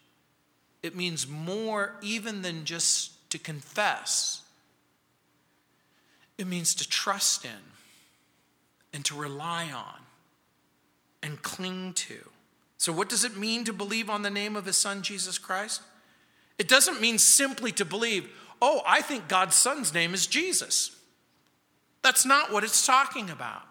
it 0.81 0.95
means 0.95 1.27
more 1.27 1.95
even 2.01 2.41
than 2.41 2.65
just 2.65 3.29
to 3.29 3.37
confess. 3.37 4.41
It 6.37 6.47
means 6.47 6.73
to 6.75 6.87
trust 6.87 7.45
in 7.45 7.73
and 8.93 9.03
to 9.05 9.15
rely 9.15 9.71
on 9.71 10.01
and 11.21 11.41
cling 11.41 11.93
to. 11.93 12.29
So, 12.77 12.93
what 12.93 13.09
does 13.09 13.23
it 13.23 13.35
mean 13.35 13.65
to 13.65 13.73
believe 13.73 14.09
on 14.09 14.21
the 14.21 14.29
name 14.29 14.55
of 14.55 14.65
his 14.65 14.77
son, 14.77 15.01
Jesus 15.01 15.37
Christ? 15.37 15.81
It 16.57 16.67
doesn't 16.67 17.01
mean 17.01 17.17
simply 17.17 17.71
to 17.73 17.85
believe, 17.85 18.29
oh, 18.61 18.81
I 18.85 19.01
think 19.01 19.27
God's 19.27 19.55
son's 19.55 19.93
name 19.93 20.13
is 20.13 20.27
Jesus. 20.27 20.95
That's 22.01 22.25
not 22.25 22.51
what 22.51 22.63
it's 22.63 22.85
talking 22.85 23.29
about. 23.29 23.63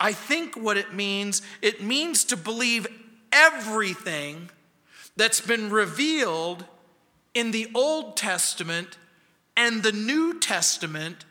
I 0.00 0.12
think 0.12 0.56
what 0.56 0.76
it 0.76 0.94
means, 0.94 1.42
it 1.60 1.82
means 1.82 2.24
to 2.24 2.36
believe 2.36 2.86
everything 3.32 4.50
that's 5.16 5.40
been 5.40 5.70
revealed 5.70 6.64
in 7.34 7.50
the 7.50 7.70
Old 7.74 8.16
Testament 8.16 8.98
and 9.56 9.82
the 9.82 9.92
New 9.92 10.38
Testament 10.38 11.24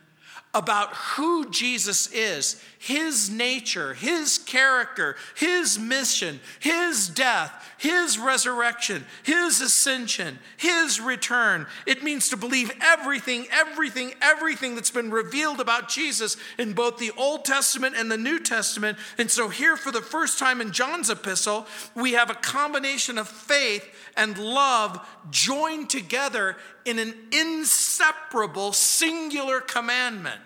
about 0.54 0.94
who 0.94 1.50
Jesus 1.50 2.10
is, 2.10 2.62
his 2.78 3.28
nature, 3.28 3.92
his 3.92 4.38
character, 4.38 5.14
his 5.36 5.78
mission, 5.78 6.40
his 6.58 7.08
death, 7.08 7.74
his 7.76 8.18
resurrection, 8.18 9.04
his 9.24 9.60
ascension, 9.60 10.38
his 10.56 11.00
return. 11.00 11.66
It 11.86 12.02
means 12.02 12.30
to 12.30 12.36
believe 12.36 12.72
everything, 12.80 13.46
everything, 13.50 14.14
everything 14.22 14.74
that's 14.74 14.90
been 14.90 15.10
revealed 15.10 15.60
about 15.60 15.88
Jesus 15.88 16.36
in 16.56 16.72
both 16.72 16.98
the 16.98 17.12
Old 17.16 17.44
Testament 17.44 17.94
and 17.96 18.10
the 18.10 18.16
New 18.16 18.40
Testament. 18.40 18.96
And 19.18 19.30
so, 19.30 19.48
here 19.48 19.76
for 19.76 19.92
the 19.92 20.00
first 20.00 20.38
time 20.38 20.60
in 20.60 20.72
John's 20.72 21.10
epistle, 21.10 21.66
we 21.94 22.12
have 22.12 22.30
a 22.30 22.34
combination 22.34 23.18
of 23.18 23.28
faith 23.28 23.86
and 24.16 24.38
love 24.38 25.06
joined 25.30 25.90
together 25.90 26.56
in 26.84 26.98
an 26.98 27.14
inseparable 27.32 28.72
singular 28.72 29.60
commandment 29.60 30.40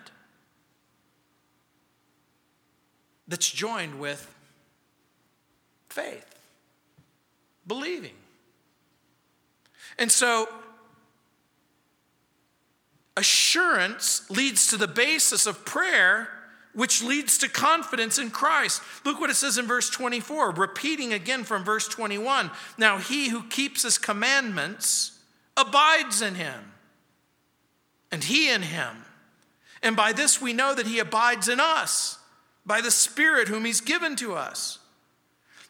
that's 3.33 3.49
joined 3.49 3.99
with 3.99 4.31
faith, 5.89 6.35
believing. 7.65 8.13
And 9.97 10.11
so, 10.11 10.47
assurance 13.17 14.29
leads 14.29 14.67
to 14.67 14.77
the 14.77 14.87
basis 14.87 15.47
of 15.47 15.65
prayer, 15.65 16.29
which 16.75 17.01
leads 17.01 17.39
to 17.39 17.49
confidence 17.49 18.19
in 18.19 18.29
Christ. 18.29 18.83
Look 19.03 19.19
what 19.19 19.31
it 19.31 19.35
says 19.35 19.57
in 19.57 19.65
verse 19.65 19.89
24, 19.89 20.51
repeating 20.51 21.11
again 21.11 21.43
from 21.43 21.63
verse 21.63 21.87
21. 21.87 22.51
Now, 22.77 22.99
he 22.99 23.29
who 23.29 23.41
keeps 23.47 23.81
his 23.81 23.97
commandments 23.97 25.17
abides 25.57 26.21
in 26.21 26.35
him, 26.35 26.73
and 28.11 28.23
he 28.23 28.51
in 28.51 28.61
him. 28.61 29.05
And 29.81 29.95
by 29.95 30.13
this 30.13 30.39
we 30.39 30.53
know 30.53 30.75
that 30.75 30.85
he 30.85 30.99
abides 30.99 31.49
in 31.49 31.59
us 31.59 32.19
by 32.65 32.81
the 32.81 32.91
Spirit 32.91 33.47
whom 33.47 33.65
He's 33.65 33.81
given 33.81 34.15
to 34.17 34.33
us. 34.33 34.79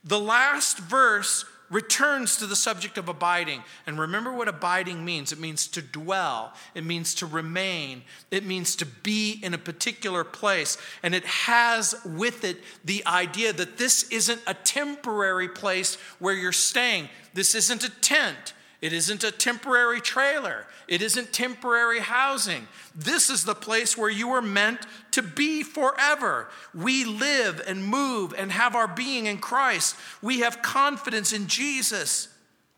The 0.03 0.19
last 0.19 0.79
verse 0.79 1.45
returns 1.73 2.37
to 2.37 2.45
the 2.45 2.55
subject 2.55 2.97
of 2.97 3.09
abiding. 3.09 3.63
And 3.87 3.99
remember 3.99 4.31
what 4.31 4.47
abiding 4.47 5.03
means 5.03 5.31
it 5.31 5.39
means 5.39 5.67
to 5.69 5.81
dwell, 5.81 6.53
it 6.75 6.85
means 6.85 7.15
to 7.15 7.25
remain, 7.25 8.03
it 8.29 8.45
means 8.45 8.75
to 8.77 8.85
be 8.85 9.39
in 9.41 9.53
a 9.53 9.57
particular 9.57 10.23
place. 10.23 10.77
And 11.01 11.15
it 11.15 11.25
has 11.25 11.95
with 12.05 12.43
it 12.43 12.57
the 12.85 13.03
idea 13.05 13.53
that 13.53 13.77
this 13.77 14.03
isn't 14.09 14.41
a 14.45 14.53
temporary 14.53 15.49
place 15.49 15.95
where 16.19 16.35
you're 16.35 16.51
staying, 16.51 17.09
this 17.33 17.55
isn't 17.55 17.83
a 17.83 17.89
tent. 17.89 18.53
It 18.83 18.91
isn't 18.91 19.23
a 19.23 19.31
temporary 19.31 20.01
trailer. 20.01 20.67
It 20.89 21.01
isn't 21.01 21.31
temporary 21.31 22.01
housing. 22.01 22.67
This 22.93 23.29
is 23.29 23.45
the 23.45 23.55
place 23.55 23.97
where 23.97 24.09
you 24.09 24.31
are 24.31 24.41
meant 24.41 24.81
to 25.11 25.21
be 25.21 25.63
forever. 25.63 26.49
We 26.73 27.05
live 27.05 27.63
and 27.65 27.85
move 27.85 28.35
and 28.37 28.51
have 28.51 28.75
our 28.75 28.89
being 28.89 29.27
in 29.27 29.37
Christ. 29.37 29.95
We 30.21 30.41
have 30.41 30.61
confidence 30.61 31.31
in 31.31 31.47
Jesus. 31.47 32.27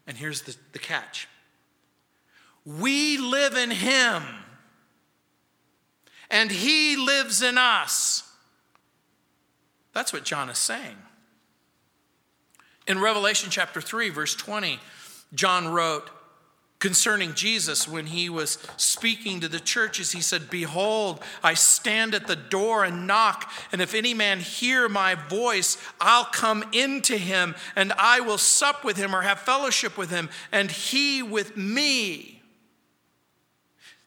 And 0.06 0.16
here's 0.16 0.43
the, 0.43 0.56
the 0.74 0.80
catch 0.80 1.28
we 2.64 3.18
live 3.18 3.56
in 3.56 3.72
Him, 3.72 4.22
and 6.30 6.51
He 6.51 6.97
lives 6.97 7.41
in 7.41 7.58
us. 7.58 8.32
That's 9.91 10.14
what 10.14 10.24
John 10.24 10.51
is 10.51 10.60
saying. 10.60 10.97
In 12.88 12.99
Revelation 12.99 13.49
chapter 13.49 13.82
3, 13.82 14.10
verse 14.12 14.36
20, 14.36 14.80
John 15.34 15.67
wrote 15.67 16.09
concerning 16.80 17.34
Jesus 17.34 17.88
when 17.88 18.05
he 18.05 18.30
was 18.30 18.59
speaking 18.78 19.39
to 19.39 19.47
the 19.47 19.59
churches. 19.59 20.11
He 20.11 20.21
said, 20.21 20.49
Behold, 20.49 21.19
I 21.41 21.53
stand 21.53 22.13
at 22.13 22.28
the 22.28 22.36
door 22.36 22.84
and 22.84 23.07
knock, 23.07 23.51
and 23.71 23.82
if 23.82 23.95
any 23.95 24.13
man 24.13 24.39
hear 24.39 24.88
my 24.88 25.15
voice, 25.15 25.78
I'll 25.99 26.26
come 26.26 26.63
into 26.73 27.17
him, 27.17 27.55
and 27.76 27.91
I 27.97 28.19
will 28.19 28.38
sup 28.38 28.84
with 28.84 28.97
him 28.97 29.15
or 29.15 29.21
have 29.21 29.39
fellowship 29.39 29.97
with 29.97 30.11
him, 30.11 30.30
and 30.51 30.69
he 30.69 31.23
with 31.23 31.57
me. 31.57 32.43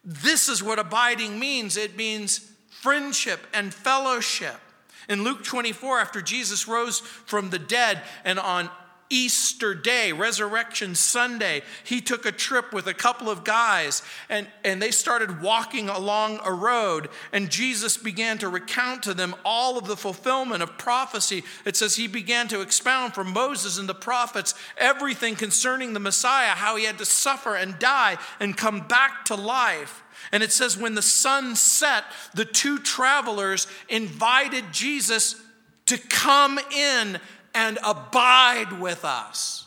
This 0.04 0.48
is 0.48 0.62
what 0.62 0.78
abiding 0.78 1.38
means 1.38 1.76
it 1.76 1.96
means 1.96 2.50
friendship 2.70 3.40
and 3.52 3.74
fellowship. 3.74 4.60
In 5.08 5.24
Luke 5.24 5.42
24, 5.42 5.98
after 5.98 6.22
Jesus 6.22 6.68
rose 6.68 7.00
from 7.00 7.50
the 7.50 7.58
dead 7.58 8.02
and 8.24 8.38
on 8.38 8.70
Easter 9.10 9.74
Day, 9.74 10.12
Resurrection 10.12 10.94
Sunday, 10.94 11.62
he 11.84 12.00
took 12.00 12.26
a 12.26 12.32
trip 12.32 12.72
with 12.72 12.86
a 12.86 12.94
couple 12.94 13.30
of 13.30 13.44
guys 13.44 14.02
and, 14.28 14.46
and 14.64 14.80
they 14.82 14.90
started 14.90 15.40
walking 15.42 15.88
along 15.88 16.40
a 16.44 16.52
road. 16.52 17.08
And 17.32 17.50
Jesus 17.50 17.96
began 17.96 18.38
to 18.38 18.48
recount 18.48 19.02
to 19.04 19.14
them 19.14 19.34
all 19.44 19.78
of 19.78 19.86
the 19.86 19.96
fulfillment 19.96 20.62
of 20.62 20.78
prophecy. 20.78 21.44
It 21.64 21.76
says 21.76 21.96
he 21.96 22.08
began 22.08 22.48
to 22.48 22.60
expound 22.60 23.14
from 23.14 23.32
Moses 23.32 23.78
and 23.78 23.88
the 23.88 23.94
prophets 23.94 24.54
everything 24.76 25.36
concerning 25.36 25.92
the 25.92 26.00
Messiah, 26.00 26.50
how 26.50 26.76
he 26.76 26.84
had 26.84 26.98
to 26.98 27.04
suffer 27.04 27.54
and 27.54 27.78
die 27.78 28.18
and 28.40 28.56
come 28.56 28.86
back 28.86 29.24
to 29.26 29.34
life. 29.34 30.02
And 30.32 30.42
it 30.42 30.52
says, 30.52 30.76
when 30.76 30.94
the 30.94 31.02
sun 31.02 31.56
set, 31.56 32.04
the 32.34 32.44
two 32.44 32.78
travelers 32.78 33.66
invited 33.88 34.64
Jesus 34.72 35.40
to 35.86 35.96
come 35.96 36.58
in 36.58 37.18
and 37.58 37.76
abide 37.84 38.78
with 38.80 39.04
us. 39.04 39.66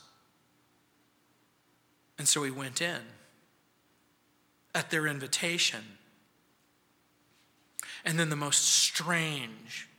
And 2.17 2.25
so 2.25 2.41
he 2.43 2.49
went 2.49 2.81
in 2.81 3.01
at 4.73 4.89
their 4.91 5.07
invitation. 5.07 5.81
And 8.05 8.17
then 8.17 8.29
the 8.29 8.37
most 8.37 8.63
strange 8.63 9.89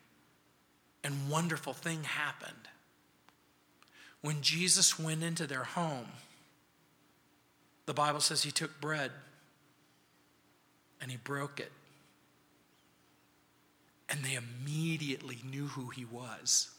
and 1.05 1.29
wonderful 1.29 1.75
thing 1.75 2.05
happened. 2.05 2.69
When 4.23 4.41
Jesus 4.41 4.99
went 4.99 5.23
into 5.23 5.47
their 5.47 5.65
home, 5.65 6.07
the 7.85 7.93
Bible 7.93 8.21
says 8.21 8.43
he 8.43 8.51
took 8.51 8.81
bread 8.81 9.11
and 10.99 11.11
he 11.11 11.19
broke 11.19 11.61
it. 11.61 11.73
And 14.09 14.25
they 14.25 14.35
immediately 14.35 15.41
knew 15.45 15.67
who 15.67 15.91
he 15.91 16.07
was. 16.07 16.72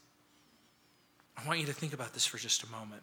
I 1.36 1.46
want 1.46 1.60
you 1.60 1.66
to 1.66 1.72
think 1.72 1.92
about 1.92 2.12
this 2.14 2.24
for 2.24 2.38
just 2.38 2.62
a 2.62 2.70
moment. 2.70 3.02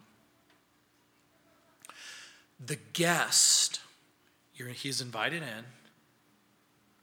The 2.64 2.78
guest, 2.92 3.80
he's 4.54 5.00
invited 5.00 5.42
in, 5.42 5.64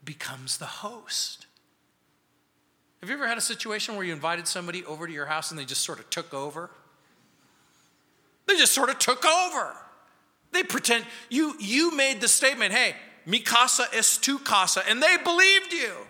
becomes 0.03 0.57
the 0.57 0.65
host. 0.65 1.45
Have 3.01 3.09
you 3.09 3.15
ever 3.15 3.27
had 3.27 3.37
a 3.37 3.41
situation 3.41 3.95
where 3.95 4.05
you 4.05 4.13
invited 4.13 4.47
somebody 4.47 4.83
over 4.85 5.07
to 5.07 5.13
your 5.13 5.25
house 5.25 5.51
and 5.51 5.59
they 5.59 5.65
just 5.65 5.81
sort 5.81 5.99
of 5.99 6.09
took 6.09 6.33
over? 6.33 6.69
They 8.47 8.55
just 8.55 8.73
sort 8.73 8.89
of 8.89 8.99
took 8.99 9.25
over. 9.25 9.75
They 10.51 10.63
pretend 10.63 11.05
you 11.29 11.55
you 11.59 11.95
made 11.95 12.21
the 12.21 12.27
statement, 12.27 12.73
"Hey, 12.73 12.95
mi 13.25 13.39
casa 13.39 13.87
es 13.93 14.17
tu 14.17 14.39
casa," 14.39 14.83
and 14.87 15.01
they 15.01 15.17
believed 15.17 15.71
you. 15.71 16.07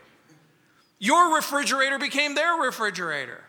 Your 0.97 1.35
refrigerator 1.35 1.99
became 1.99 2.35
their 2.35 2.53
refrigerator. 2.53 3.43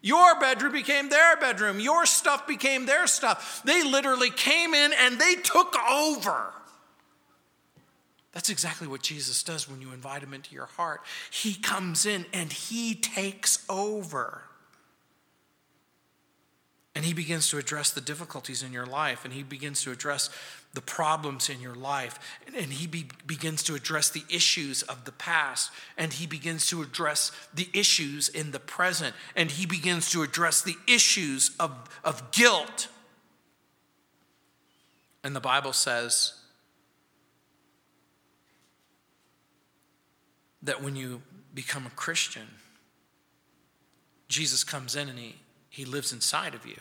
Your 0.00 0.38
bedroom 0.38 0.72
became 0.72 1.08
their 1.08 1.36
bedroom. 1.36 1.80
Your 1.80 2.06
stuff 2.06 2.46
became 2.46 2.86
their 2.86 3.06
stuff. 3.06 3.62
They 3.64 3.82
literally 3.82 4.30
came 4.30 4.74
in 4.74 4.92
and 4.92 5.18
they 5.18 5.34
took 5.36 5.74
over. 5.90 6.52
That's 8.32 8.50
exactly 8.50 8.86
what 8.86 9.02
Jesus 9.02 9.42
does 9.42 9.68
when 9.68 9.80
you 9.80 9.92
invite 9.92 10.22
him 10.22 10.34
into 10.34 10.54
your 10.54 10.66
heart. 10.66 11.00
He 11.30 11.54
comes 11.54 12.06
in 12.06 12.26
and 12.32 12.52
he 12.52 12.94
takes 12.94 13.64
over. 13.68 14.42
And 16.94 17.04
he 17.04 17.12
begins 17.12 17.48
to 17.50 17.58
address 17.58 17.90
the 17.90 18.00
difficulties 18.00 18.62
in 18.62 18.72
your 18.72 18.86
life, 18.86 19.24
and 19.24 19.32
he 19.32 19.44
begins 19.44 19.82
to 19.82 19.92
address 19.92 20.30
the 20.78 20.82
problems 20.82 21.50
in 21.50 21.60
your 21.60 21.74
life, 21.74 22.20
and 22.54 22.72
he 22.72 22.86
be, 22.86 23.08
begins 23.26 23.64
to 23.64 23.74
address 23.74 24.10
the 24.10 24.22
issues 24.30 24.84
of 24.84 25.04
the 25.06 25.10
past, 25.10 25.72
and 25.96 26.12
he 26.12 26.24
begins 26.24 26.68
to 26.68 26.82
address 26.82 27.32
the 27.52 27.68
issues 27.74 28.28
in 28.28 28.52
the 28.52 28.60
present, 28.60 29.12
and 29.34 29.50
he 29.50 29.66
begins 29.66 30.08
to 30.12 30.22
address 30.22 30.62
the 30.62 30.76
issues 30.86 31.50
of, 31.58 31.72
of 32.04 32.30
guilt. 32.30 32.86
And 35.24 35.34
the 35.34 35.40
Bible 35.40 35.72
says 35.72 36.34
that 40.62 40.80
when 40.80 40.94
you 40.94 41.22
become 41.54 41.86
a 41.86 41.90
Christian, 41.90 42.46
Jesus 44.28 44.62
comes 44.62 44.94
in 44.94 45.08
and 45.08 45.18
he, 45.18 45.34
he 45.70 45.84
lives 45.84 46.12
inside 46.12 46.54
of 46.54 46.64
you 46.64 46.76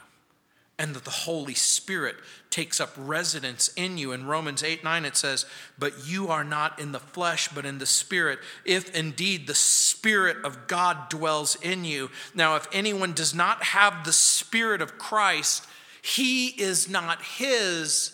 and 0.79 0.93
that 0.93 1.05
the 1.05 1.11
Holy 1.11 1.55
Spirit 1.55 2.17
takes 2.49 2.79
up 2.79 2.93
residence 2.97 3.69
in 3.75 3.97
you. 3.97 4.11
In 4.11 4.27
Romans 4.27 4.63
8 4.63 4.83
9, 4.83 5.05
it 5.05 5.17
says, 5.17 5.45
But 5.77 6.07
you 6.07 6.27
are 6.27 6.43
not 6.43 6.79
in 6.79 6.91
the 6.91 6.99
flesh, 6.99 7.47
but 7.49 7.65
in 7.65 7.79
the 7.79 7.85
Spirit, 7.85 8.39
if 8.63 8.95
indeed 8.95 9.47
the 9.47 9.55
Spirit 9.55 10.37
of 10.45 10.67
God 10.67 11.09
dwells 11.09 11.55
in 11.61 11.83
you. 11.83 12.11
Now, 12.35 12.55
if 12.55 12.67
anyone 12.71 13.13
does 13.13 13.33
not 13.33 13.63
have 13.63 14.03
the 14.03 14.13
Spirit 14.13 14.81
of 14.81 14.97
Christ, 14.97 15.65
he 16.01 16.47
is 16.47 16.89
not 16.89 17.21
his. 17.23 18.13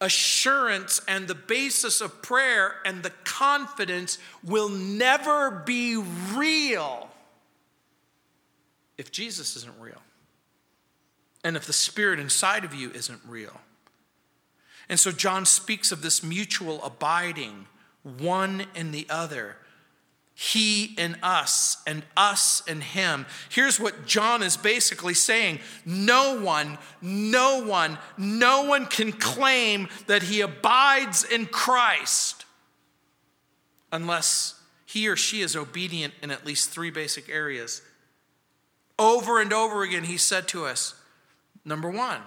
Assurance 0.00 1.00
and 1.06 1.28
the 1.28 1.34
basis 1.36 2.00
of 2.00 2.22
prayer 2.22 2.74
and 2.84 3.04
the 3.04 3.12
confidence 3.22 4.18
will 4.42 4.68
never 4.68 5.52
be 5.52 5.96
real 6.34 7.08
if 8.98 9.12
Jesus 9.12 9.54
isn't 9.54 9.78
real 9.78 10.02
and 11.44 11.56
if 11.56 11.66
the 11.66 11.72
spirit 11.72 12.18
inside 12.18 12.64
of 12.64 12.74
you 12.74 12.90
isn't 12.92 13.20
real. 13.26 13.60
And 14.88 14.98
so 14.98 15.10
John 15.10 15.46
speaks 15.46 15.92
of 15.92 16.02
this 16.02 16.22
mutual 16.22 16.82
abiding, 16.82 17.66
one 18.02 18.66
in 18.74 18.92
the 18.92 19.06
other. 19.08 19.56
He 20.34 20.94
in 20.96 21.16
us, 21.22 21.76
and 21.86 22.02
us 22.16 22.62
in 22.66 22.80
him. 22.80 23.26
Here's 23.48 23.78
what 23.78 24.06
John 24.06 24.42
is 24.42 24.56
basically 24.56 25.14
saying 25.14 25.60
No 25.84 26.40
one, 26.40 26.78
no 27.00 27.64
one, 27.64 27.98
no 28.16 28.62
one 28.64 28.86
can 28.86 29.12
claim 29.12 29.88
that 30.06 30.24
he 30.24 30.40
abides 30.40 31.24
in 31.24 31.46
Christ 31.46 32.44
unless 33.92 34.60
he 34.86 35.06
or 35.06 35.16
she 35.16 35.42
is 35.42 35.54
obedient 35.54 36.14
in 36.22 36.30
at 36.30 36.46
least 36.46 36.70
three 36.70 36.90
basic 36.90 37.28
areas. 37.28 37.82
Over 38.98 39.40
and 39.40 39.52
over 39.52 39.82
again, 39.82 40.04
he 40.04 40.16
said 40.16 40.48
to 40.48 40.64
us, 40.64 40.94
Number 41.64 41.90
one, 41.90 42.20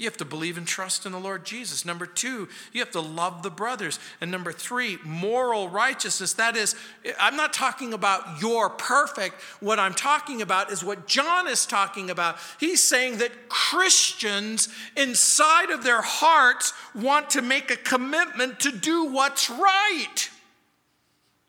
you 0.00 0.06
have 0.06 0.16
to 0.16 0.24
believe 0.24 0.56
and 0.56 0.66
trust 0.66 1.04
in 1.04 1.12
the 1.12 1.20
Lord 1.20 1.44
Jesus. 1.44 1.84
Number 1.84 2.06
two, 2.06 2.48
you 2.72 2.80
have 2.80 2.90
to 2.92 3.02
love 3.02 3.42
the 3.42 3.50
brothers. 3.50 3.98
And 4.22 4.30
number 4.30 4.50
three, 4.50 4.96
moral 5.04 5.68
righteousness. 5.68 6.32
That 6.32 6.56
is, 6.56 6.74
I'm 7.20 7.36
not 7.36 7.52
talking 7.52 7.92
about 7.92 8.40
you're 8.40 8.70
perfect. 8.70 9.34
What 9.60 9.78
I'm 9.78 9.92
talking 9.92 10.40
about 10.40 10.72
is 10.72 10.82
what 10.82 11.06
John 11.06 11.46
is 11.46 11.66
talking 11.66 12.08
about. 12.08 12.38
He's 12.58 12.82
saying 12.82 13.18
that 13.18 13.50
Christians 13.50 14.70
inside 14.96 15.68
of 15.68 15.84
their 15.84 16.00
hearts 16.00 16.72
want 16.94 17.28
to 17.30 17.42
make 17.42 17.70
a 17.70 17.76
commitment 17.76 18.60
to 18.60 18.72
do 18.72 19.04
what's 19.04 19.50
right 19.50 20.30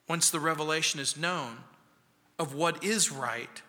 once 0.09 0.29
the 0.29 0.41
revelation 0.41 0.99
is 0.99 1.15
known 1.15 1.55
of 2.37 2.53
what 2.53 2.83
is 2.83 3.13
right. 3.13 3.61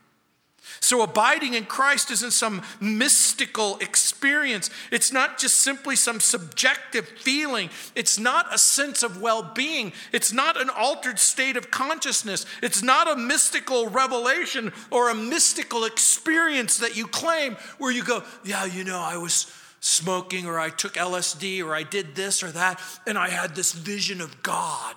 So, 0.83 1.03
abiding 1.03 1.55
in 1.55 1.67
Christ 1.67 2.11
isn't 2.11 2.33
some 2.33 2.61
mystical 2.81 3.79
experience. 3.79 4.69
It's 4.91 5.13
not 5.13 5.39
just 5.39 5.61
simply 5.61 5.95
some 5.95 6.19
subjective 6.19 7.07
feeling. 7.07 7.71
It's 7.95 8.19
not 8.19 8.53
a 8.53 8.59
sense 8.59 9.05
of 9.05 9.23
well 9.23 9.45
being. 9.45 9.93
It's 10.11 10.33
not 10.33 10.61
an 10.61 10.69
altered 10.69 11.21
state 11.21 11.57
of 11.57 11.71
consciousness. 11.71 12.47
It's 12.65 12.83
not 12.83 13.09
a 13.09 13.15
mystical 13.15 13.87
revelation 13.91 14.73
or 14.91 15.09
a 15.09 15.15
mystical 15.15 15.85
experience 15.85 16.79
that 16.79 16.97
you 16.97 17.07
claim 17.07 17.57
where 17.79 17.93
you 17.93 18.03
go, 18.03 18.25
Yeah, 18.43 18.65
you 18.65 18.83
know, 18.83 18.99
I 18.99 19.19
was 19.19 19.47
smoking 19.79 20.47
or 20.47 20.59
I 20.59 20.71
took 20.71 20.95
LSD 20.95 21.65
or 21.65 21.77
I 21.77 21.85
did 21.85 22.17
this 22.17 22.43
or 22.43 22.51
that 22.51 22.81
and 23.07 23.17
I 23.17 23.29
had 23.29 23.55
this 23.55 23.71
vision 23.71 24.21
of 24.21 24.43
God. 24.43 24.97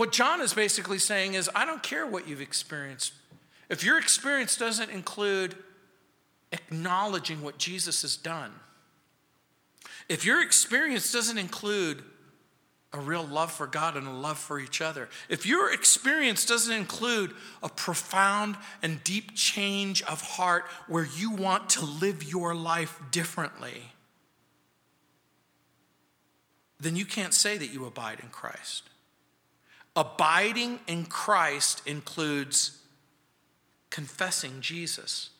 What 0.00 0.12
John 0.12 0.40
is 0.40 0.54
basically 0.54 0.98
saying 0.98 1.34
is 1.34 1.50
I 1.54 1.66
don't 1.66 1.82
care 1.82 2.06
what 2.06 2.26
you've 2.26 2.40
experienced. 2.40 3.12
If 3.68 3.84
your 3.84 3.98
experience 3.98 4.56
doesn't 4.56 4.88
include 4.88 5.54
acknowledging 6.52 7.42
what 7.42 7.58
Jesus 7.58 8.00
has 8.00 8.16
done, 8.16 8.50
if 10.08 10.24
your 10.24 10.42
experience 10.42 11.12
doesn't 11.12 11.36
include 11.36 12.02
a 12.94 12.98
real 12.98 13.24
love 13.24 13.52
for 13.52 13.66
God 13.66 13.94
and 13.94 14.06
a 14.06 14.10
love 14.10 14.38
for 14.38 14.58
each 14.58 14.80
other, 14.80 15.10
if 15.28 15.44
your 15.44 15.70
experience 15.70 16.46
doesn't 16.46 16.74
include 16.74 17.34
a 17.62 17.68
profound 17.68 18.56
and 18.82 19.04
deep 19.04 19.34
change 19.34 20.00
of 20.04 20.22
heart 20.22 20.64
where 20.88 21.04
you 21.04 21.32
want 21.32 21.68
to 21.68 21.84
live 21.84 22.24
your 22.24 22.54
life 22.54 22.98
differently, 23.10 23.92
then 26.80 26.96
you 26.96 27.04
can't 27.04 27.34
say 27.34 27.58
that 27.58 27.70
you 27.70 27.84
abide 27.84 28.20
in 28.20 28.30
Christ. 28.30 28.89
Abiding 29.96 30.80
in 30.86 31.06
Christ 31.06 31.82
includes 31.84 32.78
confessing 33.90 34.60
Jesus, 34.60 35.30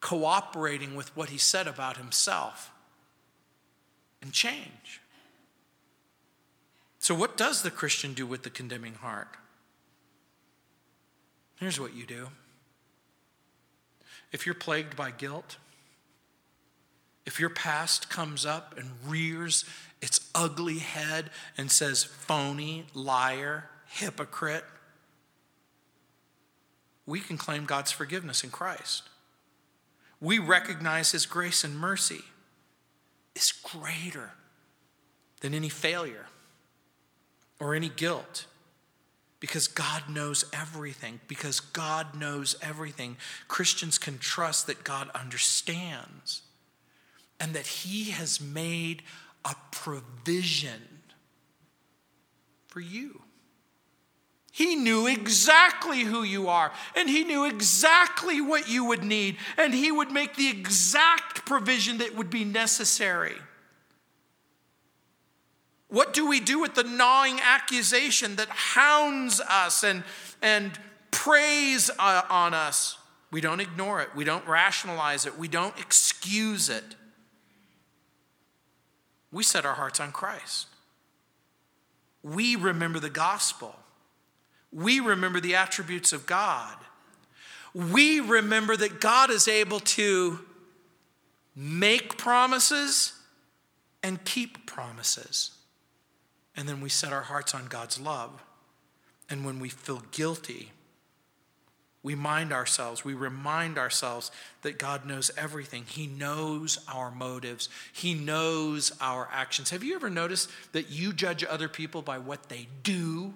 cooperating 0.00 0.94
with 0.94 1.16
what 1.16 1.30
he 1.30 1.38
said 1.38 1.66
about 1.66 1.96
himself, 1.96 2.70
and 4.22 4.32
change. 4.32 5.00
So, 6.98 7.14
what 7.14 7.38
does 7.38 7.62
the 7.62 7.70
Christian 7.70 8.12
do 8.12 8.26
with 8.26 8.42
the 8.42 8.50
condemning 8.50 8.94
heart? 8.94 9.36
Here's 11.56 11.80
what 11.80 11.94
you 11.94 12.06
do 12.06 12.28
if 14.32 14.46
you're 14.46 14.54
plagued 14.54 14.96
by 14.96 15.10
guilt, 15.10 15.56
if 17.26 17.40
your 17.40 17.50
past 17.50 18.10
comes 18.10 18.44
up 18.46 18.76
and 18.76 18.90
rears 19.06 19.64
its 20.02 20.30
ugly 20.34 20.78
head 20.78 21.30
and 21.56 21.70
says, 21.70 22.04
phony, 22.04 22.86
liar, 22.94 23.68
hypocrite, 23.86 24.64
we 27.06 27.20
can 27.20 27.36
claim 27.36 27.64
God's 27.64 27.90
forgiveness 27.90 28.44
in 28.44 28.50
Christ. 28.50 29.08
We 30.20 30.38
recognize 30.38 31.12
His 31.12 31.26
grace 31.26 31.64
and 31.64 31.78
mercy 31.78 32.22
is 33.34 33.52
greater 33.52 34.32
than 35.40 35.54
any 35.54 35.68
failure 35.68 36.26
or 37.58 37.74
any 37.74 37.88
guilt 37.88 38.46
because 39.40 39.66
God 39.66 40.08
knows 40.08 40.44
everything. 40.52 41.20
Because 41.26 41.60
God 41.60 42.14
knows 42.14 42.54
everything, 42.62 43.16
Christians 43.48 43.98
can 43.98 44.18
trust 44.18 44.66
that 44.66 44.84
God 44.84 45.10
understands 45.14 46.42
and 47.40 47.54
that 47.54 47.66
He 47.66 48.10
has 48.10 48.40
made 48.40 49.02
a 49.44 49.54
provision 49.70 50.80
for 52.68 52.80
you. 52.80 53.22
He 54.52 54.76
knew 54.76 55.06
exactly 55.06 56.00
who 56.00 56.22
you 56.22 56.48
are, 56.48 56.72
and 56.96 57.08
He 57.08 57.24
knew 57.24 57.44
exactly 57.44 58.40
what 58.40 58.68
you 58.68 58.84
would 58.84 59.04
need, 59.04 59.36
and 59.56 59.72
He 59.72 59.92
would 59.92 60.10
make 60.10 60.36
the 60.36 60.48
exact 60.48 61.46
provision 61.46 61.98
that 61.98 62.16
would 62.16 62.30
be 62.30 62.44
necessary. 62.44 63.36
What 65.88 66.12
do 66.12 66.28
we 66.28 66.40
do 66.40 66.60
with 66.60 66.74
the 66.74 66.84
gnawing 66.84 67.40
accusation 67.42 68.36
that 68.36 68.48
hounds 68.48 69.40
us 69.40 69.82
and, 69.82 70.04
and 70.40 70.72
preys 71.10 71.90
uh, 71.98 72.22
on 72.28 72.54
us? 72.54 72.96
We 73.32 73.40
don't 73.40 73.60
ignore 73.60 74.00
it, 74.00 74.08
we 74.14 74.24
don't 74.24 74.46
rationalize 74.46 75.26
it, 75.26 75.38
we 75.38 75.48
don't 75.48 75.78
excuse 75.78 76.68
it. 76.68 76.96
We 79.32 79.42
set 79.42 79.64
our 79.64 79.74
hearts 79.74 80.00
on 80.00 80.12
Christ. 80.12 80.66
We 82.22 82.56
remember 82.56 82.98
the 82.98 83.10
gospel. 83.10 83.76
We 84.72 85.00
remember 85.00 85.40
the 85.40 85.54
attributes 85.54 86.12
of 86.12 86.26
God. 86.26 86.76
We 87.74 88.20
remember 88.20 88.76
that 88.76 89.00
God 89.00 89.30
is 89.30 89.48
able 89.48 89.80
to 89.80 90.40
make 91.54 92.18
promises 92.18 93.12
and 94.02 94.24
keep 94.24 94.66
promises. 94.66 95.52
And 96.56 96.68
then 96.68 96.80
we 96.80 96.88
set 96.88 97.12
our 97.12 97.22
hearts 97.22 97.54
on 97.54 97.66
God's 97.66 98.00
love. 98.00 98.42
And 99.28 99.44
when 99.44 99.60
we 99.60 99.68
feel 99.68 100.02
guilty, 100.10 100.72
we 102.02 102.14
mind 102.14 102.52
ourselves, 102.52 103.04
we 103.04 103.12
remind 103.12 103.76
ourselves 103.78 104.30
that 104.62 104.78
God 104.78 105.04
knows 105.04 105.30
everything. 105.36 105.84
He 105.86 106.06
knows 106.06 106.78
our 106.92 107.10
motives, 107.10 107.68
He 107.92 108.14
knows 108.14 108.92
our 109.00 109.28
actions. 109.30 109.70
Have 109.70 109.84
you 109.84 109.94
ever 109.94 110.08
noticed 110.08 110.50
that 110.72 110.90
you 110.90 111.12
judge 111.12 111.44
other 111.44 111.68
people 111.68 112.00
by 112.00 112.18
what 112.18 112.48
they 112.48 112.68
do, 112.82 113.34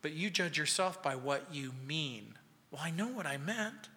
but 0.00 0.12
you 0.12 0.30
judge 0.30 0.56
yourself 0.56 1.02
by 1.02 1.14
what 1.14 1.46
you 1.52 1.72
mean? 1.86 2.34
Well, 2.70 2.80
I 2.82 2.90
know 2.90 3.08
what 3.08 3.26
I 3.26 3.36
meant. 3.36 3.88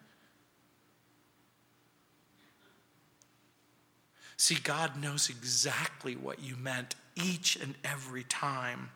See, 4.36 4.56
God 4.56 5.00
knows 5.00 5.30
exactly 5.30 6.16
what 6.16 6.42
you 6.42 6.56
meant 6.56 6.96
each 7.14 7.56
and 7.56 7.74
every 7.84 8.24
time. 8.24 8.90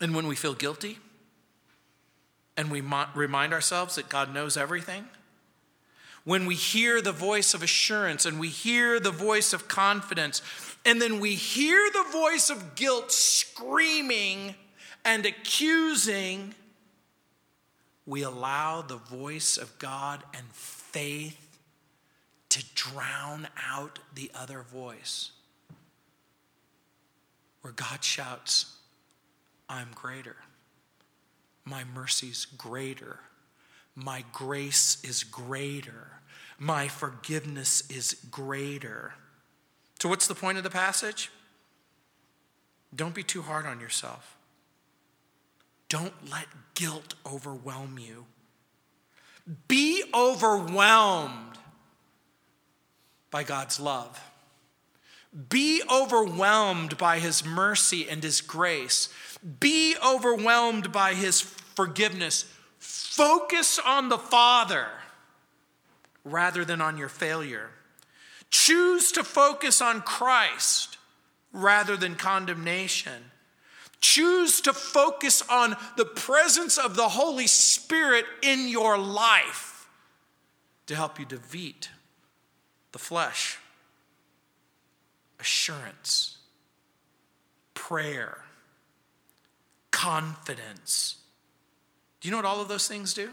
And 0.00 0.14
when 0.14 0.26
we 0.26 0.36
feel 0.36 0.52
guilty, 0.52 0.98
and 2.56 2.70
we 2.70 2.82
remind 3.14 3.52
ourselves 3.52 3.94
that 3.96 4.08
God 4.08 4.32
knows 4.32 4.56
everything, 4.56 5.06
when 6.24 6.46
we 6.46 6.54
hear 6.54 7.00
the 7.02 7.12
voice 7.12 7.54
of 7.54 7.62
assurance 7.62 8.26
and 8.26 8.38
we 8.38 8.48
hear 8.48 9.00
the 9.00 9.10
voice 9.10 9.52
of 9.52 9.68
confidence, 9.68 10.40
and 10.84 11.00
then 11.00 11.18
we 11.18 11.34
hear 11.34 11.90
the 11.92 12.04
voice 12.12 12.50
of 12.50 12.74
guilt 12.74 13.10
screaming 13.10 14.54
and 15.04 15.26
accusing, 15.26 16.54
we 18.06 18.22
allow 18.22 18.82
the 18.82 18.96
voice 18.96 19.56
of 19.56 19.78
God 19.78 20.22
and 20.34 20.46
faith 20.52 21.58
to 22.50 22.64
drown 22.74 23.48
out 23.70 23.98
the 24.14 24.30
other 24.34 24.62
voice. 24.62 25.30
Where 27.62 27.72
God 27.72 28.04
shouts, 28.04 28.76
I'm 29.68 29.88
greater. 29.94 30.36
My 31.64 31.84
mercy's 31.84 32.44
greater. 32.44 33.20
My 33.94 34.24
grace 34.32 35.02
is 35.04 35.22
greater. 35.22 36.08
My 36.58 36.88
forgiveness 36.88 37.88
is 37.90 38.14
greater. 38.30 39.14
So, 40.00 40.08
what's 40.08 40.26
the 40.26 40.34
point 40.34 40.58
of 40.58 40.64
the 40.64 40.70
passage? 40.70 41.30
Don't 42.94 43.14
be 43.14 43.22
too 43.22 43.42
hard 43.42 43.66
on 43.66 43.80
yourself. 43.80 44.36
Don't 45.88 46.30
let 46.30 46.46
guilt 46.74 47.14
overwhelm 47.26 47.98
you. 47.98 48.26
Be 49.68 50.04
overwhelmed 50.14 51.58
by 53.30 53.42
God's 53.42 53.78
love. 53.80 54.31
Be 55.48 55.82
overwhelmed 55.90 56.98
by 56.98 57.18
His 57.18 57.44
mercy 57.44 58.08
and 58.08 58.22
His 58.22 58.40
grace. 58.40 59.08
Be 59.60 59.96
overwhelmed 60.04 60.92
by 60.92 61.14
his 61.14 61.40
forgiveness. 61.40 62.44
Focus 62.78 63.78
on 63.84 64.08
the 64.08 64.18
Father 64.18 64.86
rather 66.24 66.64
than 66.64 66.80
on 66.80 66.96
your 66.96 67.08
failure. 67.08 67.70
Choose 68.50 69.10
to 69.12 69.24
focus 69.24 69.80
on 69.80 70.02
Christ 70.02 70.98
rather 71.52 71.96
than 71.96 72.14
condemnation. 72.14 73.30
Choose 74.00 74.60
to 74.62 74.72
focus 74.72 75.42
on 75.48 75.76
the 75.96 76.04
presence 76.04 76.78
of 76.78 76.94
the 76.94 77.08
Holy 77.08 77.46
Spirit 77.46 78.24
in 78.42 78.68
your 78.68 78.98
life 78.98 79.88
to 80.86 80.94
help 80.94 81.18
you 81.18 81.24
defeat 81.24 81.88
the 82.92 82.98
flesh. 82.98 83.58
Assurance, 85.42 86.38
prayer, 87.74 88.38
confidence. 89.90 91.16
Do 92.20 92.28
you 92.28 92.30
know 92.30 92.38
what 92.38 92.46
all 92.46 92.60
of 92.60 92.68
those 92.68 92.86
things 92.86 93.12
do? 93.12 93.30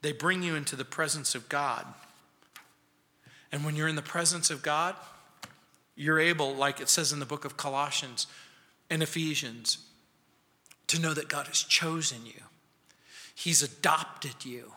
They 0.00 0.12
bring 0.12 0.44
you 0.44 0.54
into 0.54 0.76
the 0.76 0.84
presence 0.84 1.34
of 1.34 1.48
God. 1.48 1.84
And 3.50 3.64
when 3.64 3.74
you're 3.74 3.88
in 3.88 3.96
the 3.96 4.00
presence 4.00 4.48
of 4.48 4.62
God, 4.62 4.94
you're 5.96 6.20
able, 6.20 6.54
like 6.54 6.80
it 6.80 6.88
says 6.88 7.12
in 7.12 7.18
the 7.18 7.26
book 7.26 7.44
of 7.44 7.56
Colossians 7.56 8.28
and 8.88 9.02
Ephesians, 9.02 9.78
to 10.86 11.00
know 11.00 11.14
that 11.14 11.28
God 11.28 11.48
has 11.48 11.58
chosen 11.64 12.24
you, 12.24 12.44
He's 13.34 13.60
adopted 13.60 14.44
you. 14.44 14.74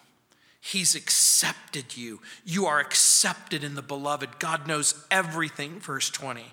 He's 0.68 0.96
accepted 0.96 1.96
you. 1.96 2.22
You 2.44 2.66
are 2.66 2.80
accepted 2.80 3.64
in 3.64 3.76
the 3.76 3.84
beloved. 3.84 4.40
God 4.40 4.68
knows 4.68 5.06
everything, 5.12 5.80
verse 5.80 6.10
20. 6.10 6.44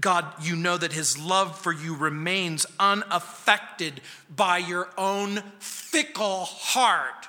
God, 0.00 0.26
you 0.42 0.56
know 0.56 0.76
that 0.76 0.92
his 0.92 1.16
love 1.16 1.56
for 1.56 1.72
you 1.72 1.94
remains 1.94 2.66
unaffected 2.80 4.00
by 4.28 4.58
your 4.58 4.88
own 4.98 5.44
fickle 5.60 6.46
heart. 6.46 7.28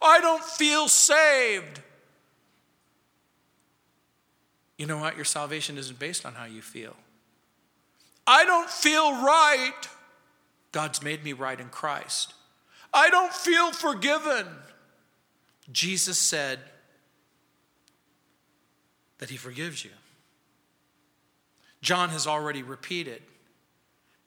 I 0.00 0.22
don't 0.22 0.42
feel 0.42 0.88
saved. 0.88 1.82
You 4.78 4.86
know 4.86 4.96
what? 4.96 5.16
Your 5.16 5.26
salvation 5.26 5.76
isn't 5.76 5.98
based 5.98 6.24
on 6.24 6.32
how 6.32 6.46
you 6.46 6.62
feel. 6.62 6.96
I 8.26 8.46
don't 8.46 8.70
feel 8.70 9.12
right. 9.12 9.88
God's 10.72 11.02
made 11.02 11.22
me 11.22 11.34
right 11.34 11.60
in 11.60 11.68
Christ. 11.68 12.32
I 12.94 13.10
don't 13.10 13.34
feel 13.34 13.72
forgiven. 13.72 14.46
Jesus 15.70 16.18
said 16.18 16.58
that 19.18 19.30
he 19.30 19.36
forgives 19.36 19.84
you. 19.84 19.90
John 21.80 22.08
has 22.10 22.26
already 22.26 22.62
repeated 22.62 23.22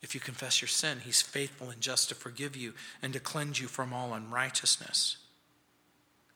if 0.02 0.14
you 0.14 0.22
confess 0.22 0.62
your 0.62 0.68
sin, 0.68 1.00
he's 1.04 1.24
faithful 1.24 1.72
and 1.72 1.82
just 1.82 2.10
to 2.10 2.16
forgive 2.16 2.56
you 2.56 2.74
and 3.02 3.12
to 3.14 3.20
cleanse 3.20 3.60
you 3.60 3.68
from 3.68 3.92
all 3.92 4.14
unrighteousness. 4.14 5.18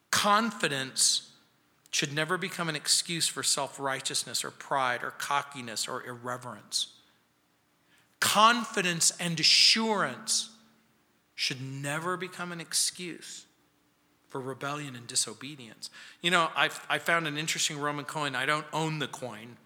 Confidence 0.10 1.30
should 1.92 2.12
never 2.12 2.36
become 2.36 2.68
an 2.68 2.76
excuse 2.76 3.28
for 3.28 3.44
self 3.44 3.80
righteousness 3.80 4.44
or 4.44 4.50
pride 4.50 5.04
or 5.04 5.12
cockiness 5.12 5.88
or 5.88 6.04
irreverence. 6.04 6.94
Confidence 8.20 9.12
and 9.20 9.40
assurance 9.40 10.50
should 11.36 11.62
never 11.62 12.18
become 12.18 12.52
an 12.52 12.60
excuse 12.60 13.46
for 14.30 14.40
rebellion 14.40 14.96
and 14.96 15.08
disobedience. 15.08 15.90
You 16.22 16.32
know, 16.32 16.50
i 16.56 16.70
I 16.90 17.00
found 17.00 17.28
an 17.28 17.38
interesting 17.38 17.80
Roman 17.80 18.06
coin. 18.06 18.36
I 18.36 18.46
don't 18.46 18.66
own 18.72 19.00
the 19.00 19.08
coin, 19.08 19.58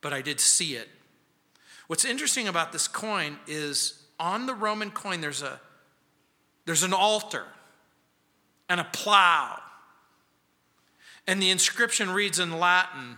but 0.00 0.12
I 0.12 0.22
did 0.22 0.40
see 0.40 0.74
it. 0.74 0.88
What's 1.86 2.04
interesting 2.04 2.46
about 2.46 2.72
this 2.72 2.86
coin 2.86 3.38
is 3.48 4.00
on 4.20 4.46
the 4.46 4.54
Roman 4.54 4.90
coin, 4.90 5.20
there's 5.20 5.42
a, 5.42 5.60
there's 6.66 6.82
an 6.82 6.92
altar 6.92 7.46
and 8.68 8.78
a 8.80 8.84
plow. 8.84 9.60
And 11.26 11.42
the 11.42 11.50
inscription 11.50 12.10
reads 12.10 12.38
in 12.38 12.58
Latin, 12.58 13.16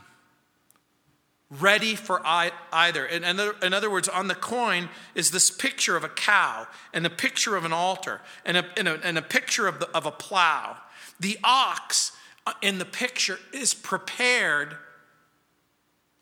ready 1.61 1.95
for 1.95 2.23
either. 2.25 3.05
In, 3.05 3.25
in 3.25 3.75
other 3.75 3.91
words, 3.91 4.09
on 4.09 4.29
the 4.29 4.35
coin 4.35 4.89
is 5.15 5.31
this 5.31 5.51
picture 5.51 5.97
of 5.97 6.05
a 6.05 6.09
cow 6.09 6.67
and 6.95 7.05
a 7.05 7.11
picture 7.11 7.57
of 7.57 7.65
an 7.65 7.73
altar 7.73 8.21
and 8.45 8.57
a, 8.57 8.65
and 8.77 8.89
a, 8.89 9.01
and 9.05 9.19
a 9.19 9.23
picture 9.23 9.67
of, 9.67 9.79
the, 9.79 9.89
of 9.91 10.07
a 10.07 10.11
plow. 10.11 10.77
The 11.21 11.39
ox 11.45 12.13
uh, 12.47 12.55
in 12.63 12.79
the 12.79 12.85
picture 12.85 13.39
is 13.53 13.75
prepared 13.75 14.77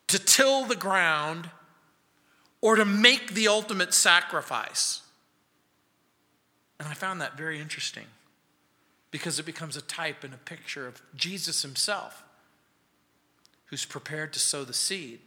to 0.07 0.19
till 0.19 0.65
the 0.65 0.75
ground 0.75 1.49
or 2.59 2.75
to 2.75 2.85
make 2.85 3.33
the 3.33 3.47
ultimate 3.47 3.93
sacrifice. 3.93 5.01
And 6.79 6.89
I 6.89 6.93
found 6.93 7.21
that 7.21 7.37
very 7.37 7.59
interesting 7.59 8.05
because 9.11 9.39
it 9.39 9.45
becomes 9.45 9.77
a 9.77 9.81
type 9.81 10.23
and 10.23 10.33
a 10.33 10.37
picture 10.37 10.87
of 10.87 11.01
Jesus 11.15 11.61
himself, 11.61 12.23
who's 13.71 13.85
prepared 13.85 14.33
to 14.33 14.39
sow 14.39 14.63
the 14.65 14.73
seed, 14.73 15.19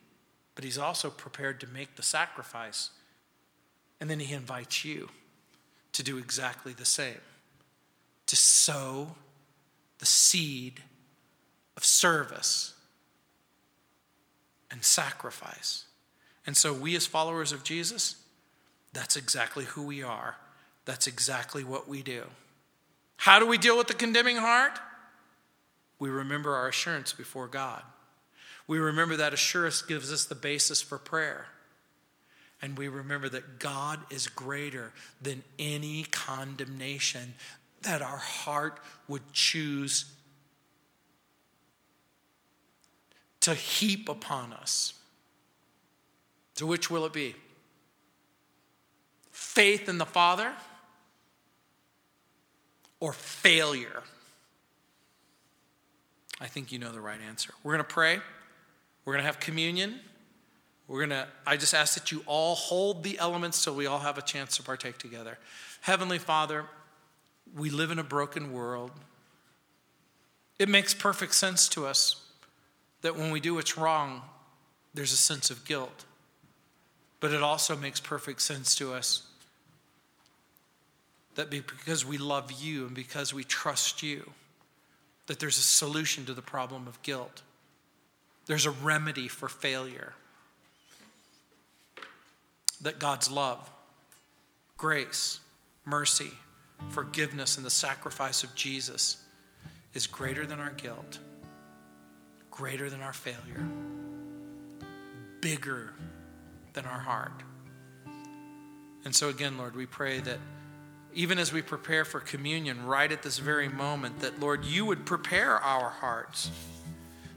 but 0.54 0.62
he's 0.62 0.78
also 0.78 1.10
prepared 1.10 1.58
to 1.58 1.66
make 1.66 1.96
the 1.96 2.02
sacrifice. 2.02 2.90
And 4.00 4.08
then 4.08 4.20
he 4.20 4.34
invites 4.34 4.84
you 4.84 5.08
to 5.92 6.02
do 6.04 6.18
exactly 6.18 6.72
the 6.72 6.84
same 6.84 7.20
to 8.26 8.36
sow 8.36 9.16
the 9.98 10.06
seed 10.06 10.80
of 11.76 11.84
service 11.84 12.74
and 14.70 14.82
sacrifice. 14.84 15.84
And 16.46 16.56
so, 16.56 16.72
we 16.72 16.96
as 16.96 17.06
followers 17.06 17.52
of 17.52 17.64
Jesus, 17.64 18.16
that's 18.92 19.16
exactly 19.16 19.64
who 19.64 19.82
we 19.82 20.02
are. 20.02 20.36
That's 20.84 21.06
exactly 21.06 21.64
what 21.64 21.88
we 21.88 22.02
do. 22.02 22.24
How 23.16 23.38
do 23.38 23.46
we 23.46 23.58
deal 23.58 23.76
with 23.76 23.88
the 23.88 23.94
condemning 23.94 24.36
heart? 24.36 24.78
We 25.98 26.10
remember 26.10 26.54
our 26.54 26.68
assurance 26.68 27.12
before 27.12 27.48
God. 27.48 27.82
We 28.66 28.78
remember 28.78 29.16
that 29.16 29.34
assurance 29.34 29.82
gives 29.82 30.12
us 30.12 30.24
the 30.24 30.34
basis 30.34 30.80
for 30.80 30.98
prayer. 30.98 31.46
And 32.62 32.78
we 32.78 32.88
remember 32.88 33.28
that 33.28 33.58
God 33.58 34.00
is 34.10 34.26
greater 34.26 34.92
than 35.20 35.42
any 35.58 36.04
condemnation 36.04 37.34
that 37.82 38.00
our 38.00 38.16
heart 38.16 38.80
would 39.06 39.32
choose 39.32 40.06
to 43.40 43.52
heap 43.54 44.08
upon 44.08 44.54
us. 44.54 44.94
To 46.56 46.66
which 46.66 46.90
will 46.90 47.04
it 47.04 47.12
be? 47.12 47.34
Faith 49.30 49.88
in 49.88 49.98
the 49.98 50.06
Father 50.06 50.50
or 53.00 53.12
failure? 53.12 54.02
I 56.40 56.46
think 56.46 56.72
you 56.72 56.78
know 56.78 56.92
the 56.92 57.00
right 57.00 57.20
answer. 57.28 57.52
We're 57.62 57.72
going 57.72 57.84
to 57.84 57.92
pray. 57.92 58.20
We're 59.04 59.14
going 59.14 59.22
to 59.22 59.26
have 59.26 59.40
communion. 59.40 60.00
We're 60.88 61.06
going 61.06 61.10
to, 61.10 61.26
I 61.46 61.56
just 61.56 61.74
ask 61.74 61.94
that 61.94 62.12
you 62.12 62.22
all 62.26 62.54
hold 62.54 63.02
the 63.02 63.18
elements 63.18 63.58
so 63.58 63.72
we 63.72 63.86
all 63.86 64.00
have 64.00 64.18
a 64.18 64.22
chance 64.22 64.56
to 64.56 64.62
partake 64.62 64.98
together. 64.98 65.38
Heavenly 65.80 66.18
Father, 66.18 66.64
we 67.56 67.70
live 67.70 67.90
in 67.90 67.98
a 67.98 68.04
broken 68.04 68.52
world. 68.52 68.90
It 70.58 70.68
makes 70.68 70.94
perfect 70.94 71.34
sense 71.34 71.68
to 71.70 71.86
us 71.86 72.20
that 73.02 73.16
when 73.16 73.30
we 73.30 73.40
do 73.40 73.54
what's 73.54 73.76
wrong, 73.76 74.22
there's 74.94 75.12
a 75.12 75.16
sense 75.16 75.50
of 75.50 75.64
guilt. 75.64 76.04
But 77.20 77.32
it 77.32 77.42
also 77.42 77.76
makes 77.76 78.00
perfect 78.00 78.42
sense 78.42 78.74
to 78.76 78.92
us 78.92 79.22
that 81.34 81.50
because 81.50 82.04
we 82.04 82.18
love 82.18 82.52
you 82.52 82.86
and 82.86 82.94
because 82.94 83.34
we 83.34 83.44
trust 83.44 84.02
you, 84.02 84.30
that 85.26 85.40
there's 85.40 85.58
a 85.58 85.62
solution 85.62 86.24
to 86.26 86.34
the 86.34 86.42
problem 86.42 86.86
of 86.86 87.02
guilt. 87.02 87.42
There's 88.46 88.66
a 88.66 88.70
remedy 88.70 89.28
for 89.28 89.48
failure. 89.48 90.12
That 92.82 92.98
God's 92.98 93.30
love, 93.30 93.70
grace, 94.76 95.40
mercy, 95.84 96.32
forgiveness, 96.90 97.56
and 97.56 97.64
the 97.64 97.70
sacrifice 97.70 98.44
of 98.44 98.54
Jesus 98.54 99.18
is 99.94 100.06
greater 100.06 100.44
than 100.44 100.60
our 100.60 100.72
guilt, 100.72 101.18
greater 102.50 102.90
than 102.90 103.00
our 103.00 103.12
failure, 103.12 103.66
bigger 105.40 105.92
than 106.74 106.84
our 106.84 106.98
heart. 106.98 107.42
And 109.04 109.14
so, 109.14 109.28
again, 109.28 109.56
Lord, 109.56 109.76
we 109.76 109.86
pray 109.86 110.20
that 110.20 110.38
even 111.14 111.38
as 111.38 111.52
we 111.52 111.62
prepare 111.62 112.04
for 112.04 112.20
communion 112.20 112.86
right 112.86 113.10
at 113.10 113.22
this 113.22 113.38
very 113.38 113.68
moment, 113.68 114.20
that, 114.20 114.40
Lord, 114.40 114.64
you 114.64 114.84
would 114.84 115.06
prepare 115.06 115.58
our 115.58 115.90
hearts. 115.90 116.50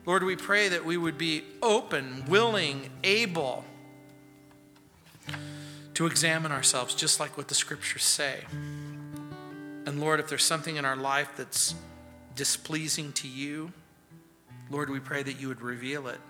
Lord, 0.08 0.24
we 0.24 0.38
pray 0.38 0.70
that 0.70 0.86
we 0.86 0.96
would 0.96 1.18
be 1.18 1.44
open, 1.62 2.24
willing, 2.30 2.90
able 3.04 3.66
to 5.96 6.06
examine 6.06 6.54
ourselves, 6.54 6.96
just 6.96 7.20
like 7.20 7.36
what 7.36 7.50
the 7.50 7.54
scriptures 7.54 8.04
say. 8.04 8.40
And 9.86 10.00
Lord, 10.00 10.22
if 10.22 10.30
there's 10.30 10.46
something 10.46 10.78
in 10.78 10.86
our 10.86 10.96
life 10.96 11.32
that's 11.36 11.76
displeasing 12.38 13.12
to 13.14 13.28
you, 13.28 13.74
Lord, 14.70 14.90
we 14.90 15.02
pray 15.02 15.24
that 15.24 15.42
you 15.42 15.50
would 15.50 15.62
reveal 15.62 16.08
it. 16.08 16.22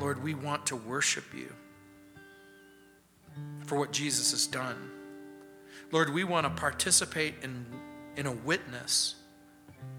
Lord, 0.00 0.20
we 0.20 0.34
want 0.34 0.66
to 0.66 0.76
worship 0.76 1.32
you 1.32 1.52
for 3.66 3.78
what 3.78 3.92
Jesus 3.92 4.32
has 4.32 4.48
done. 4.48 4.90
Lord, 5.92 6.12
we 6.12 6.24
want 6.24 6.44
to 6.44 6.50
participate 6.60 7.34
in, 7.44 7.64
in 8.16 8.26
a 8.26 8.32
witness 8.32 9.14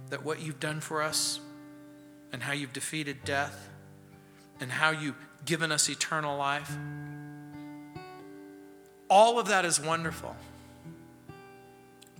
that 0.09 0.25
what 0.25 0.41
you've 0.41 0.59
done 0.59 0.81
for 0.81 1.01
us 1.01 1.39
and 2.31 2.43
how 2.43 2.53
you've 2.53 2.73
defeated 2.73 3.23
death 3.23 3.69
and 4.59 4.71
how 4.71 4.91
you've 4.91 5.15
given 5.45 5.71
us 5.71 5.89
eternal 5.89 6.37
life, 6.37 6.75
all 9.09 9.39
of 9.39 9.47
that 9.47 9.65
is 9.65 9.79
wonderful. 9.79 10.35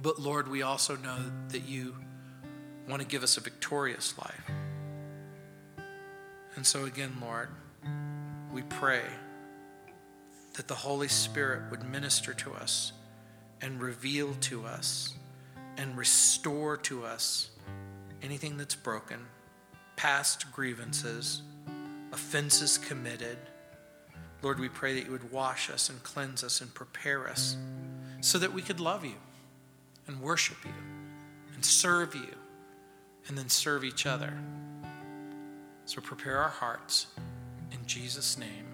But 0.01 0.20
Lord, 0.20 0.47
we 0.47 0.62
also 0.62 0.95
know 0.95 1.18
that 1.49 1.68
you 1.68 1.95
want 2.88 3.01
to 3.01 3.08
give 3.08 3.24
us 3.24 3.38
a 3.38 3.41
victorious 3.41 4.14
life. 4.18 4.51
And 6.56 6.66
so, 6.66 6.86
again, 6.86 7.14
Lord, 7.22 7.49
we 8.53 8.62
pray 8.64 9.01
that 10.53 10.68
the 10.68 10.76
Holy 10.76 11.08
Spirit 11.08 11.70
would 11.70 11.84
minister 11.89 12.34
to 12.34 12.53
us 12.53 12.93
and 13.62 13.82
reveal 13.82 14.36
to 14.41 14.66
us 14.66 15.14
and 15.78 15.97
restore 15.97 16.78
to 16.78 17.03
us 17.06 17.49
anything 18.22 18.58
that's 18.58 18.76
broken, 18.76 19.20
past 19.95 20.51
grievances, 20.51 21.41
offenses 22.11 22.77
committed. 22.77 23.37
Lord, 24.41 24.59
we 24.59 24.69
pray 24.69 24.95
that 24.95 25.05
you 25.05 25.11
would 25.11 25.31
wash 25.31 25.69
us 25.69 25.89
and 25.89 26.01
cleanse 26.03 26.43
us 26.43 26.61
and 26.61 26.73
prepare 26.73 27.27
us 27.27 27.57
so 28.21 28.37
that 28.37 28.53
we 28.53 28.61
could 28.61 28.79
love 28.79 29.03
you 29.03 29.15
and 30.07 30.21
worship 30.21 30.57
you 30.63 30.73
and 31.53 31.63
serve 31.63 32.15
you 32.15 32.35
and 33.27 33.37
then 33.37 33.49
serve 33.49 33.83
each 33.83 34.05
other. 34.05 34.33
So 35.85 36.01
prepare 36.01 36.37
our 36.37 36.49
hearts 36.49 37.07
in 37.71 37.85
Jesus' 37.85 38.37
name. 38.37 38.64